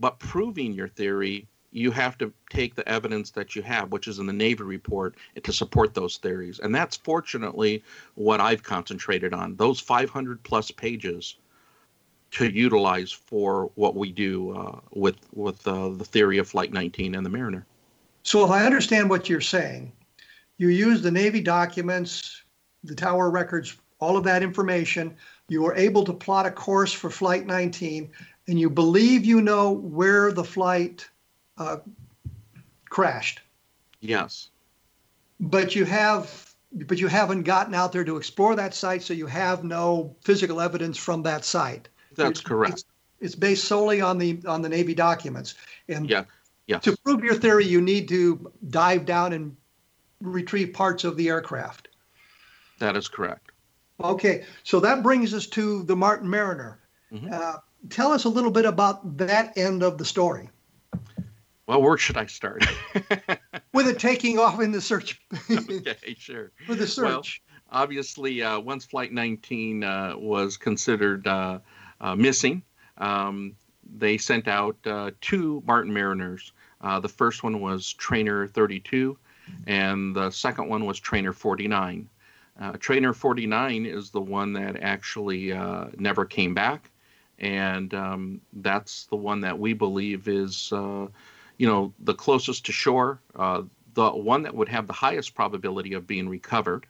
But 0.00 0.18
proving 0.18 0.72
your 0.72 0.88
theory 0.88 1.46
you 1.70 1.90
have 1.90 2.16
to 2.16 2.32
take 2.48 2.74
the 2.74 2.88
evidence 2.88 3.30
that 3.30 3.54
you 3.54 3.60
have 3.62 3.92
which 3.92 4.08
is 4.08 4.18
in 4.18 4.26
the 4.26 4.32
navy 4.32 4.64
report 4.64 5.16
to 5.42 5.52
support 5.52 5.94
those 5.94 6.16
theories. 6.16 6.58
And 6.58 6.74
that's 6.74 6.96
fortunately 6.96 7.84
what 8.14 8.40
i've 8.40 8.62
concentrated 8.62 9.32
on 9.32 9.54
those 9.56 9.78
500 9.78 10.42
plus 10.42 10.70
pages 10.70 11.36
to 12.32 12.50
utilize 12.50 13.12
for 13.12 13.70
what 13.74 13.94
we 13.94 14.10
do 14.10 14.56
uh, 14.58 14.80
with 14.94 15.18
with 15.32 15.66
uh, 15.68 15.90
the 15.90 16.04
theory 16.04 16.38
of 16.38 16.48
flight 16.48 16.72
19 16.72 17.14
and 17.14 17.24
the 17.24 17.30
mariner. 17.30 17.66
So 18.22 18.44
if 18.44 18.50
i 18.50 18.64
understand 18.64 19.10
what 19.10 19.28
you're 19.28 19.40
saying 19.56 19.92
you 20.56 20.68
use 20.68 21.02
the 21.02 21.10
navy 21.10 21.40
documents 21.40 22.42
the 22.84 22.94
tower 22.94 23.30
records, 23.30 23.76
all 24.00 24.16
of 24.16 24.24
that 24.24 24.42
information. 24.42 25.16
You 25.48 25.62
were 25.62 25.74
able 25.74 26.04
to 26.04 26.12
plot 26.12 26.46
a 26.46 26.50
course 26.50 26.92
for 26.92 27.10
Flight 27.10 27.46
19, 27.46 28.10
and 28.46 28.60
you 28.60 28.70
believe 28.70 29.24
you 29.24 29.40
know 29.40 29.72
where 29.72 30.32
the 30.32 30.44
flight 30.44 31.08
uh, 31.56 31.78
crashed. 32.88 33.40
Yes. 34.00 34.50
But 35.40 35.74
you 35.74 35.84
have 35.84 36.44
but 36.72 36.98
you 36.98 37.08
haven't 37.08 37.44
gotten 37.44 37.74
out 37.74 37.92
there 37.92 38.04
to 38.04 38.18
explore 38.18 38.54
that 38.54 38.74
site, 38.74 39.02
so 39.02 39.14
you 39.14 39.26
have 39.26 39.64
no 39.64 40.14
physical 40.22 40.60
evidence 40.60 40.98
from 40.98 41.22
that 41.22 41.42
site. 41.42 41.88
That's 42.14 42.30
it's, 42.30 42.40
correct. 42.40 42.72
It's, 42.74 42.84
it's, 43.20 43.34
based 43.34 43.64
solely 43.64 44.02
on 44.02 44.18
the 44.18 44.40
on 44.46 44.60
the 44.60 44.68
Navy 44.68 44.94
documents. 44.94 45.54
And 45.88 46.08
yeah. 46.08 46.24
Yes. 46.66 46.84
To 46.84 46.94
prove 46.98 47.24
your 47.24 47.34
theory, 47.34 47.64
you 47.64 47.80
need 47.80 48.08
to 48.08 48.52
dive 48.68 49.06
down 49.06 49.32
and 49.32 49.56
retrieve 50.20 50.74
parts 50.74 51.02
of 51.04 51.16
the 51.16 51.28
aircraft. 51.28 51.87
That 52.78 52.96
is 52.96 53.08
correct. 53.08 53.52
Okay, 54.02 54.44
so 54.62 54.78
that 54.80 55.02
brings 55.02 55.34
us 55.34 55.46
to 55.48 55.82
the 55.82 55.96
Martin 55.96 56.28
Mariner. 56.28 56.78
Mm-hmm. 57.12 57.28
Uh, 57.32 57.54
tell 57.90 58.12
us 58.12 58.24
a 58.24 58.28
little 58.28 58.50
bit 58.50 58.64
about 58.64 59.16
that 59.16 59.56
end 59.56 59.82
of 59.82 59.98
the 59.98 60.04
story. 60.04 60.48
Well, 61.66 61.82
where 61.82 61.98
should 61.98 62.16
I 62.16 62.26
start? 62.26 62.64
With 63.74 63.88
it 63.88 63.98
taking 63.98 64.38
off 64.38 64.60
in 64.60 64.72
the 64.72 64.80
search. 64.80 65.20
okay, 65.50 66.14
sure. 66.16 66.52
With 66.68 66.78
the 66.78 66.86
search. 66.86 67.42
Well, 67.70 67.82
obviously, 67.82 68.42
uh, 68.42 68.58
once 68.60 68.86
Flight 68.86 69.12
19 69.12 69.84
uh, 69.84 70.14
was 70.16 70.56
considered 70.56 71.26
uh, 71.26 71.58
uh 72.00 72.14
missing, 72.14 72.62
um, 72.96 73.54
they 73.96 74.16
sent 74.16 74.48
out 74.48 74.76
uh, 74.86 75.10
two 75.20 75.62
Martin 75.66 75.92
Mariners. 75.92 76.52
Uh, 76.80 77.00
the 77.00 77.08
first 77.08 77.42
one 77.42 77.60
was 77.60 77.92
Trainer 77.94 78.46
32, 78.46 79.18
and 79.66 80.14
the 80.14 80.30
second 80.30 80.68
one 80.68 80.86
was 80.86 80.98
Trainer 80.98 81.32
49. 81.32 82.08
Trainer 82.80 83.12
49 83.12 83.86
is 83.86 84.10
the 84.10 84.20
one 84.20 84.52
that 84.54 84.82
actually 84.82 85.52
never 85.96 86.24
came 86.24 86.54
back, 86.54 86.90
and 87.38 87.94
um, 87.94 88.40
that's 88.52 89.06
the 89.06 89.16
one 89.16 89.40
that 89.40 89.58
we 89.58 89.72
believe 89.72 90.28
is 90.28 90.72
you 91.58 91.66
know, 91.66 91.92
the 92.00 92.14
closest 92.14 92.64
to 92.66 92.72
shore, 92.72 93.20
uh, 93.36 93.62
the 93.94 94.10
one 94.10 94.42
that 94.42 94.54
would 94.54 94.68
have 94.68 94.86
the 94.86 94.92
highest 94.92 95.34
probability 95.34 95.92
of 95.92 96.06
being 96.06 96.28
recovered. 96.28 96.86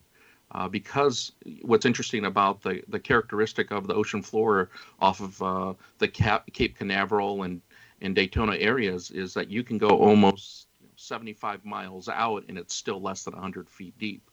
Uh, 0.52 0.66
because 0.66 1.32
what's 1.60 1.84
interesting 1.84 2.24
about 2.24 2.62
the, 2.62 2.82
the 2.88 2.98
characteristic 2.98 3.70
of 3.70 3.86
the 3.86 3.94
ocean 3.94 4.22
floor 4.22 4.70
off 4.98 5.20
of 5.20 5.42
uh, 5.42 5.74
the 5.98 6.08
Cap, 6.08 6.50
Cape 6.54 6.78
Canaveral 6.78 7.42
and, 7.42 7.60
and 8.00 8.14
Daytona 8.14 8.56
areas 8.56 9.10
is 9.10 9.34
that 9.34 9.50
you 9.50 9.62
can 9.62 9.76
go 9.76 9.88
almost 9.88 10.68
75 10.96 11.66
miles 11.66 12.08
out 12.08 12.44
and 12.48 12.56
it's 12.56 12.74
still 12.74 13.00
less 13.00 13.24
than 13.24 13.34
100 13.34 13.68
feet 13.68 13.98
deep. 13.98 14.27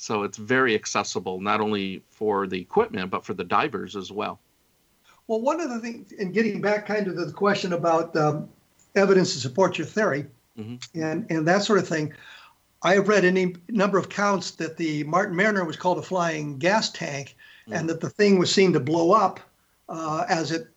So 0.00 0.22
it's 0.22 0.38
very 0.38 0.74
accessible 0.74 1.42
not 1.42 1.60
only 1.60 2.02
for 2.08 2.46
the 2.46 2.58
equipment 2.58 3.10
but 3.10 3.22
for 3.22 3.34
the 3.34 3.44
divers 3.44 3.96
as 3.96 4.10
well. 4.10 4.40
Well, 5.26 5.42
one 5.42 5.60
of 5.60 5.68
the 5.68 5.78
things, 5.78 6.12
and 6.18 6.32
getting 6.32 6.62
back 6.62 6.86
kind 6.86 7.06
of 7.06 7.16
to 7.16 7.26
the 7.26 7.32
question 7.32 7.74
about 7.74 8.16
um, 8.16 8.48
evidence 8.94 9.34
to 9.34 9.40
support 9.40 9.76
your 9.76 9.86
theory 9.86 10.24
mm-hmm. 10.58 10.76
and, 11.00 11.26
and 11.30 11.46
that 11.46 11.64
sort 11.64 11.80
of 11.80 11.86
thing. 11.86 12.14
I 12.82 12.94
have 12.94 13.08
read 13.08 13.26
any 13.26 13.56
number 13.68 13.98
of 13.98 14.08
counts 14.08 14.52
that 14.52 14.78
the 14.78 15.04
Martin 15.04 15.36
Mariner 15.36 15.66
was 15.66 15.76
called 15.76 15.98
a 15.98 16.02
flying 16.02 16.56
gas 16.56 16.90
tank 16.90 17.36
mm-hmm. 17.66 17.74
and 17.74 17.88
that 17.90 18.00
the 18.00 18.08
thing 18.08 18.38
was 18.38 18.50
seen 18.52 18.72
to 18.72 18.80
blow 18.80 19.12
up 19.12 19.38
uh, 19.90 20.24
as 20.30 20.50
it 20.50 20.68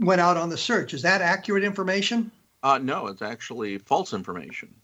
went 0.00 0.20
out 0.20 0.36
on 0.36 0.48
the 0.48 0.58
search. 0.58 0.92
Is 0.92 1.02
that 1.02 1.22
accurate 1.22 1.62
information? 1.62 2.32
Uh, 2.64 2.78
no, 2.78 3.06
it's 3.06 3.22
actually 3.22 3.78
false 3.78 4.12
information. 4.12 4.74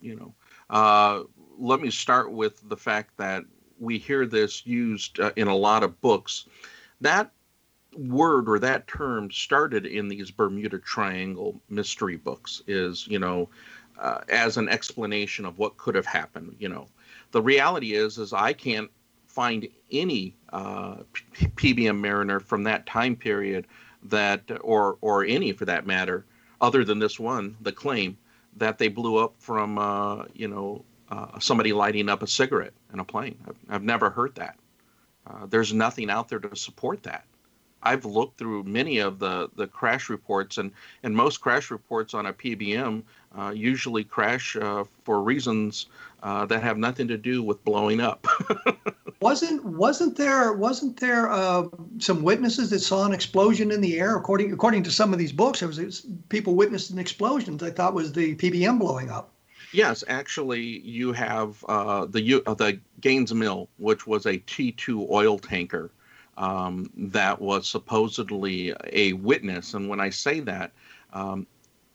You 0.00 0.16
know, 0.16 0.34
uh, 0.70 1.24
let 1.58 1.80
me 1.80 1.90
start 1.90 2.32
with 2.32 2.68
the 2.68 2.76
fact 2.76 3.16
that 3.16 3.44
we 3.78 3.98
hear 3.98 4.26
this 4.26 4.66
used 4.66 5.20
uh, 5.20 5.32
in 5.36 5.48
a 5.48 5.56
lot 5.56 5.82
of 5.82 6.00
books. 6.00 6.46
That 7.00 7.32
word 7.96 8.48
or 8.48 8.58
that 8.58 8.86
term 8.86 9.30
started 9.30 9.86
in 9.86 10.08
these 10.08 10.30
Bermuda 10.30 10.78
Triangle 10.78 11.60
mystery 11.68 12.16
books 12.16 12.62
is, 12.66 13.06
you 13.06 13.18
know, 13.18 13.48
uh, 13.98 14.20
as 14.28 14.56
an 14.56 14.68
explanation 14.68 15.44
of 15.44 15.58
what 15.58 15.76
could 15.76 15.94
have 15.94 16.06
happened. 16.06 16.56
You 16.58 16.68
know, 16.68 16.88
the 17.32 17.42
reality 17.42 17.94
is, 17.94 18.18
is 18.18 18.32
I 18.32 18.52
can't 18.52 18.90
find 19.26 19.66
any 19.90 20.36
uh, 20.52 20.96
PBM 21.34 21.98
Mariner 21.98 22.40
from 22.40 22.62
that 22.64 22.86
time 22.86 23.16
period 23.16 23.66
that, 24.04 24.42
or 24.60 24.98
or 25.00 25.24
any 25.24 25.52
for 25.52 25.64
that 25.64 25.86
matter, 25.86 26.24
other 26.60 26.84
than 26.84 26.98
this 26.98 27.18
one, 27.18 27.56
the 27.60 27.72
claim 27.72 28.16
that 28.56 28.78
they 28.78 28.88
blew 28.88 29.16
up 29.16 29.34
from, 29.38 29.78
uh, 29.78 30.24
you 30.34 30.48
know, 30.48 30.84
uh, 31.12 31.38
somebody 31.38 31.74
lighting 31.74 32.08
up 32.08 32.22
a 32.22 32.26
cigarette 32.26 32.72
in 32.92 32.98
a 32.98 33.04
plane. 33.04 33.36
I've, 33.46 33.58
I've 33.68 33.82
never 33.82 34.08
heard 34.08 34.34
that. 34.36 34.58
Uh, 35.26 35.46
there's 35.46 35.72
nothing 35.72 36.08
out 36.08 36.28
there 36.28 36.38
to 36.38 36.56
support 36.56 37.02
that. 37.02 37.26
I've 37.82 38.04
looked 38.04 38.38
through 38.38 38.62
many 38.62 38.98
of 38.98 39.18
the, 39.18 39.50
the 39.56 39.66
crash 39.66 40.08
reports, 40.08 40.56
and, 40.56 40.70
and 41.02 41.14
most 41.14 41.40
crash 41.40 41.70
reports 41.70 42.14
on 42.14 42.26
a 42.26 42.32
PBM 42.32 43.02
uh, 43.36 43.50
usually 43.54 44.04
crash 44.04 44.56
uh, 44.56 44.84
for 45.04 45.22
reasons 45.22 45.86
uh, 46.22 46.46
that 46.46 46.62
have 46.62 46.78
nothing 46.78 47.08
to 47.08 47.18
do 47.18 47.42
with 47.42 47.62
blowing 47.64 48.00
up. 48.00 48.26
wasn't 49.20 49.64
wasn't 49.64 50.16
there 50.16 50.52
wasn't 50.52 50.98
there 50.98 51.30
uh, 51.30 51.64
some 51.98 52.22
witnesses 52.22 52.70
that 52.70 52.80
saw 52.80 53.04
an 53.04 53.12
explosion 53.12 53.70
in 53.70 53.80
the 53.80 53.98
air? 53.98 54.16
According 54.16 54.52
according 54.52 54.84
to 54.84 54.90
some 54.90 55.12
of 55.12 55.18
these 55.18 55.32
books, 55.32 55.58
there 55.58 55.68
was, 55.68 56.06
people 56.28 56.54
witnessed 56.54 56.90
an 56.90 56.98
explosion. 56.98 57.58
I 57.62 57.70
thought 57.70 57.94
was 57.94 58.12
the 58.12 58.36
PBM 58.36 58.78
blowing 58.78 59.10
up. 59.10 59.32
Yes, 59.72 60.04
actually, 60.06 60.80
you 60.80 61.12
have 61.12 61.64
uh, 61.64 62.06
the 62.06 62.42
uh, 62.46 62.54
the 62.54 62.78
Gaines 63.00 63.32
Mill, 63.32 63.68
which 63.78 64.06
was 64.06 64.26
a 64.26 64.38
T2 64.38 65.10
oil 65.10 65.38
tanker 65.38 65.90
um, 66.36 66.90
that 66.96 67.40
was 67.40 67.66
supposedly 67.68 68.74
a 68.92 69.14
witness. 69.14 69.72
And 69.72 69.88
when 69.88 69.98
I 70.00 70.10
say 70.10 70.40
that, 70.40 70.72
um, 71.14 71.46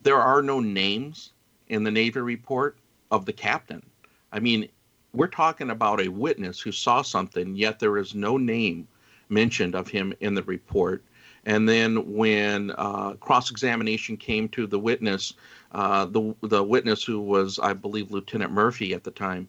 there 0.01 0.19
are 0.19 0.41
no 0.41 0.59
names 0.59 1.31
in 1.67 1.83
the 1.83 1.91
Navy 1.91 2.19
report 2.19 2.77
of 3.11 3.25
the 3.25 3.33
captain. 3.33 3.83
I 4.31 4.39
mean, 4.39 4.67
we're 5.13 5.27
talking 5.27 5.69
about 5.69 6.01
a 6.01 6.07
witness 6.07 6.59
who 6.59 6.71
saw 6.71 7.03
something, 7.03 7.55
yet 7.55 7.79
there 7.79 7.97
is 7.97 8.15
no 8.15 8.37
name 8.37 8.87
mentioned 9.29 9.75
of 9.75 9.87
him 9.87 10.13
in 10.19 10.33
the 10.33 10.43
report. 10.43 11.03
And 11.45 11.67
then 11.67 12.13
when 12.13 12.71
uh, 12.71 13.13
cross 13.13 13.51
examination 13.51 14.17
came 14.17 14.49
to 14.49 14.67
the 14.67 14.79
witness, 14.79 15.33
uh, 15.71 16.05
the 16.05 16.35
the 16.41 16.63
witness 16.63 17.03
who 17.03 17.19
was, 17.19 17.59
I 17.59 17.73
believe, 17.73 18.11
Lieutenant 18.11 18.51
Murphy 18.51 18.93
at 18.93 19.03
the 19.03 19.11
time, 19.11 19.47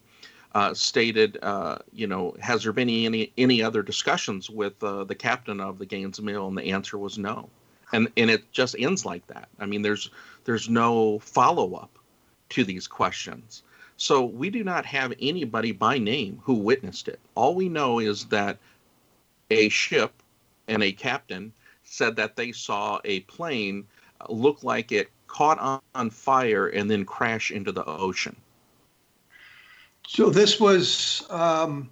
uh, 0.55 0.75
stated, 0.75 1.39
uh, 1.43 1.79
you 1.93 2.07
know, 2.07 2.35
has 2.41 2.63
there 2.63 2.73
been 2.73 2.89
any 2.89 3.33
any 3.39 3.63
other 3.63 3.83
discussions 3.83 4.51
with 4.51 4.83
uh, 4.83 5.05
the 5.05 5.15
captain 5.15 5.61
of 5.61 5.79
the 5.79 5.87
Gaines 5.87 6.21
Mill? 6.21 6.49
And 6.49 6.59
the 6.59 6.71
answer 6.73 6.99
was 6.99 7.19
no, 7.19 7.49
and 7.93 8.09
and 8.17 8.31
it 8.31 8.51
just 8.53 8.75
ends 8.79 9.05
like 9.05 9.27
that. 9.29 9.49
I 9.61 9.67
mean, 9.67 9.83
there's 9.83 10.11
there's 10.45 10.69
no 10.69 11.19
follow 11.21 11.75
up 11.75 11.99
to 12.51 12.65
these 12.65 12.87
questions. 12.87 13.63
So 13.97 14.25
we 14.25 14.49
do 14.49 14.63
not 14.63 14.87
have 14.87 15.13
anybody 15.21 15.73
by 15.73 15.99
name 15.99 16.41
who 16.45 16.55
witnessed 16.55 17.09
it. 17.09 17.19
All 17.35 17.55
we 17.55 17.69
know 17.69 17.99
is 17.99 18.27
that 18.27 18.59
a 19.51 19.69
ship 19.69 20.23
and 20.69 20.83
a 20.83 20.93
captain 20.93 21.53
said 21.83 22.15
that 22.17 22.37
they 22.37 22.53
saw 22.53 23.01
a 23.05 23.21
plane 23.21 23.85
look 24.29 24.63
like 24.63 24.93
it 24.93 25.11
caught 25.29 25.59
on, 25.59 25.81
on 25.95 26.11
fire 26.11 26.67
and 26.67 26.91
then 26.91 27.05
crash 27.05 27.51
into 27.51 27.71
the 27.71 27.85
ocean. 27.85 28.37
So 30.07 30.31
this 30.31 30.59
was, 30.59 31.27
um, 31.31 31.91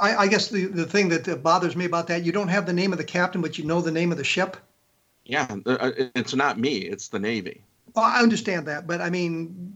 I, 0.00 0.16
I, 0.16 0.28
guess, 0.28 0.48
the, 0.48 0.64
the 0.64 0.86
thing 0.86 1.10
that 1.10 1.42
bothers 1.42 1.76
me 1.76 1.84
about 1.84 2.08
that, 2.08 2.24
you 2.24 2.32
don't 2.32 2.48
have 2.48 2.66
the 2.66 2.72
name 2.72 2.90
of 2.92 2.98
the 2.98 3.04
captain, 3.04 3.42
but 3.42 3.58
you 3.58 3.64
know 3.64 3.80
the 3.80 3.92
name 3.92 4.10
of 4.10 4.18
the 4.18 4.24
ship. 4.24 4.56
Yeah, 5.24 5.56
uh, 5.64 5.92
it's 6.14 6.34
not 6.34 6.58
me; 6.58 6.78
it's 6.78 7.08
the 7.08 7.18
Navy. 7.18 7.62
Well, 7.94 8.04
I 8.04 8.20
understand 8.20 8.66
that, 8.66 8.86
but 8.86 9.00
I 9.00 9.08
mean, 9.08 9.74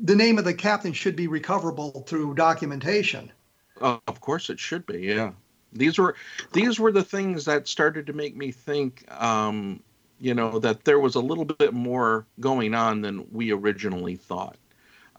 the 0.00 0.14
name 0.14 0.38
of 0.38 0.44
the 0.44 0.54
captain 0.54 0.92
should 0.92 1.16
be 1.16 1.26
recoverable 1.26 2.04
through 2.06 2.34
documentation. 2.34 3.32
Uh, 3.80 3.98
of 4.06 4.20
course, 4.20 4.50
it 4.50 4.60
should 4.60 4.86
be. 4.86 5.00
Yeah, 5.00 5.32
these 5.72 5.98
were 5.98 6.14
these 6.52 6.78
were 6.78 6.92
the 6.92 7.02
things 7.02 7.44
that 7.46 7.66
started 7.66 8.06
to 8.06 8.12
make 8.12 8.36
me 8.36 8.52
think. 8.52 9.04
Um, 9.20 9.82
you 10.20 10.34
know 10.34 10.58
that 10.58 10.84
there 10.84 10.98
was 10.98 11.14
a 11.14 11.20
little 11.20 11.44
bit 11.44 11.72
more 11.72 12.26
going 12.40 12.74
on 12.74 13.00
than 13.00 13.26
we 13.32 13.52
originally 13.52 14.16
thought. 14.16 14.56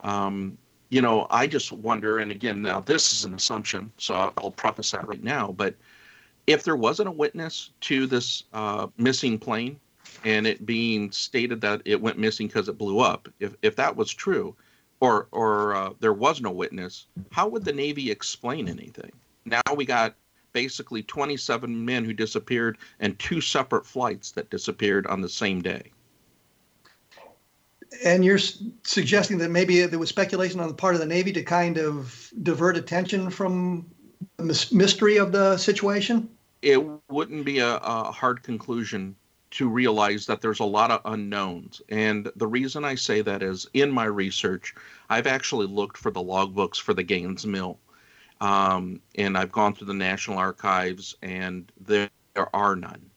Um, 0.02 0.58
you 0.90 1.02
know, 1.02 1.28
I 1.30 1.48
just 1.48 1.72
wonder, 1.72 2.18
and 2.18 2.32
again, 2.32 2.62
now 2.62 2.80
this 2.80 3.14
is 3.14 3.26
an 3.26 3.34
assumption, 3.34 3.92
so 3.98 4.34
I'll 4.38 4.52
preface 4.52 4.92
that 4.92 5.08
right 5.08 5.24
now, 5.24 5.54
but 5.56 5.76
if 6.48 6.64
there 6.64 6.76
wasn't 6.76 7.10
a 7.10 7.12
witness 7.12 7.70
to 7.82 8.08
this 8.08 8.44
uh, 8.54 8.88
missing 8.98 9.38
plane 9.38 9.80
and 10.26 10.48
it 10.48 10.66
being 10.66 11.12
stated 11.12 11.62
that 11.62 11.84
it 11.86 12.02
went 12.02 12.18
missing 12.18 12.48
because 12.48 12.68
it 12.68 12.78
blew 12.78 13.00
up, 13.00 13.30
if, 13.40 13.56
if 13.62 13.76
that 13.76 13.96
was 13.96 14.12
true, 14.12 14.56
or, 15.00 15.28
or 15.32 15.76
uh, 15.76 15.92
there 16.00 16.14
was 16.14 16.42
no 16.42 16.50
witness, 16.50 17.06
how 17.32 17.48
would 17.48 17.64
the 17.64 17.72
Navy 17.72 18.10
explain 18.10 18.68
anything? 18.68 19.12
Now 19.46 19.62
we 19.76 19.86
got 19.86 20.16
basically 20.54 21.04
27 21.04 21.86
men 21.86 22.06
who 22.06 22.14
disappeared 22.14 22.78
and 23.00 23.18
two 23.20 23.42
separate 23.42 23.86
flights 23.86 24.32
that 24.32 24.50
disappeared 24.50 25.08
on 25.08 25.22
the 25.22 25.30
same 25.30 25.62
day 25.62 25.92
and 28.04 28.24
you're 28.24 28.38
suggesting 28.38 29.38
that 29.40 29.50
maybe 29.50 29.86
there 29.86 30.00
was 30.00 30.10
speculation 30.10 30.60
on 30.60 30.68
the 30.68 30.74
part 30.74 30.96
of 30.96 31.02
the 31.02 31.08
Navy 31.08 31.32
to 31.34 31.44
kind 31.44 31.78
of 31.78 32.32
divert 32.44 32.78
attention 32.78 33.30
from 33.30 33.90
the 34.38 34.68
mystery 34.72 35.18
of 35.18 35.32
the 35.32 35.58
situation? 35.58 36.30
It 36.62 36.84
wouldn't 37.10 37.46
be 37.46 37.60
a, 37.60 37.78
a 37.78 38.12
hard 38.12 38.44
conclusion 38.44 39.16
to 39.52 39.68
realize 39.68 40.28
that 40.28 40.42
there's 40.42 40.60
a 40.60 40.66
lot 40.66 40.92
of 40.92 41.02
unknowns. 41.06 41.82
And 41.90 42.32
the 42.36 42.48
reason 42.48 42.86
I 42.86 42.96
say 42.96 43.22
that 43.22 43.42
is 43.42 43.68
in 43.74 43.92
my 43.92 44.06
research, 44.06 44.76
I've 45.10 45.26
actually 45.26 45.66
looked 45.66 45.98
for 45.98 46.12
the 46.12 46.20
logbooks 46.20 46.80
for 46.80 46.94
the 46.94 47.04
Gaines 47.04 47.48
Mill. 47.48 47.80
Um, 48.42 49.02
and 49.16 49.38
I've 49.38 49.52
gone 49.52 49.74
through 49.74 49.88
the 49.88 49.94
National 49.94 50.38
Archives, 50.38 51.16
and 51.22 51.72
there, 51.80 52.10
there 52.34 52.54
are 52.56 52.76
none. 52.76 53.10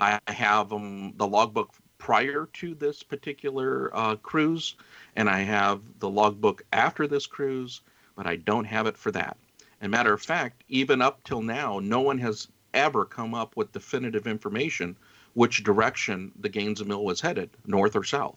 I 0.00 0.18
have 0.28 0.72
um, 0.72 1.12
the 1.16 1.26
logbook 1.26 1.74
prior 1.98 2.48
to 2.54 2.74
this 2.74 3.02
particular 3.02 3.90
uh, 3.94 4.16
cruise, 4.16 4.76
and 5.16 5.28
I 5.28 5.40
have 5.40 5.82
the 5.98 6.08
logbook 6.08 6.62
after 6.72 7.06
this 7.06 7.26
cruise, 7.26 7.82
but 8.16 8.26
I 8.26 8.36
don't 8.36 8.64
have 8.64 8.86
it 8.86 8.96
for 8.96 9.10
that. 9.12 9.36
And 9.80 9.90
matter 9.90 10.12
of 10.12 10.22
fact, 10.22 10.64
even 10.68 11.02
up 11.02 11.22
till 11.24 11.42
now, 11.42 11.78
no 11.78 12.00
one 12.00 12.18
has 12.18 12.48
ever 12.72 13.04
come 13.04 13.34
up 13.34 13.56
with 13.56 13.72
definitive 13.72 14.26
information 14.26 14.96
which 15.34 15.62
direction 15.62 16.32
the 16.40 16.48
Gainesville 16.48 16.88
Mill 16.88 17.04
was 17.04 17.20
headed, 17.20 17.50
north 17.66 17.94
or 17.94 18.04
south. 18.04 18.36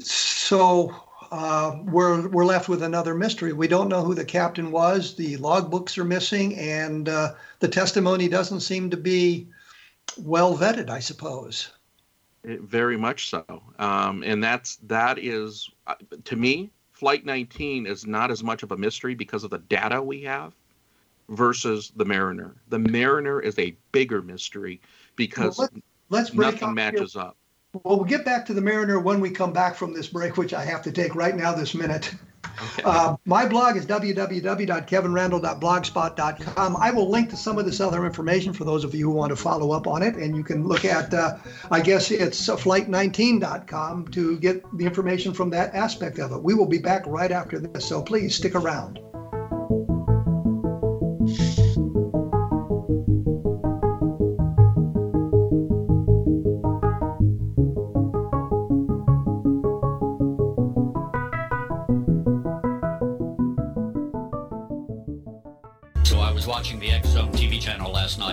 So 0.00 0.94
uh, 1.34 1.80
we're 1.86 2.28
we're 2.28 2.44
left 2.44 2.68
with 2.68 2.84
another 2.84 3.12
mystery. 3.12 3.52
We 3.52 3.66
don't 3.66 3.88
know 3.88 4.04
who 4.04 4.14
the 4.14 4.24
captain 4.24 4.70
was. 4.70 5.16
The 5.16 5.36
logbooks 5.38 5.98
are 5.98 6.04
missing, 6.04 6.56
and 6.56 7.08
uh, 7.08 7.34
the 7.58 7.66
testimony 7.66 8.28
doesn't 8.28 8.60
seem 8.60 8.88
to 8.90 8.96
be 8.96 9.48
well 10.16 10.56
vetted. 10.56 10.90
I 10.90 11.00
suppose. 11.00 11.72
It, 12.44 12.60
very 12.60 12.96
much 12.96 13.30
so, 13.30 13.44
um, 13.80 14.22
and 14.22 14.44
that's 14.44 14.76
that 14.84 15.18
is 15.18 15.68
uh, 15.88 15.96
to 16.22 16.36
me, 16.36 16.70
Flight 16.92 17.26
19 17.26 17.86
is 17.86 18.06
not 18.06 18.30
as 18.30 18.44
much 18.44 18.62
of 18.62 18.70
a 18.70 18.76
mystery 18.76 19.16
because 19.16 19.42
of 19.42 19.50
the 19.50 19.58
data 19.58 20.00
we 20.00 20.22
have 20.22 20.54
versus 21.30 21.92
the 21.96 22.04
Mariner. 22.04 22.54
The 22.68 22.78
Mariner 22.78 23.40
is 23.40 23.58
a 23.58 23.76
bigger 23.90 24.22
mystery 24.22 24.80
because 25.16 25.58
well, 25.58 25.68
let's, 26.10 26.32
let's 26.32 26.34
nothing 26.34 26.74
matches 26.74 27.14
here. 27.14 27.22
up. 27.22 27.36
Well, 27.82 27.96
we'll 27.96 28.04
get 28.04 28.24
back 28.24 28.46
to 28.46 28.54
the 28.54 28.60
Mariner 28.60 29.00
when 29.00 29.18
we 29.20 29.30
come 29.30 29.52
back 29.52 29.74
from 29.74 29.92
this 29.92 30.06
break, 30.06 30.36
which 30.36 30.54
I 30.54 30.64
have 30.64 30.82
to 30.82 30.92
take 30.92 31.16
right 31.16 31.36
now 31.36 31.52
this 31.52 31.74
minute. 31.74 32.14
Okay. 32.62 32.82
Uh, 32.84 33.16
my 33.24 33.46
blog 33.46 33.76
is 33.76 33.84
www.kevinrandle.blogspot.com. 33.86 36.76
I 36.76 36.92
will 36.92 37.10
link 37.10 37.30
to 37.30 37.36
some 37.36 37.58
of 37.58 37.64
this 37.64 37.80
other 37.80 38.06
information 38.06 38.52
for 38.52 38.62
those 38.64 38.84
of 38.84 38.94
you 38.94 39.10
who 39.10 39.16
want 39.16 39.30
to 39.30 39.36
follow 39.36 39.72
up 39.72 39.88
on 39.88 40.04
it. 40.04 40.14
And 40.14 40.36
you 40.36 40.44
can 40.44 40.68
look 40.68 40.84
at, 40.84 41.12
uh, 41.12 41.38
I 41.70 41.80
guess 41.80 42.12
it's 42.12 42.46
flight19.com 42.46 44.06
to 44.08 44.38
get 44.38 44.64
the 44.76 44.84
information 44.84 45.32
from 45.34 45.50
that 45.50 45.74
aspect 45.74 46.20
of 46.20 46.30
it. 46.32 46.42
We 46.42 46.54
will 46.54 46.68
be 46.68 46.78
back 46.78 47.04
right 47.06 47.32
after 47.32 47.58
this, 47.58 47.88
so 47.88 48.02
please 48.02 48.36
stick 48.36 48.54
around. 48.54 49.00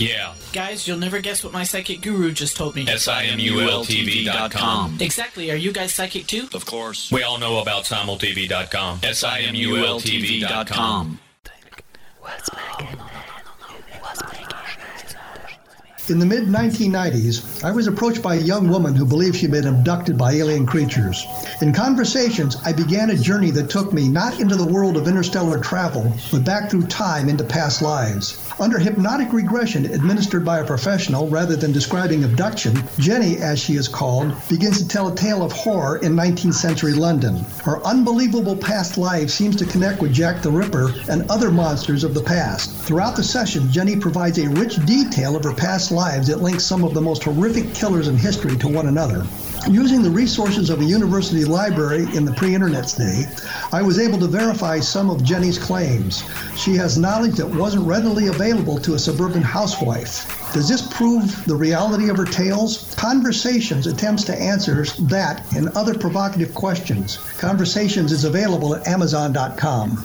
Yeah. 0.00 0.34
Guys, 0.54 0.88
you'll 0.88 0.98
never 0.98 1.20
guess 1.20 1.44
what 1.44 1.52
my 1.52 1.62
psychic 1.62 2.00
guru 2.00 2.32
just 2.32 2.56
told 2.56 2.74
me. 2.74 2.86
SIMULTV.com. 2.86 4.96
Exactly. 4.98 5.50
Are 5.50 5.56
you 5.56 5.72
guys 5.72 5.94
psychic 5.94 6.26
too? 6.26 6.48
Of 6.54 6.64
course. 6.64 7.12
We 7.12 7.22
all 7.22 7.38
know 7.38 7.58
about 7.58 7.84
SimulTV.com. 7.84 9.00
SIMULTV.com. 9.00 11.20
What's 12.20 12.50
In 16.08 16.18
the 16.18 16.26
mid 16.26 16.48
1990s, 16.48 17.62
I 17.62 17.70
was 17.70 17.86
approached 17.86 18.20
by 18.20 18.34
a 18.34 18.40
young 18.40 18.68
woman 18.68 18.96
who 18.96 19.04
believed 19.04 19.36
she'd 19.36 19.52
been 19.52 19.68
abducted 19.68 20.18
by 20.18 20.32
alien 20.32 20.66
creatures. 20.66 21.24
In 21.62 21.72
conversations, 21.72 22.56
I 22.64 22.72
began 22.72 23.10
a 23.10 23.16
journey 23.16 23.52
that 23.52 23.70
took 23.70 23.92
me 23.92 24.08
not 24.08 24.40
into 24.40 24.56
the 24.56 24.66
world 24.66 24.96
of 24.96 25.06
interstellar 25.06 25.60
travel, 25.60 26.12
but 26.32 26.44
back 26.44 26.68
through 26.68 26.88
time 26.88 27.28
into 27.28 27.44
past 27.44 27.80
lives. 27.80 28.49
Under 28.60 28.78
hypnotic 28.78 29.32
regression 29.32 29.86
administered 29.86 30.44
by 30.44 30.58
a 30.58 30.66
professional 30.66 31.26
rather 31.28 31.56
than 31.56 31.72
describing 31.72 32.24
abduction, 32.24 32.78
Jenny, 32.98 33.38
as 33.38 33.58
she 33.58 33.76
is 33.76 33.88
called, 33.88 34.34
begins 34.50 34.76
to 34.82 34.86
tell 34.86 35.08
a 35.08 35.16
tale 35.16 35.42
of 35.42 35.50
horror 35.50 35.96
in 35.96 36.14
19th 36.14 36.52
century 36.52 36.92
London. 36.92 37.42
Her 37.64 37.82
unbelievable 37.86 38.54
past 38.54 38.98
life 38.98 39.30
seems 39.30 39.56
to 39.56 39.64
connect 39.64 40.02
with 40.02 40.12
Jack 40.12 40.42
the 40.42 40.50
Ripper 40.50 40.92
and 41.08 41.28
other 41.30 41.50
monsters 41.50 42.04
of 42.04 42.12
the 42.12 42.22
past. 42.22 42.70
Throughout 42.70 43.16
the 43.16 43.24
session, 43.24 43.72
Jenny 43.72 43.96
provides 43.96 44.38
a 44.38 44.50
rich 44.50 44.76
detail 44.84 45.36
of 45.36 45.44
her 45.44 45.54
past 45.54 45.90
lives 45.90 46.26
that 46.26 46.42
links 46.42 46.64
some 46.64 46.84
of 46.84 46.92
the 46.92 47.00
most 47.00 47.24
horrific 47.24 47.72
killers 47.72 48.08
in 48.08 48.18
history 48.18 48.58
to 48.58 48.68
one 48.68 48.88
another. 48.88 49.26
Using 49.68 50.02
the 50.02 50.10
resources 50.10 50.70
of 50.70 50.80
a 50.80 50.84
university 50.84 51.44
library 51.44 52.06
in 52.16 52.24
the 52.24 52.32
pre 52.32 52.54
internet 52.54 52.94
day, 52.96 53.24
I 53.72 53.82
was 53.82 53.98
able 53.98 54.18
to 54.18 54.26
verify 54.26 54.80
some 54.80 55.10
of 55.10 55.22
Jenny's 55.22 55.58
claims. 55.58 56.24
She 56.56 56.74
has 56.76 56.96
knowledge 56.96 57.34
that 57.36 57.46
wasn't 57.46 57.86
readily 57.86 58.28
available 58.28 58.78
to 58.78 58.94
a 58.94 58.98
suburban 58.98 59.42
housewife. 59.42 60.52
Does 60.52 60.68
this 60.68 60.82
prove 60.82 61.44
the 61.44 61.54
reality 61.54 62.08
of 62.08 62.16
her 62.16 62.24
tales? 62.24 62.94
Conversations 62.96 63.86
attempts 63.86 64.24
to 64.24 64.34
answer 64.34 64.84
that 65.00 65.44
and 65.54 65.68
other 65.70 65.94
provocative 65.94 66.54
questions. 66.54 67.18
Conversations 67.38 68.12
is 68.12 68.24
available 68.24 68.74
at 68.74 68.86
Amazon.com. 68.88 70.04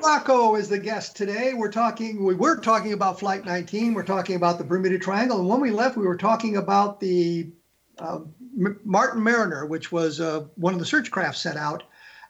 Marocco 0.00 0.58
is 0.58 0.68
the 0.68 0.78
guest 0.78 1.14
today. 1.14 1.52
We're 1.54 1.70
talking. 1.70 2.24
We 2.24 2.34
were 2.34 2.56
talking 2.56 2.92
about 2.94 3.20
Flight 3.20 3.44
19. 3.44 3.92
We're 3.92 4.02
talking 4.02 4.36
about 4.36 4.56
the 4.56 4.64
Bermuda 4.64 4.98
Triangle, 4.98 5.40
and 5.40 5.48
when 5.48 5.60
we 5.60 5.70
left, 5.70 5.96
we 5.96 6.06
were 6.06 6.16
talking 6.16 6.56
about 6.56 7.00
the 7.00 7.50
uh, 7.98 8.20
Martin 8.84 9.22
Mariner, 9.22 9.66
which 9.66 9.92
was 9.92 10.20
uh, 10.20 10.46
one 10.56 10.72
of 10.72 10.80
the 10.80 10.86
search 10.86 11.10
craft 11.10 11.36
set 11.36 11.56
out 11.56 11.82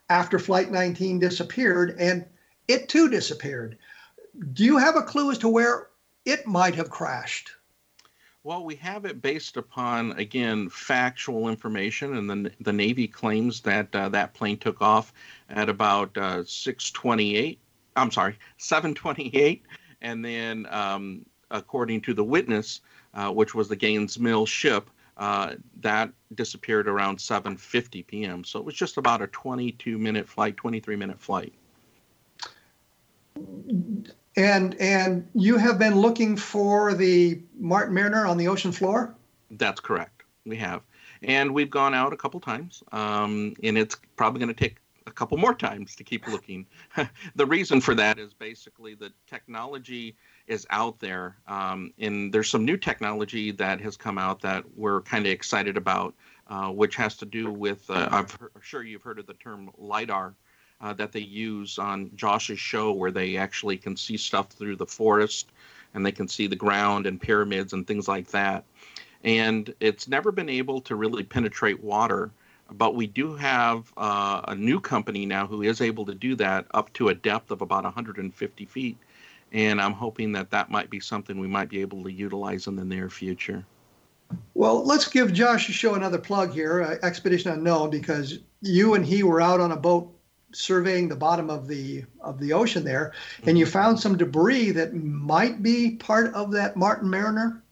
after 0.08 0.38
Flight 0.38 0.72
19 0.72 1.20
disappeared, 1.20 1.96
and 1.98 2.26
it 2.66 2.88
too 2.88 3.08
disappeared. 3.08 3.78
Do 4.52 4.64
you 4.64 4.78
have 4.78 4.96
a 4.96 5.02
clue 5.02 5.30
as 5.30 5.38
to 5.38 5.48
where 5.48 5.88
it 6.24 6.46
might 6.46 6.74
have 6.74 6.90
crashed? 6.90 7.52
Well, 8.42 8.64
we 8.64 8.74
have 8.76 9.04
it 9.04 9.20
based 9.20 9.56
upon 9.56 10.12
again 10.12 10.70
factual 10.70 11.48
information, 11.48 12.16
and 12.16 12.30
then 12.30 12.50
the 12.60 12.72
Navy 12.72 13.06
claims 13.06 13.60
that 13.62 13.94
uh, 13.94 14.08
that 14.10 14.32
plane 14.32 14.56
took 14.56 14.80
off 14.80 15.12
at 15.50 15.68
about 15.68 16.16
uh, 16.16 16.38
6:28 16.38 17.58
I'm 17.96 18.10
sorry, 18.10 18.38
728, 18.58 19.62
and 20.00 20.24
then 20.24 20.66
um, 20.70 21.26
according 21.50 22.00
to 22.02 22.14
the 22.14 22.24
witness, 22.24 22.80
uh, 23.14 23.30
which 23.30 23.54
was 23.54 23.68
the 23.68 23.76
Gaines 23.76 24.18
Mill 24.18 24.46
ship, 24.46 24.90
uh, 25.16 25.54
that 25.80 26.10
disappeared 26.34 26.88
around 26.88 27.18
7:50 27.18 28.06
p.m. 28.06 28.44
So 28.44 28.58
it 28.58 28.64
was 28.64 28.74
just 28.74 28.96
about 28.96 29.22
a 29.22 29.26
22 29.28 29.98
minute 29.98 30.28
flight, 30.28 30.56
23 30.56 30.96
minute 30.96 31.20
flight. 31.20 31.52
And 34.36 34.74
and 34.80 35.28
you 35.34 35.56
have 35.56 35.78
been 35.78 35.96
looking 35.96 36.36
for 36.36 36.94
the 36.94 37.40
Martin 37.58 37.94
Mariner 37.94 38.26
on 38.26 38.36
the 38.36 38.48
ocean 38.48 38.72
floor. 38.72 39.14
That's 39.50 39.80
correct. 39.80 40.22
We 40.46 40.56
have, 40.56 40.82
and 41.22 41.52
we've 41.52 41.70
gone 41.70 41.94
out 41.94 42.12
a 42.12 42.16
couple 42.16 42.40
times, 42.40 42.82
um, 42.92 43.54
and 43.62 43.76
it's 43.76 43.96
probably 44.16 44.38
going 44.38 44.54
to 44.54 44.58
take 44.58 44.78
a 45.06 45.12
couple 45.12 45.36
more 45.36 45.54
times 45.54 45.94
to 45.96 46.04
keep 46.04 46.26
looking. 46.28 46.66
the 47.34 47.44
reason 47.44 47.80
for 47.80 47.94
that 47.96 48.18
is 48.18 48.32
basically 48.32 48.94
the 48.94 49.12
technology 49.26 50.16
is 50.46 50.66
out 50.70 50.98
there, 50.98 51.36
um, 51.46 51.92
and 51.98 52.32
there's 52.32 52.48
some 52.48 52.64
new 52.64 52.76
technology 52.76 53.50
that 53.50 53.80
has 53.80 53.96
come 53.96 54.16
out 54.16 54.40
that 54.40 54.64
we're 54.76 55.02
kind 55.02 55.26
of 55.26 55.32
excited 55.32 55.76
about, 55.76 56.14
uh, 56.46 56.68
which 56.68 56.96
has 56.96 57.16
to 57.16 57.26
do 57.26 57.50
with 57.50 57.88
uh, 57.90 58.08
I'm 58.10 58.26
sure 58.62 58.82
you've 58.82 59.02
heard 59.02 59.18
of 59.18 59.26
the 59.26 59.34
term 59.34 59.70
lidar. 59.76 60.34
Uh, 60.80 60.94
that 60.94 61.12
they 61.12 61.20
use 61.20 61.78
on 61.78 62.10
Josh's 62.14 62.58
show, 62.58 62.92
where 62.92 63.10
they 63.10 63.36
actually 63.36 63.76
can 63.76 63.96
see 63.96 64.16
stuff 64.16 64.48
through 64.48 64.76
the 64.76 64.86
forest 64.86 65.52
and 65.92 66.06
they 66.06 66.12
can 66.12 66.26
see 66.26 66.46
the 66.46 66.56
ground 66.56 67.06
and 67.06 67.20
pyramids 67.20 67.74
and 67.74 67.86
things 67.86 68.08
like 68.08 68.28
that. 68.28 68.64
And 69.22 69.74
it's 69.80 70.08
never 70.08 70.32
been 70.32 70.48
able 70.48 70.80
to 70.82 70.94
really 70.94 71.22
penetrate 71.22 71.82
water 71.82 72.30
but 72.72 72.94
we 72.94 73.06
do 73.06 73.34
have 73.34 73.92
uh, 73.96 74.42
a 74.48 74.54
new 74.54 74.80
company 74.80 75.26
now 75.26 75.46
who 75.46 75.62
is 75.62 75.80
able 75.80 76.06
to 76.06 76.14
do 76.14 76.34
that 76.36 76.66
up 76.72 76.92
to 76.94 77.08
a 77.08 77.14
depth 77.14 77.50
of 77.50 77.62
about 77.62 77.84
150 77.84 78.64
feet. 78.66 78.96
And 79.52 79.80
I'm 79.80 79.92
hoping 79.92 80.32
that 80.32 80.50
that 80.50 80.70
might 80.70 80.90
be 80.90 81.00
something 81.00 81.38
we 81.38 81.48
might 81.48 81.68
be 81.68 81.80
able 81.80 82.04
to 82.04 82.12
utilize 82.12 82.68
in 82.68 82.76
the 82.76 82.84
near 82.84 83.10
future. 83.10 83.64
Well, 84.54 84.84
let's 84.84 85.08
give 85.08 85.32
Josh's 85.32 85.74
show 85.74 85.94
another 85.94 86.18
plug 86.18 86.52
here, 86.52 86.82
uh, 86.82 87.04
Expedition 87.04 87.50
Unknown, 87.50 87.90
because 87.90 88.38
you 88.60 88.94
and 88.94 89.04
he 89.04 89.24
were 89.24 89.40
out 89.40 89.58
on 89.58 89.72
a 89.72 89.76
boat 89.76 90.12
surveying 90.52 91.08
the 91.08 91.16
bottom 91.16 91.50
of 91.50 91.68
the 91.68 92.04
of 92.20 92.38
the 92.38 92.52
ocean 92.52 92.84
there, 92.84 93.12
and 93.44 93.58
you 93.58 93.66
found 93.66 93.98
some 93.98 94.16
debris 94.16 94.70
that 94.72 94.94
might 94.94 95.62
be 95.62 95.92
part 95.96 96.34
of 96.34 96.52
that 96.52 96.76
Martin 96.76 97.08
Mariner. 97.08 97.62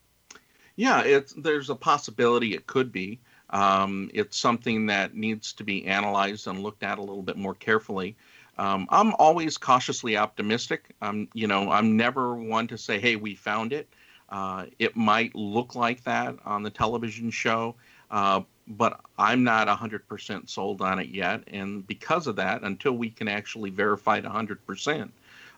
Yeah, 0.77 1.03
it's 1.03 1.33
there's 1.33 1.71
a 1.71 1.75
possibility 1.75 2.55
it 2.55 2.67
could 2.67 2.93
be. 2.93 3.21
Um, 3.51 4.11
it's 4.13 4.37
something 4.37 4.87
that 4.87 5.15
needs 5.15 5.53
to 5.55 5.65
be 5.65 5.87
analyzed 5.87 6.47
and 6.47 6.63
looked 6.63 6.83
at 6.83 6.99
a 6.99 7.03
little 7.03 7.23
bit 7.23 7.37
more 7.37 7.55
carefully. 7.55 8.17
Um, 8.59 8.87
I'm 8.91 9.15
always 9.15 9.57
cautiously 9.57 10.17
optimistic. 10.17 10.95
I'm, 11.01 11.29
you 11.33 11.47
know, 11.47 11.71
I'm 11.71 11.97
never 11.97 12.35
one 12.35 12.67
to 12.69 12.79
say, 12.79 12.99
"Hey, 12.99 13.17
we 13.17 13.35
found 13.35 13.73
it." 13.73 13.89
Uh, 14.29 14.67
it 14.79 14.95
might 14.97 15.35
look 15.35 15.75
like 15.75 16.05
that 16.05 16.37
on 16.45 16.63
the 16.63 16.71
television 16.71 17.31
show, 17.31 17.75
uh, 18.11 18.43
but 18.67 19.01
I'm 19.19 19.45
not 19.45 19.69
100% 19.69 20.49
sold 20.49 20.83
on 20.83 20.99
it 20.99 21.09
yet. 21.09 21.45
And 21.49 21.87
because 21.87 22.27
of 22.27 22.37
that, 22.37 22.63
until 22.63 22.93
we 22.93 23.11
can 23.11 23.29
actually 23.29 23.71
verify 23.71 24.19
it 24.19 24.25
100%, 24.25 25.11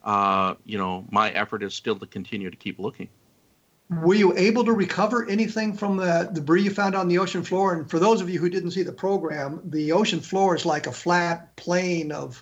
uh, 0.05 0.55
you 0.65 0.79
know, 0.79 1.05
my 1.11 1.31
effort 1.31 1.63
is 1.63 1.75
still 1.75 1.99
to 1.99 2.07
continue 2.07 2.51
to 2.51 2.57
keep 2.57 2.79
looking. 2.79 3.09
Were 3.91 4.15
you 4.15 4.37
able 4.37 4.65
to 4.65 4.73
recover 4.73 5.29
anything 5.29 5.75
from 5.75 5.97
the 5.97 6.31
debris 6.33 6.63
you 6.63 6.71
found 6.71 6.95
on 6.95 7.09
the 7.09 7.19
ocean 7.19 7.43
floor? 7.43 7.75
And 7.75 7.91
for 7.91 7.99
those 7.99 8.21
of 8.21 8.31
you 8.31 8.39
who 8.39 8.49
didn't 8.49 8.71
see 8.71 8.85
the 8.85 8.93
program, 8.93 9.61
the 9.65 9.91
ocean 9.91 10.21
floor 10.21 10.55
is 10.55 10.65
like 10.65 10.87
a 10.87 10.93
flat 10.93 11.57
plain 11.57 12.13
of 12.13 12.41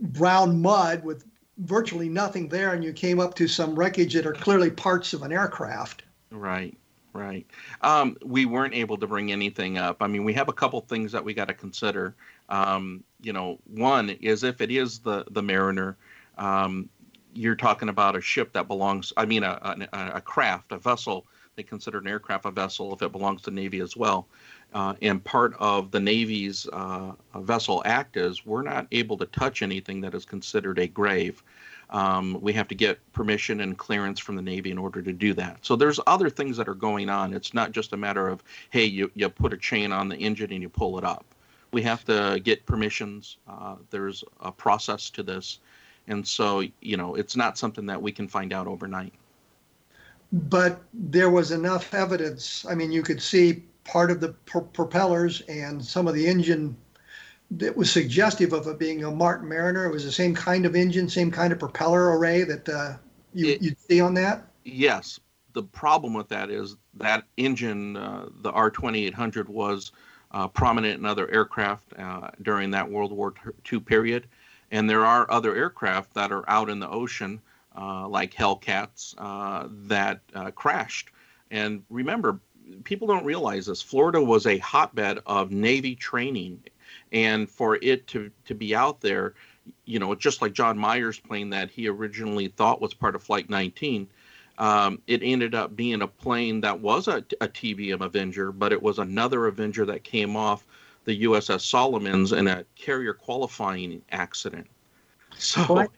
brown 0.00 0.62
mud 0.62 1.04
with 1.04 1.24
virtually 1.58 2.08
nothing 2.08 2.48
there, 2.48 2.72
and 2.72 2.84
you 2.84 2.92
came 2.92 3.18
up 3.18 3.34
to 3.34 3.48
some 3.48 3.74
wreckage 3.74 4.14
that 4.14 4.26
are 4.26 4.32
clearly 4.32 4.70
parts 4.70 5.12
of 5.12 5.22
an 5.22 5.32
aircraft. 5.32 6.02
Right, 6.30 6.76
right. 7.14 7.46
Um, 7.80 8.16
we 8.22 8.44
weren't 8.44 8.74
able 8.74 8.98
to 8.98 9.06
bring 9.06 9.32
anything 9.32 9.78
up. 9.78 10.02
I 10.02 10.06
mean, 10.06 10.24
we 10.24 10.34
have 10.34 10.48
a 10.48 10.52
couple 10.52 10.80
things 10.82 11.12
that 11.12 11.24
we 11.24 11.32
got 11.32 11.48
to 11.48 11.54
consider. 11.54 12.14
Um, 12.48 13.02
you 13.22 13.32
know, 13.32 13.58
one 13.66 14.10
is 14.10 14.44
if 14.44 14.60
it 14.60 14.70
is 14.70 14.98
the 14.98 15.24
the 15.30 15.42
Mariner, 15.42 15.96
um, 16.36 16.90
you're 17.32 17.56
talking 17.56 17.88
about 17.88 18.16
a 18.16 18.20
ship 18.20 18.52
that 18.52 18.68
belongs, 18.68 19.12
I 19.16 19.24
mean, 19.24 19.42
a, 19.42 19.58
a, 19.92 20.12
a 20.16 20.20
craft, 20.20 20.72
a 20.72 20.78
vessel. 20.78 21.26
They 21.56 21.62
consider 21.62 21.98
an 21.98 22.08
aircraft 22.08 22.46
a 22.46 22.50
vessel 22.50 22.92
if 22.92 23.02
it 23.02 23.12
belongs 23.12 23.42
to 23.42 23.50
Navy 23.50 23.80
as 23.80 23.96
well. 23.96 24.26
Uh, 24.72 24.94
and 25.02 25.22
part 25.22 25.54
of 25.60 25.92
the 25.92 26.00
Navy's 26.00 26.66
uh, 26.72 27.12
vessel 27.36 27.80
act 27.84 28.16
is 28.16 28.44
we're 28.44 28.62
not 28.62 28.88
able 28.90 29.16
to 29.18 29.26
touch 29.26 29.62
anything 29.62 30.00
that 30.00 30.14
is 30.14 30.24
considered 30.24 30.80
a 30.80 30.88
grave. 30.88 31.44
Um, 31.94 32.36
we 32.40 32.52
have 32.54 32.66
to 32.68 32.74
get 32.74 32.98
permission 33.12 33.60
and 33.60 33.78
clearance 33.78 34.18
from 34.18 34.34
the 34.34 34.42
Navy 34.42 34.72
in 34.72 34.78
order 34.78 35.00
to 35.00 35.12
do 35.12 35.32
that. 35.34 35.58
So 35.62 35.76
there's 35.76 36.00
other 36.08 36.28
things 36.28 36.56
that 36.56 36.68
are 36.68 36.74
going 36.74 37.08
on. 37.08 37.32
It's 37.32 37.54
not 37.54 37.70
just 37.70 37.92
a 37.92 37.96
matter 37.96 38.26
of, 38.26 38.42
hey, 38.70 38.84
you, 38.84 39.12
you 39.14 39.28
put 39.28 39.52
a 39.52 39.56
chain 39.56 39.92
on 39.92 40.08
the 40.08 40.16
engine 40.16 40.52
and 40.52 40.60
you 40.60 40.68
pull 40.68 40.98
it 40.98 41.04
up. 41.04 41.24
We 41.70 41.82
have 41.82 42.04
to 42.06 42.40
get 42.42 42.66
permissions. 42.66 43.36
Uh, 43.46 43.76
there's 43.90 44.24
a 44.40 44.50
process 44.50 45.08
to 45.10 45.22
this. 45.22 45.60
And 46.08 46.26
so, 46.26 46.64
you 46.80 46.96
know, 46.96 47.14
it's 47.14 47.36
not 47.36 47.56
something 47.56 47.86
that 47.86 48.02
we 48.02 48.10
can 48.10 48.26
find 48.26 48.52
out 48.52 48.66
overnight. 48.66 49.12
But 50.32 50.82
there 50.92 51.30
was 51.30 51.52
enough 51.52 51.94
evidence. 51.94 52.66
I 52.68 52.74
mean, 52.74 52.90
you 52.90 53.02
could 53.02 53.22
see 53.22 53.62
part 53.84 54.10
of 54.10 54.18
the 54.18 54.30
propellers 54.72 55.42
and 55.42 55.84
some 55.84 56.08
of 56.08 56.14
the 56.14 56.26
engine 56.26 56.76
that 57.58 57.76
was 57.76 57.90
suggestive 57.90 58.52
of 58.52 58.66
it 58.66 58.78
being 58.78 59.04
a 59.04 59.10
Martin 59.10 59.48
Mariner. 59.48 59.86
It 59.86 59.92
was 59.92 60.04
the 60.04 60.12
same 60.12 60.34
kind 60.34 60.66
of 60.66 60.74
engine, 60.74 61.08
same 61.08 61.30
kind 61.30 61.52
of 61.52 61.58
propeller 61.58 62.18
array 62.18 62.44
that 62.44 62.68
uh, 62.68 62.94
you, 63.32 63.52
it, 63.52 63.62
you'd 63.62 63.78
see 63.78 64.00
on 64.00 64.14
that? 64.14 64.46
Yes. 64.64 65.20
The 65.52 65.62
problem 65.62 66.14
with 66.14 66.28
that 66.28 66.50
is 66.50 66.76
that 66.94 67.24
engine, 67.36 67.96
uh, 67.96 68.26
the 68.42 68.50
R 68.50 68.70
2800, 68.70 69.48
was 69.48 69.92
uh, 70.32 70.48
prominent 70.48 70.98
in 70.98 71.06
other 71.06 71.30
aircraft 71.30 71.92
uh, 71.98 72.30
during 72.42 72.70
that 72.72 72.90
World 72.90 73.12
War 73.12 73.34
II 73.70 73.80
period. 73.80 74.26
And 74.70 74.90
there 74.90 75.06
are 75.06 75.30
other 75.30 75.54
aircraft 75.54 76.14
that 76.14 76.32
are 76.32 76.48
out 76.48 76.68
in 76.68 76.80
the 76.80 76.88
ocean, 76.88 77.40
uh, 77.78 78.08
like 78.08 78.34
Hellcats, 78.34 79.14
uh, 79.18 79.68
that 79.86 80.20
uh, 80.34 80.50
crashed. 80.50 81.10
And 81.52 81.84
remember, 81.88 82.40
people 82.82 83.06
don't 83.06 83.24
realize 83.24 83.66
this. 83.66 83.82
Florida 83.82 84.20
was 84.20 84.46
a 84.46 84.58
hotbed 84.58 85.20
of 85.26 85.52
Navy 85.52 85.94
training. 85.94 86.64
And 87.14 87.48
for 87.48 87.78
it 87.80 88.06
to, 88.08 88.30
to 88.44 88.54
be 88.54 88.74
out 88.74 89.00
there, 89.00 89.34
you 89.86 89.98
know, 89.98 90.14
just 90.14 90.42
like 90.42 90.52
John 90.52 90.76
Myhre's 90.76 91.18
plane 91.18 91.48
that 91.50 91.70
he 91.70 91.88
originally 91.88 92.48
thought 92.48 92.82
was 92.82 92.92
part 92.92 93.14
of 93.14 93.22
Flight 93.22 93.48
19, 93.48 94.06
um, 94.58 95.00
it 95.06 95.22
ended 95.22 95.54
up 95.54 95.74
being 95.74 96.02
a 96.02 96.06
plane 96.06 96.60
that 96.60 96.80
was 96.80 97.08
a, 97.08 97.18
a 97.40 97.48
TBM 97.48 98.04
Avenger, 98.04 98.52
but 98.52 98.72
it 98.72 98.82
was 98.82 98.98
another 98.98 99.46
Avenger 99.46 99.86
that 99.86 100.04
came 100.04 100.36
off 100.36 100.66
the 101.04 101.22
USS 101.24 101.62
Solomons 101.62 102.32
in 102.32 102.46
a 102.46 102.64
carrier 102.76 103.14
qualifying 103.14 104.02
accident. 104.10 104.66
So, 105.36 105.66
well, 105.68 105.88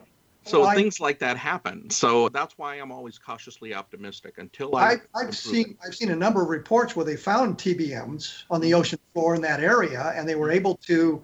so 0.47 0.61
well, 0.61 0.74
things 0.74 1.01
I, 1.01 1.05
like 1.05 1.18
that 1.18 1.36
happen. 1.36 1.90
So 1.90 2.28
that's 2.28 2.57
why 2.57 2.76
I'm 2.76 2.92
always 2.92 3.18
cautiously 3.18 3.74
optimistic 3.74 4.38
until 4.38 4.76
I. 4.76 4.97
I 5.14 5.24
have 5.24 5.36
seen 5.36 5.76
I've 5.84 5.94
seen 5.94 6.11
a 6.11 6.16
number 6.16 6.42
of 6.42 6.49
reports 6.49 6.97
where 6.97 7.05
they 7.05 7.16
found 7.16 7.59
TBMs 7.59 8.44
on 8.51 8.61
the 8.61 8.74
ocean 8.74 8.99
floor 9.12 9.34
in 9.34 9.42
that 9.42 9.61
area, 9.61 10.12
and 10.16 10.28
they 10.28 10.34
were 10.34 10.51
able 10.51 10.76
to. 10.86 11.22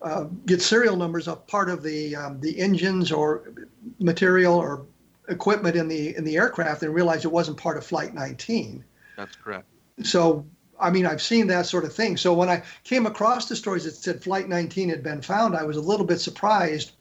Uh, 0.00 0.24
get 0.46 0.60
serial 0.60 0.96
numbers 0.96 1.28
of 1.28 1.46
part 1.46 1.70
of 1.70 1.80
the 1.80 2.16
um, 2.16 2.40
the 2.40 2.58
engines 2.58 3.12
or 3.12 3.52
material 4.00 4.56
or 4.56 4.84
equipment 5.28 5.76
in 5.76 5.86
the 5.86 6.16
in 6.16 6.24
the 6.24 6.36
aircraft 6.36 6.82
and 6.82 6.92
realize 6.92 7.24
it 7.24 7.30
wasn't 7.30 7.56
part 7.56 7.76
of 7.76 7.86
Flight 7.86 8.12
19. 8.12 8.84
That's 9.16 9.36
correct. 9.36 9.66
So 10.02 10.44
I 10.80 10.90
mean, 10.90 11.06
I've 11.06 11.22
seen 11.22 11.46
that 11.46 11.66
sort 11.66 11.84
of 11.84 11.94
thing. 11.94 12.16
So 12.16 12.34
when 12.34 12.48
I 12.48 12.62
came 12.82 13.06
across 13.06 13.48
the 13.48 13.54
stories 13.54 13.84
that 13.84 13.94
said 13.94 14.22
Flight 14.22 14.48
19 14.48 14.88
had 14.88 15.02
been 15.02 15.22
found, 15.22 15.54
I 15.54 15.62
was 15.62 15.76
a 15.76 15.80
little 15.80 16.04
bit 16.04 16.20
surprised. 16.20 16.92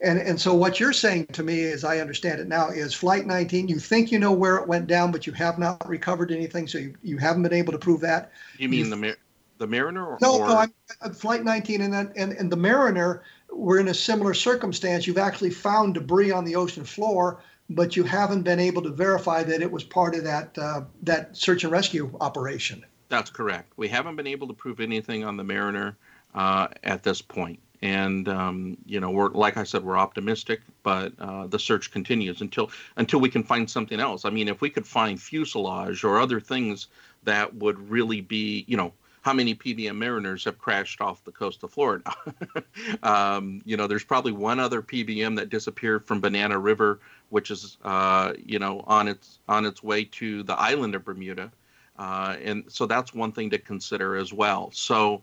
And 0.00 0.18
and 0.18 0.40
so 0.40 0.54
what 0.54 0.78
you're 0.78 0.92
saying 0.92 1.26
to 1.32 1.42
me, 1.42 1.64
as 1.64 1.82
I 1.82 1.98
understand 1.98 2.40
it 2.40 2.46
now, 2.46 2.68
is 2.68 2.94
Flight 2.94 3.26
19. 3.26 3.68
You 3.68 3.78
think 3.78 4.12
you 4.12 4.18
know 4.18 4.32
where 4.32 4.56
it 4.56 4.68
went 4.68 4.86
down, 4.86 5.10
but 5.10 5.26
you 5.26 5.32
have 5.32 5.58
not 5.58 5.88
recovered 5.88 6.30
anything, 6.30 6.68
so 6.68 6.78
you, 6.78 6.94
you 7.02 7.18
haven't 7.18 7.42
been 7.42 7.52
able 7.52 7.72
to 7.72 7.78
prove 7.78 8.00
that. 8.02 8.30
You 8.58 8.68
mean 8.68 8.84
you, 8.84 8.90
the 8.90 9.16
the 9.58 9.66
Mariner? 9.66 10.06
Or, 10.06 10.18
no, 10.20 10.38
no. 10.38 10.56
I'm, 11.02 11.12
Flight 11.12 11.44
19 11.44 11.80
and 11.82 11.92
then 11.92 12.12
and, 12.16 12.32
and 12.32 12.50
the 12.50 12.56
Mariner 12.56 13.22
were 13.52 13.78
in 13.78 13.88
a 13.88 13.94
similar 13.94 14.34
circumstance. 14.34 15.06
You've 15.06 15.18
actually 15.18 15.50
found 15.50 15.94
debris 15.94 16.30
on 16.30 16.44
the 16.44 16.56
ocean 16.56 16.84
floor, 16.84 17.40
but 17.68 17.96
you 17.96 18.04
haven't 18.04 18.42
been 18.42 18.60
able 18.60 18.82
to 18.82 18.90
verify 18.90 19.42
that 19.42 19.60
it 19.60 19.70
was 19.70 19.84
part 19.84 20.14
of 20.14 20.24
that 20.24 20.56
uh, 20.56 20.82
that 21.02 21.36
search 21.36 21.64
and 21.64 21.72
rescue 21.72 22.16
operation. 22.20 22.84
That's 23.08 23.30
correct. 23.30 23.72
We 23.76 23.88
haven't 23.88 24.16
been 24.16 24.26
able 24.26 24.48
to 24.48 24.54
prove 24.54 24.80
anything 24.80 25.24
on 25.24 25.36
the 25.36 25.44
Mariner 25.44 25.96
uh, 26.34 26.68
at 26.84 27.02
this 27.02 27.22
point. 27.22 27.58
And 27.80 28.28
um, 28.28 28.76
you 28.86 28.98
know, 29.00 29.10
we're 29.10 29.28
like 29.28 29.56
I 29.56 29.64
said, 29.64 29.84
we're 29.84 29.98
optimistic, 29.98 30.62
but 30.82 31.12
uh, 31.18 31.46
the 31.46 31.58
search 31.58 31.90
continues 31.90 32.40
until 32.40 32.70
until 32.96 33.20
we 33.20 33.28
can 33.28 33.44
find 33.44 33.70
something 33.70 34.00
else. 34.00 34.24
I 34.24 34.30
mean, 34.30 34.48
if 34.48 34.60
we 34.60 34.70
could 34.70 34.86
find 34.86 35.20
fuselage 35.20 36.02
or 36.02 36.18
other 36.18 36.40
things 36.40 36.88
that 37.24 37.54
would 37.54 37.78
really 37.90 38.20
be, 38.20 38.64
you 38.66 38.76
know, 38.76 38.92
how 39.22 39.32
many 39.32 39.54
PBM 39.54 39.96
Mariners 39.96 40.44
have 40.44 40.58
crashed 40.58 41.00
off 41.00 41.22
the 41.24 41.32
coast 41.32 41.62
of 41.62 41.70
Florida. 41.70 42.10
um, 43.02 43.60
you 43.64 43.76
know, 43.76 43.86
there's 43.86 44.04
probably 44.04 44.32
one 44.32 44.58
other 44.58 44.80
PBM 44.80 45.36
that 45.36 45.50
disappeared 45.50 46.04
from 46.04 46.20
Banana 46.20 46.58
River, 46.58 47.00
which 47.28 47.50
is 47.50 47.76
uh, 47.84 48.32
you 48.44 48.58
know 48.58 48.82
on 48.86 49.08
its 49.08 49.38
on 49.48 49.66
its 49.66 49.82
way 49.82 50.04
to 50.04 50.42
the 50.44 50.54
island 50.54 50.94
of 50.94 51.04
Bermuda, 51.04 51.50
uh, 51.98 52.36
and 52.42 52.64
so 52.68 52.86
that's 52.86 53.12
one 53.12 53.32
thing 53.32 53.50
to 53.50 53.58
consider 53.58 54.16
as 54.16 54.32
well. 54.32 54.70
So. 54.72 55.22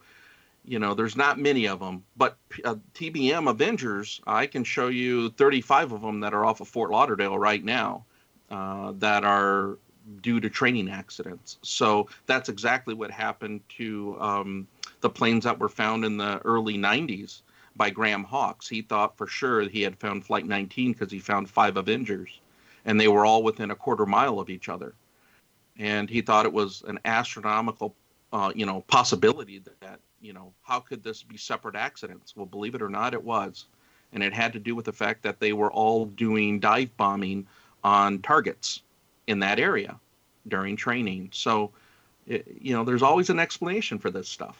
You 0.65 0.79
know, 0.79 0.93
there's 0.93 1.15
not 1.15 1.39
many 1.39 1.67
of 1.67 1.79
them, 1.79 2.03
but 2.17 2.37
uh, 2.63 2.75
TBM 2.93 3.49
Avengers, 3.49 4.19
I 4.25 4.47
can 4.47 4.63
show 4.63 4.87
you 4.87 5.29
35 5.31 5.91
of 5.91 6.01
them 6.01 6.19
that 6.21 6.33
are 6.33 6.43
off 6.43 6.59
of 6.59 6.67
Fort 6.67 6.91
Lauderdale 6.91 7.37
right 7.37 7.63
now 7.63 8.05
uh, 8.49 8.93
that 8.97 9.23
are 9.23 9.77
due 10.21 10.39
to 10.39 10.49
training 10.49 10.89
accidents. 10.89 11.57
So 11.61 12.07
that's 12.25 12.49
exactly 12.49 12.93
what 12.93 13.11
happened 13.11 13.61
to 13.77 14.17
um, 14.19 14.67
the 15.01 15.09
planes 15.09 15.43
that 15.43 15.59
were 15.59 15.69
found 15.69 16.05
in 16.05 16.17
the 16.17 16.39
early 16.45 16.77
90s 16.77 17.41
by 17.75 17.89
Graham 17.89 18.23
Hawkes. 18.23 18.67
He 18.67 18.81
thought 18.81 19.17
for 19.17 19.27
sure 19.27 19.61
he 19.61 19.81
had 19.81 19.97
found 19.97 20.25
Flight 20.25 20.45
19 20.45 20.93
because 20.93 21.11
he 21.11 21.19
found 21.19 21.49
five 21.49 21.77
Avengers, 21.77 22.39
and 22.85 22.99
they 22.99 23.07
were 23.07 23.25
all 23.25 23.43
within 23.43 23.71
a 23.71 23.75
quarter 23.75 24.05
mile 24.05 24.39
of 24.39 24.49
each 24.49 24.69
other. 24.69 24.93
And 25.77 26.09
he 26.09 26.21
thought 26.21 26.45
it 26.45 26.53
was 26.53 26.83
an 26.87 26.99
astronomical, 27.03 27.95
uh, 28.31 28.51
you 28.55 28.65
know, 28.65 28.81
possibility 28.81 29.61
that, 29.81 29.99
you 30.21 30.33
know, 30.33 30.53
how 30.63 30.79
could 30.79 31.03
this 31.03 31.23
be 31.23 31.37
separate 31.37 31.75
accidents? 31.75 32.35
Well, 32.35 32.45
believe 32.45 32.75
it 32.75 32.81
or 32.81 32.89
not, 32.89 33.13
it 33.13 33.23
was. 33.23 33.65
And 34.13 34.23
it 34.23 34.33
had 34.33 34.53
to 34.53 34.59
do 34.59 34.75
with 34.75 34.85
the 34.85 34.93
fact 34.93 35.23
that 35.23 35.39
they 35.39 35.53
were 35.53 35.71
all 35.71 36.05
doing 36.05 36.59
dive 36.59 36.95
bombing 36.97 37.47
on 37.83 38.19
targets 38.19 38.81
in 39.27 39.39
that 39.39 39.59
area 39.59 39.99
during 40.47 40.75
training. 40.75 41.29
So, 41.33 41.71
it, 42.27 42.47
you 42.59 42.73
know, 42.73 42.83
there's 42.83 43.03
always 43.03 43.29
an 43.29 43.39
explanation 43.39 43.99
for 43.99 44.09
this 44.09 44.27
stuff. 44.29 44.57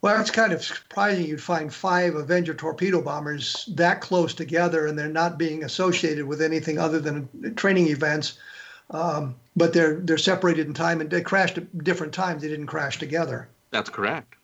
Well, 0.00 0.20
it's 0.20 0.30
kind 0.30 0.52
of 0.52 0.62
surprising 0.62 1.26
you'd 1.26 1.42
find 1.42 1.74
five 1.74 2.14
Avenger 2.14 2.54
torpedo 2.54 3.02
bombers 3.02 3.68
that 3.74 4.00
close 4.00 4.32
together 4.32 4.86
and 4.86 4.96
they're 4.96 5.08
not 5.08 5.38
being 5.38 5.64
associated 5.64 6.24
with 6.24 6.40
anything 6.40 6.78
other 6.78 7.00
than 7.00 7.54
training 7.56 7.88
events. 7.88 8.38
Um, 8.90 9.34
but 9.56 9.72
they're 9.72 9.96
they're 9.96 10.16
separated 10.16 10.66
in 10.66 10.72
time 10.72 11.00
and 11.00 11.10
they 11.10 11.20
crashed 11.20 11.58
at 11.58 11.84
different 11.84 12.14
times. 12.14 12.42
They 12.42 12.48
didn't 12.48 12.66
crash 12.66 12.98
together. 12.98 13.48
That's 13.70 13.90
correct. 13.90 14.36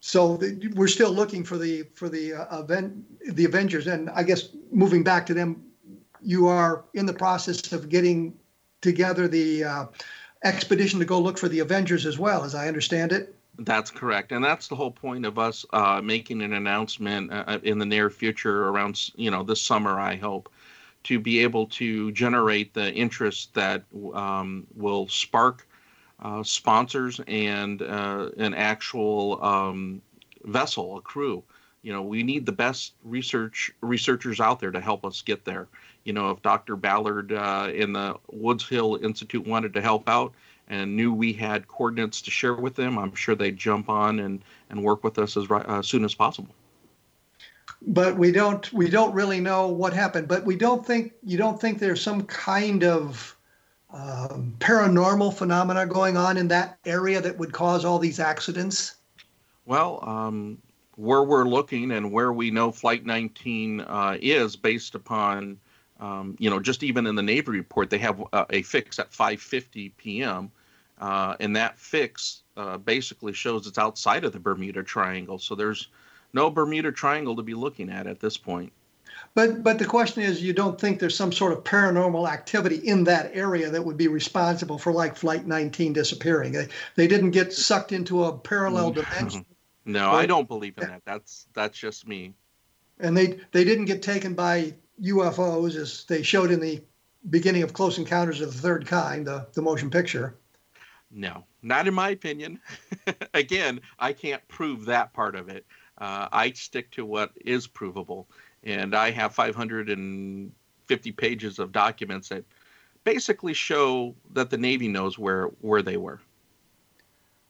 So 0.00 0.38
the, 0.38 0.72
we're 0.74 0.88
still 0.88 1.12
looking 1.12 1.44
for 1.44 1.58
the 1.58 1.84
for 1.94 2.08
the 2.08 2.34
uh, 2.34 2.60
event 2.60 3.04
the 3.34 3.44
Avengers, 3.44 3.86
and 3.86 4.08
I 4.10 4.22
guess 4.22 4.48
moving 4.72 5.04
back 5.04 5.26
to 5.26 5.34
them, 5.34 5.62
you 6.22 6.48
are 6.48 6.84
in 6.94 7.04
the 7.06 7.12
process 7.12 7.72
of 7.72 7.90
getting 7.90 8.34
together 8.80 9.28
the 9.28 9.64
uh, 9.64 9.86
expedition 10.42 10.98
to 11.00 11.04
go 11.04 11.20
look 11.20 11.36
for 11.36 11.48
the 11.48 11.60
Avengers 11.60 12.06
as 12.06 12.18
well, 12.18 12.44
as 12.44 12.54
I 12.54 12.66
understand 12.66 13.12
it. 13.12 13.34
That's 13.58 13.90
correct, 13.90 14.32
and 14.32 14.42
that's 14.42 14.68
the 14.68 14.76
whole 14.76 14.90
point 14.90 15.26
of 15.26 15.38
us 15.38 15.66
uh, 15.74 16.00
making 16.02 16.40
an 16.40 16.54
announcement 16.54 17.30
uh, 17.30 17.58
in 17.62 17.78
the 17.78 17.84
near 17.84 18.08
future, 18.08 18.68
around 18.68 19.10
you 19.16 19.30
know 19.30 19.42
this 19.42 19.60
summer, 19.60 20.00
I 20.00 20.16
hope, 20.16 20.50
to 21.04 21.20
be 21.20 21.40
able 21.40 21.66
to 21.66 22.10
generate 22.12 22.72
the 22.72 22.90
interest 22.94 23.52
that 23.52 23.84
um, 24.14 24.66
will 24.74 25.08
spark 25.08 25.66
uh, 26.20 26.42
sponsors 26.42 27.20
and 27.26 27.82
uh, 27.82 28.30
an 28.36 28.54
actual 28.54 29.42
um, 29.44 30.02
vessel, 30.44 30.98
a 30.98 31.00
crew. 31.00 31.42
You 31.82 31.92
know, 31.92 32.02
we 32.02 32.22
need 32.22 32.44
the 32.44 32.52
best 32.52 32.92
research 33.04 33.72
researchers 33.80 34.38
out 34.38 34.60
there 34.60 34.70
to 34.70 34.80
help 34.80 35.04
us 35.04 35.22
get 35.22 35.44
there 35.44 35.68
you 36.04 36.12
know, 36.12 36.30
if 36.30 36.42
Dr. 36.42 36.76
Ballard 36.76 37.32
uh, 37.32 37.70
in 37.72 37.92
the 37.92 38.16
Woods 38.30 38.68
Hole 38.68 38.96
Institute 38.96 39.46
wanted 39.46 39.74
to 39.74 39.80
help 39.80 40.08
out 40.08 40.32
and 40.68 40.96
knew 40.96 41.12
we 41.12 41.32
had 41.32 41.68
coordinates 41.68 42.22
to 42.22 42.30
share 42.30 42.54
with 42.54 42.74
them, 42.74 42.98
I'm 42.98 43.14
sure 43.14 43.34
they'd 43.34 43.56
jump 43.56 43.88
on 43.88 44.20
and, 44.20 44.42
and 44.70 44.82
work 44.82 45.04
with 45.04 45.18
us 45.18 45.36
as, 45.36 45.50
uh, 45.50 45.82
soon 45.82 46.04
as 46.04 46.14
possible. 46.14 46.54
But 47.82 48.16
we 48.16 48.30
don't 48.30 48.70
we 48.74 48.90
don't 48.90 49.14
really 49.14 49.40
know 49.40 49.68
what 49.68 49.94
happened. 49.94 50.28
But 50.28 50.44
we 50.44 50.54
don't 50.54 50.84
think 50.84 51.12
you 51.22 51.38
don't 51.38 51.58
think 51.58 51.78
there's 51.78 52.02
some 52.02 52.24
kind 52.24 52.84
of 52.84 53.34
um, 53.92 54.54
paranormal 54.58 55.34
phenomena 55.34 55.86
going 55.86 56.16
on 56.16 56.36
in 56.36 56.48
that 56.48 56.78
area 56.84 57.20
that 57.20 57.38
would 57.38 57.52
cause 57.52 57.84
all 57.84 57.98
these 57.98 58.20
accidents. 58.20 58.96
Well, 59.66 60.00
um, 60.02 60.58
where 60.96 61.22
we're 61.22 61.48
looking 61.48 61.92
and 61.92 62.12
where 62.12 62.32
we 62.32 62.50
know 62.50 62.70
Flight 62.70 63.04
19 63.06 63.80
uh, 63.80 64.18
is 64.20 64.56
based 64.56 64.94
upon 64.94 65.58
um, 66.00 66.34
you 66.38 66.48
know, 66.48 66.58
just 66.58 66.82
even 66.82 67.06
in 67.06 67.14
the 67.14 67.22
Navy 67.22 67.50
report, 67.50 67.90
they 67.90 67.98
have 67.98 68.22
uh, 68.32 68.46
a 68.50 68.62
fix 68.62 68.98
at 68.98 69.12
5:50 69.12 69.92
p.m. 69.96 70.50
Uh, 70.98 71.36
and 71.40 71.54
that 71.56 71.78
fix 71.78 72.42
uh, 72.56 72.78
basically 72.78 73.32
shows 73.32 73.66
it's 73.66 73.78
outside 73.78 74.24
of 74.24 74.32
the 74.32 74.40
Bermuda 74.40 74.82
Triangle. 74.82 75.38
So 75.38 75.54
there's 75.54 75.88
no 76.32 76.50
Bermuda 76.50 76.92
Triangle 76.92 77.36
to 77.36 77.42
be 77.42 77.54
looking 77.54 77.90
at 77.90 78.06
at 78.06 78.20
this 78.20 78.36
point. 78.36 78.72
But 79.34 79.62
but 79.62 79.78
the 79.78 79.84
question 79.84 80.22
is, 80.22 80.42
you 80.42 80.52
don't 80.52 80.80
think 80.80 80.98
there's 80.98 81.16
some 81.16 81.32
sort 81.32 81.52
of 81.52 81.62
paranormal 81.62 82.28
activity 82.28 82.76
in 82.76 83.04
that 83.04 83.30
area 83.32 83.70
that 83.70 83.84
would 83.84 83.96
be 83.96 84.08
responsible 84.08 84.76
for 84.76 84.92
like 84.92 85.16
Flight 85.16 85.46
19 85.46 85.92
disappearing? 85.92 86.52
They, 86.52 86.68
they 86.96 87.06
didn't 87.06 87.30
get 87.30 87.52
sucked 87.52 87.92
into 87.92 88.24
a 88.24 88.36
parallel 88.36 88.90
dimension. 88.90 89.46
no, 89.84 90.10
I 90.10 90.26
don't 90.26 90.48
believe 90.48 90.76
in 90.78 90.88
that. 90.88 91.02
That's 91.04 91.46
that's 91.54 91.78
just 91.78 92.08
me. 92.08 92.34
And 92.98 93.16
they 93.16 93.38
they 93.52 93.64
didn't 93.64 93.84
get 93.84 94.02
taken 94.02 94.34
by 94.34 94.74
UFOs 95.02 95.76
as 95.76 96.04
they 96.04 96.22
showed 96.22 96.50
in 96.50 96.60
the 96.60 96.82
beginning 97.28 97.62
of 97.62 97.72
Close 97.72 97.98
Encounters 97.98 98.40
of 98.40 98.52
the 98.52 98.60
Third 98.60 98.86
Kind, 98.86 99.26
the, 99.26 99.46
the 99.52 99.62
motion 99.62 99.90
picture. 99.90 100.36
No, 101.10 101.44
not 101.62 101.88
in 101.88 101.94
my 101.94 102.10
opinion. 102.10 102.60
Again, 103.34 103.80
I 103.98 104.12
can't 104.12 104.46
prove 104.48 104.86
that 104.86 105.12
part 105.12 105.34
of 105.34 105.48
it. 105.48 105.66
Uh, 105.98 106.28
I 106.32 106.52
stick 106.52 106.90
to 106.92 107.04
what 107.04 107.32
is 107.44 107.66
provable. 107.66 108.28
And 108.64 108.94
I 108.94 109.10
have 109.10 109.34
550 109.34 111.12
pages 111.12 111.58
of 111.58 111.72
documents 111.72 112.28
that 112.28 112.44
basically 113.04 113.54
show 113.54 114.14
that 114.32 114.50
the 114.50 114.58
Navy 114.58 114.88
knows 114.88 115.18
where, 115.18 115.46
where 115.60 115.82
they 115.82 115.96
were. 115.96 116.20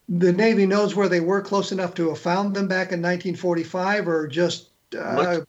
The 0.09 0.33
Navy 0.33 0.67
knows 0.67 0.95
where 0.95 1.09
they 1.09 1.21
were 1.21 1.41
close 1.41 1.73
enough 1.73 1.95
to 1.95 2.09
have 2.09 2.19
found 2.19 2.55
them 2.55 2.67
back 2.67 2.93
in 2.93 3.01
1945, 3.01 4.09
or 4.09 4.27
just 4.27 4.71
uh, 4.97 5.41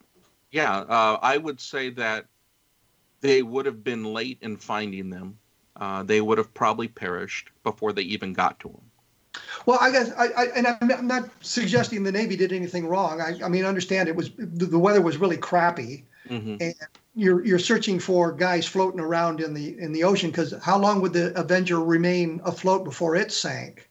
yeah, 0.51 0.79
uh, 0.79 1.17
I 1.21 1.37
would 1.37 1.59
say 1.59 1.89
that 1.91 2.25
they 3.21 3.41
would 3.41 3.65
have 3.65 3.83
been 3.83 4.03
late 4.03 4.37
in 4.41 4.57
finding 4.57 5.09
them. 5.09 5.37
Uh, 5.75 6.03
they 6.03 6.21
would 6.21 6.37
have 6.37 6.53
probably 6.53 6.87
perished 6.87 7.49
before 7.63 7.93
they 7.93 8.03
even 8.03 8.33
got 8.33 8.59
to 8.59 8.67
them. 8.67 8.90
Well, 9.65 9.77
I 9.79 9.91
guess, 9.91 10.11
I, 10.17 10.27
I 10.37 10.45
and 10.55 10.67
I'm 10.67 11.07
not 11.07 11.29
suggesting 11.41 12.03
the 12.03 12.11
Navy 12.11 12.35
did 12.35 12.51
anything 12.51 12.87
wrong. 12.87 13.21
I, 13.21 13.39
I 13.43 13.47
mean, 13.47 13.63
understand 13.63 14.09
it 14.09 14.15
was 14.15 14.31
the, 14.37 14.65
the 14.65 14.79
weather 14.79 15.01
was 15.01 15.17
really 15.17 15.37
crappy, 15.37 16.03
mm-hmm. 16.27 16.57
and 16.59 16.75
you're 17.15 17.45
you're 17.45 17.59
searching 17.59 17.99
for 17.99 18.31
guys 18.31 18.65
floating 18.65 18.99
around 18.99 19.39
in 19.39 19.53
the 19.53 19.77
in 19.79 19.93
the 19.93 20.03
ocean 20.03 20.31
because 20.31 20.53
how 20.61 20.77
long 20.77 21.01
would 21.01 21.13
the 21.13 21.37
Avenger 21.39 21.79
remain 21.79 22.41
afloat 22.43 22.83
before 22.83 23.15
it 23.15 23.31
sank? 23.31 23.87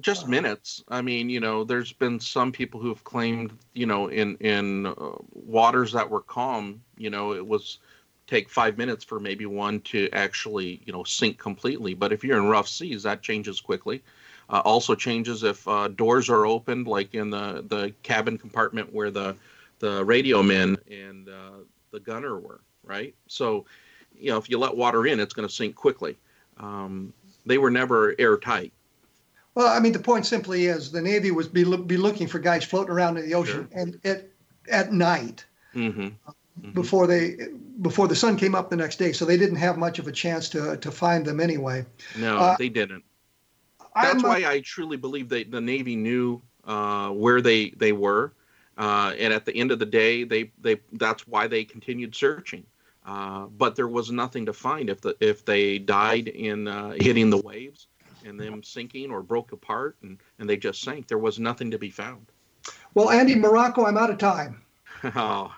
just 0.00 0.28
minutes. 0.28 0.82
I 0.88 1.02
mean, 1.02 1.28
you 1.28 1.40
know, 1.40 1.64
there's 1.64 1.92
been 1.92 2.18
some 2.18 2.52
people 2.52 2.80
who 2.80 2.88
have 2.88 3.04
claimed, 3.04 3.56
you 3.74 3.86
know, 3.86 4.08
in 4.08 4.36
in 4.38 4.86
uh, 4.86 5.12
waters 5.32 5.92
that 5.92 6.08
were 6.08 6.20
calm, 6.20 6.82
you 6.96 7.10
know, 7.10 7.32
it 7.32 7.46
was 7.46 7.78
take 8.26 8.48
five 8.48 8.78
minutes 8.78 9.04
for 9.04 9.20
maybe 9.20 9.46
one 9.46 9.80
to 9.80 10.08
actually, 10.12 10.82
you 10.84 10.92
know, 10.92 11.04
sink 11.04 11.38
completely. 11.38 11.94
But 11.94 12.12
if 12.12 12.24
you're 12.24 12.38
in 12.38 12.48
rough 12.48 12.68
seas, 12.68 13.02
that 13.02 13.22
changes 13.22 13.60
quickly. 13.60 14.02
Uh, 14.48 14.60
also 14.64 14.94
changes 14.94 15.42
if 15.42 15.66
uh, 15.66 15.88
doors 15.88 16.28
are 16.28 16.46
opened, 16.46 16.86
like 16.86 17.14
in 17.14 17.30
the 17.30 17.64
the 17.68 17.92
cabin 18.02 18.36
compartment 18.36 18.92
where 18.92 19.10
the 19.10 19.36
the 19.78 20.04
radio 20.04 20.42
men 20.42 20.76
and 20.90 21.28
uh, 21.28 21.58
the 21.90 22.00
gunner 22.00 22.38
were, 22.38 22.60
right? 22.82 23.14
So, 23.26 23.64
you 24.14 24.30
know, 24.30 24.38
if 24.38 24.48
you 24.50 24.58
let 24.58 24.76
water 24.76 25.06
in, 25.06 25.18
it's 25.20 25.34
going 25.34 25.48
to 25.48 25.54
sink 25.54 25.74
quickly. 25.74 26.16
Um, 26.58 27.12
they 27.46 27.58
were 27.58 27.70
never 27.70 28.14
airtight 28.18 28.72
well, 29.54 29.68
I 29.68 29.78
mean, 29.78 29.92
the 29.92 30.00
point 30.00 30.26
simply 30.26 30.66
is 30.66 30.90
the 30.90 31.00
Navy 31.00 31.30
was 31.30 31.48
be, 31.48 31.64
be 31.64 31.96
looking 31.96 32.26
for 32.26 32.38
guys 32.38 32.64
floating 32.64 32.90
around 32.90 33.18
in 33.18 33.28
the 33.28 33.34
ocean 33.34 33.68
sure. 33.70 33.80
and 33.80 34.00
at 34.04 34.28
at 34.68 34.92
night 34.92 35.44
mm-hmm. 35.74 36.00
Mm-hmm. 36.00 36.72
before 36.72 37.06
they 37.06 37.36
before 37.80 38.08
the 38.08 38.16
sun 38.16 38.36
came 38.36 38.54
up 38.54 38.68
the 38.68 38.76
next 38.76 38.96
day. 38.96 39.12
So 39.12 39.24
they 39.24 39.36
didn't 39.36 39.56
have 39.56 39.78
much 39.78 39.98
of 39.98 40.08
a 40.08 40.12
chance 40.12 40.48
to 40.50 40.76
to 40.76 40.90
find 40.90 41.24
them 41.24 41.38
anyway. 41.38 41.86
No, 42.18 42.36
uh, 42.36 42.56
they 42.56 42.68
didn't. 42.68 43.04
That's 43.94 44.22
why 44.22 44.44
I 44.46 44.60
truly 44.60 44.96
believe 44.96 45.28
that 45.28 45.50
the 45.50 45.60
Navy 45.60 45.96
knew 45.96 46.42
uh, 46.64 47.10
where 47.10 47.40
they 47.40 47.70
they 47.70 47.92
were, 47.92 48.32
uh, 48.76 49.14
and 49.18 49.32
at 49.32 49.44
the 49.44 49.54
end 49.54 49.70
of 49.70 49.78
the 49.78 49.86
day, 49.86 50.24
they 50.24 50.50
they 50.60 50.80
that's 50.92 51.26
why 51.26 51.46
they 51.46 51.64
continued 51.64 52.14
searching. 52.14 52.64
Uh, 53.06 53.46
but 53.58 53.76
there 53.76 53.88
was 53.88 54.10
nothing 54.10 54.46
to 54.46 54.52
find 54.52 54.88
if 54.88 55.00
the 55.00 55.16
if 55.20 55.44
they 55.44 55.78
died 55.78 56.28
in 56.28 56.66
uh, 56.66 56.94
hitting 56.98 57.30
the 57.30 57.38
waves 57.38 57.86
and 58.24 58.40
them 58.40 58.62
sinking 58.62 59.10
or 59.10 59.22
broke 59.22 59.52
apart 59.52 59.96
and, 60.02 60.18
and 60.38 60.48
they 60.48 60.56
just 60.56 60.82
sank. 60.82 61.06
There 61.06 61.18
was 61.18 61.38
nothing 61.38 61.70
to 61.70 61.78
be 61.78 61.90
found. 61.90 62.26
Well, 62.94 63.10
Andy 63.10 63.34
Marocco, 63.34 63.86
I'm 63.86 63.98
out 63.98 64.10
of 64.10 64.18
time. 64.18 64.62
oh, 65.04 65.54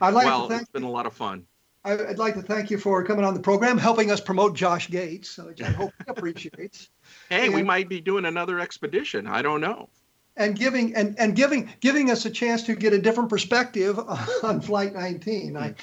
I'd 0.00 0.14
like 0.14 0.26
well, 0.26 0.42
to 0.42 0.48
thank 0.48 0.62
it's 0.62 0.70
been 0.70 0.82
a 0.82 0.90
lot 0.90 1.06
of 1.06 1.12
fun. 1.12 1.46
I'd 1.84 2.18
like 2.18 2.34
to 2.34 2.42
thank 2.42 2.70
you 2.70 2.78
for 2.78 3.02
coming 3.02 3.24
on 3.24 3.34
the 3.34 3.40
program, 3.40 3.76
helping 3.76 4.12
us 4.12 4.20
promote 4.20 4.54
Josh 4.54 4.88
Gates, 4.88 5.36
which 5.38 5.60
I 5.60 5.70
hope 5.70 5.92
he 5.98 6.10
appreciates. 6.10 6.88
Hey, 7.28 7.46
and, 7.46 7.54
we 7.54 7.62
might 7.62 7.88
be 7.88 8.00
doing 8.00 8.24
another 8.26 8.60
expedition. 8.60 9.26
I 9.26 9.42
don't 9.42 9.60
know. 9.60 9.88
And 10.36 10.56
giving 10.56 10.94
and, 10.94 11.18
and 11.18 11.34
giving 11.34 11.70
giving 11.80 12.10
us 12.10 12.24
a 12.24 12.30
chance 12.30 12.62
to 12.64 12.74
get 12.74 12.92
a 12.92 12.98
different 12.98 13.28
perspective 13.28 13.98
on 14.42 14.60
Flight 14.60 14.94
19. 14.94 15.56
I, 15.56 15.74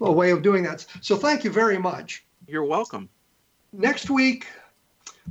a 0.00 0.12
way 0.12 0.30
of 0.30 0.42
doing 0.42 0.62
that. 0.64 0.86
So 1.00 1.16
thank 1.16 1.44
you 1.44 1.50
very 1.50 1.78
much. 1.78 2.24
You're 2.46 2.64
welcome. 2.64 3.08
Next 3.72 4.10
week, 4.10 4.46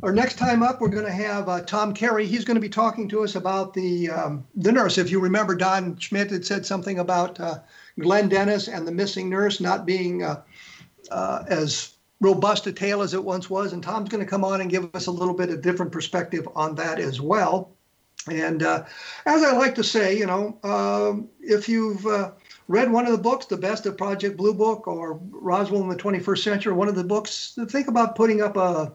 or 0.01 0.11
next 0.11 0.37
time 0.37 0.63
up, 0.63 0.81
we're 0.81 0.89
going 0.89 1.05
to 1.05 1.11
have 1.11 1.47
uh, 1.47 1.61
Tom 1.61 1.93
Carey. 1.93 2.25
He's 2.25 2.45
going 2.45 2.55
to 2.55 2.61
be 2.61 2.69
talking 2.69 3.07
to 3.09 3.23
us 3.23 3.35
about 3.35 3.73
the 3.73 4.09
um, 4.09 4.45
the 4.55 4.71
nurse. 4.71 4.97
If 4.97 5.11
you 5.11 5.19
remember, 5.19 5.55
Don 5.55 5.97
Schmidt 5.97 6.31
had 6.31 6.45
said 6.45 6.65
something 6.65 6.99
about 6.99 7.39
uh, 7.39 7.59
Glenn 7.99 8.29
Dennis 8.29 8.67
and 8.67 8.87
the 8.87 8.91
missing 8.91 9.29
nurse 9.29 9.59
not 9.59 9.85
being 9.85 10.23
uh, 10.23 10.41
uh 11.11 11.43
as 11.47 11.93
robust 12.23 12.65
a 12.67 12.71
tale 12.71 13.01
as 13.01 13.13
it 13.13 13.23
once 13.23 13.49
was. 13.49 13.73
And 13.73 13.83
Tom's 13.83 14.09
going 14.09 14.23
to 14.23 14.29
come 14.29 14.45
on 14.45 14.61
and 14.61 14.69
give 14.69 14.93
us 14.95 15.07
a 15.07 15.11
little 15.11 15.33
bit 15.33 15.49
of 15.49 15.61
different 15.61 15.91
perspective 15.91 16.47
on 16.55 16.75
that 16.75 16.99
as 16.99 17.19
well. 17.19 17.71
And 18.31 18.63
uh, 18.63 18.85
as 19.25 19.43
I 19.43 19.51
like 19.57 19.75
to 19.75 19.83
say, 19.83 20.17
you 20.17 20.25
know, 20.25 20.57
um, 20.63 21.27
if 21.41 21.67
you've 21.67 22.05
uh, 22.05 22.31
read 22.69 22.89
one 22.89 23.05
of 23.05 23.11
the 23.11 23.17
books, 23.17 23.47
The 23.47 23.57
Best 23.57 23.85
of 23.85 23.97
Project 23.97 24.37
Blue 24.37 24.53
Book 24.53 24.87
or 24.87 25.19
Roswell 25.29 25.81
in 25.81 25.89
the 25.89 25.97
21st 25.97 26.43
Century, 26.43 26.73
one 26.73 26.87
of 26.87 26.95
the 26.95 27.03
books, 27.03 27.57
think 27.67 27.89
about 27.89 28.15
putting 28.15 28.41
up 28.41 28.55
a 28.55 28.93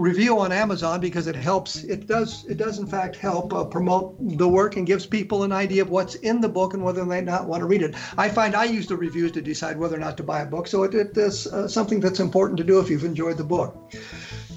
review 0.00 0.38
on 0.38 0.52
Amazon 0.52 1.00
because 1.00 1.26
it 1.26 1.36
helps. 1.36 1.84
It 1.84 2.06
does. 2.06 2.44
It 2.46 2.56
does 2.56 2.78
in 2.78 2.86
fact 2.86 3.16
help 3.16 3.52
uh, 3.52 3.64
promote 3.64 4.16
the 4.38 4.48
work 4.48 4.76
and 4.76 4.86
gives 4.86 5.06
people 5.06 5.44
an 5.44 5.52
idea 5.52 5.82
of 5.82 5.90
what's 5.90 6.16
in 6.16 6.40
the 6.40 6.48
book 6.48 6.74
and 6.74 6.82
whether 6.82 7.04
they 7.04 7.20
not 7.20 7.46
want 7.46 7.60
to 7.60 7.66
read 7.66 7.82
it. 7.82 7.94
I 8.16 8.28
find 8.28 8.54
I 8.54 8.64
use 8.64 8.86
the 8.86 8.96
reviews 8.96 9.32
to 9.32 9.42
decide 9.42 9.78
whether 9.78 9.96
or 9.96 10.00
not 10.00 10.16
to 10.16 10.22
buy 10.22 10.40
a 10.40 10.46
book. 10.46 10.66
So 10.66 10.82
it, 10.82 10.94
it 10.94 11.16
is 11.16 11.46
uh, 11.46 11.68
something 11.68 12.00
that's 12.00 12.20
important 12.20 12.56
to 12.58 12.64
do 12.64 12.80
if 12.80 12.90
you've 12.90 13.04
enjoyed 13.04 13.36
the 13.36 13.44
book. 13.44 13.94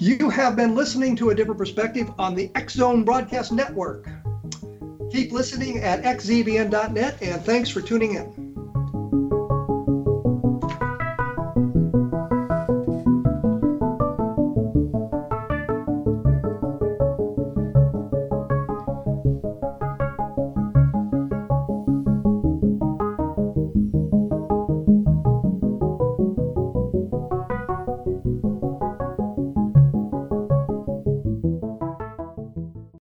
You 0.00 0.30
have 0.30 0.56
been 0.56 0.74
listening 0.74 1.16
to 1.16 1.30
a 1.30 1.34
different 1.34 1.58
perspective 1.58 2.10
on 2.18 2.34
the 2.34 2.50
X 2.54 2.74
Zone 2.74 3.04
Broadcast 3.04 3.52
Network. 3.52 4.08
Keep 5.12 5.32
listening 5.32 5.78
at 5.78 6.02
xzbn.net 6.02 7.22
and 7.22 7.44
thanks 7.44 7.70
for 7.70 7.80
tuning 7.80 8.14
in. 8.14 8.53